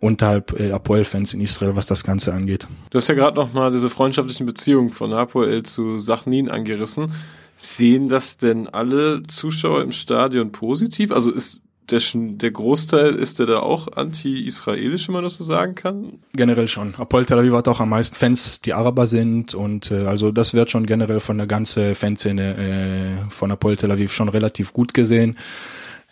unterhalb 0.00 0.58
äh, 0.58 0.72
Apoel-Fans 0.72 1.34
in 1.34 1.40
Israel, 1.40 1.76
was 1.76 1.86
das 1.86 2.02
Ganze 2.02 2.34
angeht. 2.34 2.66
Du 2.90 2.98
hast 2.98 3.08
ja 3.08 3.14
gerade 3.14 3.36
nochmal 3.36 3.70
diese 3.70 3.88
freundschaftlichen 3.88 4.46
Beziehungen 4.46 4.90
von 4.90 5.12
Apoel 5.12 5.62
zu 5.62 6.00
Sachnin 6.00 6.48
angerissen. 6.48 7.12
Sehen 7.56 8.08
das 8.08 8.38
denn 8.38 8.66
alle 8.66 9.22
Zuschauer 9.28 9.82
im 9.82 9.92
Stadion 9.92 10.50
positiv? 10.50 11.12
Also 11.12 11.30
ist 11.30 11.62
der, 11.92 12.00
der 12.14 12.50
Großteil 12.50 13.14
ist 13.14 13.38
der 13.38 13.46
da 13.46 13.58
auch 13.60 13.88
anti-israelisch, 13.92 15.08
wenn 15.08 15.14
man 15.14 15.24
das 15.24 15.34
so 15.34 15.44
sagen 15.44 15.74
kann? 15.74 16.18
Generell 16.32 16.68
schon. 16.68 16.94
Apol 16.96 17.26
Tel 17.26 17.38
Aviv 17.38 17.52
hat 17.52 17.68
auch 17.68 17.80
am 17.80 17.90
meisten 17.90 18.16
Fans, 18.16 18.60
die 18.60 18.72
Araber 18.72 19.06
sind 19.06 19.54
und 19.54 19.90
äh, 19.90 20.06
also 20.06 20.32
das 20.32 20.54
wird 20.54 20.70
schon 20.70 20.86
generell 20.86 21.20
von 21.20 21.38
der 21.38 21.46
ganzen 21.46 21.94
Fanszene 21.94 22.56
äh, 22.56 23.30
von 23.30 23.52
Apol 23.52 23.76
Tel 23.76 23.92
Aviv 23.92 24.12
schon 24.12 24.28
relativ 24.28 24.72
gut 24.72 24.94
gesehen. 24.94 25.36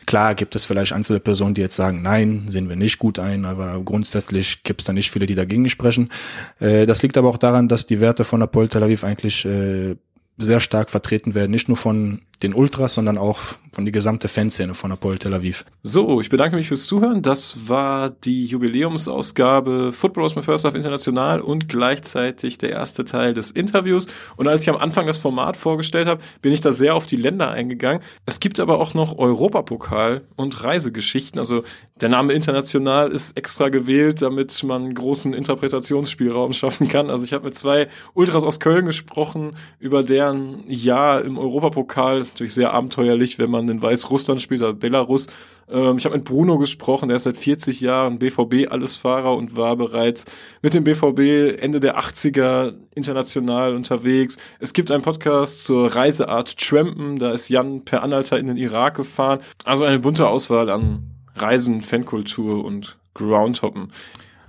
Klar 0.07 0.35
gibt 0.35 0.57
es 0.57 0.65
vielleicht 0.65 0.93
einzelne 0.93 1.21
Personen, 1.21 1.55
die 1.55 1.61
jetzt 1.61 1.77
sagen, 1.77 2.03
nein, 2.03 2.47
sehen 2.49 2.69
wir 2.69 2.77
nicht 2.77 2.99
gut 2.99 3.19
ein, 3.19 3.45
aber 3.45 3.81
grundsätzlich 3.85 4.63
gibt 4.63 4.81
es 4.81 4.87
da 4.87 4.93
nicht 4.93 5.11
viele, 5.11 5.27
die 5.27 5.35
dagegen 5.35 5.69
sprechen. 5.69 6.11
Äh, 6.59 6.87
das 6.87 7.03
liegt 7.03 7.17
aber 7.17 7.29
auch 7.29 7.39
daran, 7.39 7.69
dass 7.69 7.87
die 7.87 8.01
Werte 8.01 8.25
von 8.25 8.43
Apol 8.43 8.69
Tel 8.69 8.83
Aviv 8.83 9.05
eigentlich 9.05 9.45
äh, 9.45 9.97
sehr 10.37 10.61
stark 10.61 10.91
vertreten 10.91 11.35
werden, 11.35 11.51
nicht 11.51 11.69
nur 11.69 11.77
von 11.77 12.23
den 12.43 12.55
Ultras, 12.55 12.95
sondern 12.95 13.19
auch 13.19 13.39
von 13.73 13.85
die 13.85 13.93
gesamte 13.93 14.29
Fanszene 14.29 14.75
von 14.75 14.91
Apoel 14.91 15.19
Tel 15.19 15.33
Aviv. 15.33 15.65
So, 15.83 16.21
ich 16.21 16.29
bedanke 16.29 16.57
mich 16.57 16.69
fürs 16.69 16.85
Zuhören. 16.87 17.23
Das 17.23 17.69
war 17.69 18.11
die 18.11 18.45
Jubiläumsausgabe 18.47 19.93
Football 19.93 20.25
aus 20.25 20.37
my 20.37 20.43
First 20.43 20.65
Love 20.65 20.77
International 20.77 21.41
und 21.41 21.69
gleichzeitig 21.69 22.59
der 22.59 22.71
erste 22.71 23.05
Teil 23.05 23.33
des 23.33 23.51
Interviews. 23.53 24.07
Und 24.37 24.49
als 24.49 24.63
ich 24.63 24.71
am 24.71 24.77
Anfang 24.77 25.07
das 25.07 25.19
Format 25.19 25.57
vorgestellt 25.57 26.09
habe, 26.09 26.21
bin 26.43 26.53
ich 26.53 26.61
da 26.61 26.73
sehr 26.73 26.95
auf 26.95 27.07
die 27.07 27.17
Länder 27.17 27.51
eingegangen. 27.51 28.03
Es 28.27 28.41
gibt 28.41 28.59
aber 28.59 28.81
auch 28.81 28.95
noch 28.95 29.19
Europapokal 29.19 30.23
und 30.37 30.65
Reisegeschichten. 30.65 31.39
Also 31.39 31.63
der 32.01 32.09
Name 32.09 32.33
international 32.33 33.13
ist 33.13 33.37
extra 33.37 33.69
gewählt, 33.69 34.21
damit 34.21 34.63
man 34.65 34.93
großen 34.93 35.33
Interpretationsspielraum 35.33 36.53
schaffen 36.55 36.89
kann. 36.89 37.09
Also 37.09 37.25
ich 37.25 37.33
habe 37.33 37.45
mit 37.45 37.55
zwei 37.55 37.89
Ultras 38.15 38.43
aus 38.43 38.59
Köln 38.59 38.87
gesprochen 38.87 39.57
über 39.79 40.03
deren 40.03 40.65
Jahr 40.69 41.23
im 41.23 41.39
Europapokal 41.39 42.25
ist 42.31 42.37
natürlich 42.37 42.55
sehr 42.55 42.73
abenteuerlich, 42.73 43.39
wenn 43.39 43.51
man 43.51 43.69
in 43.69 43.83
Weißrussland 43.83 44.41
spielt, 44.41 44.63
also 44.63 44.75
Belarus. 44.75 45.27
Ähm, 45.69 45.99
ich 45.99 46.05
habe 46.05 46.17
mit 46.17 46.25
Bruno 46.25 46.59
gesprochen, 46.59 47.09
der 47.09 47.17
ist 47.17 47.25
seit 47.25 47.37
40 47.37 47.81
Jahren 47.81 48.19
BVB-Allesfahrer 48.19 49.35
und 49.35 49.57
war 49.57 49.77
bereits 49.77 50.25
mit 50.63 50.75
dem 50.75 50.85
BVB 50.85 51.61
Ende 51.61 51.81
der 51.81 51.99
80er 51.99 52.75
international 52.95 53.75
unterwegs. 53.75 54.37
Es 54.59 54.73
gibt 54.73 54.91
einen 54.91 55.03
Podcast 55.03 55.65
zur 55.65 55.95
Reiseart 55.95 56.57
Trampen, 56.57 57.19
da 57.19 57.33
ist 57.33 57.49
Jan 57.49 57.85
per 57.85 58.03
Anhalter 58.03 58.39
in 58.39 58.47
den 58.47 58.57
Irak 58.57 58.97
gefahren. 58.97 59.41
Also 59.65 59.85
eine 59.85 59.99
bunte 59.99 60.29
Auswahl 60.29 60.71
an 60.71 61.11
Reisen, 61.35 61.81
Fankultur 61.81 62.65
und 62.65 62.99
Groundhoppen. 63.15 63.93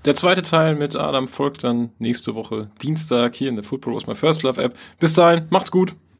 Der 0.06 0.16
zweite 0.16 0.42
Teil 0.42 0.76
mit 0.76 0.96
Adam 0.96 1.28
folgt 1.28 1.64
dann 1.64 1.92
nächste 2.00 2.34
Woche 2.34 2.72
Dienstag 2.82 3.36
hier 3.36 3.50
in 3.50 3.56
der 3.56 3.64
Football 3.64 3.96
Was 3.96 4.08
My 4.08 4.16
First 4.16 4.44
Love 4.44 4.62
App. 4.62 4.76
Bis 5.00 5.14
dahin, 5.14 5.46
macht's 5.50 5.72
gut. 5.72 5.96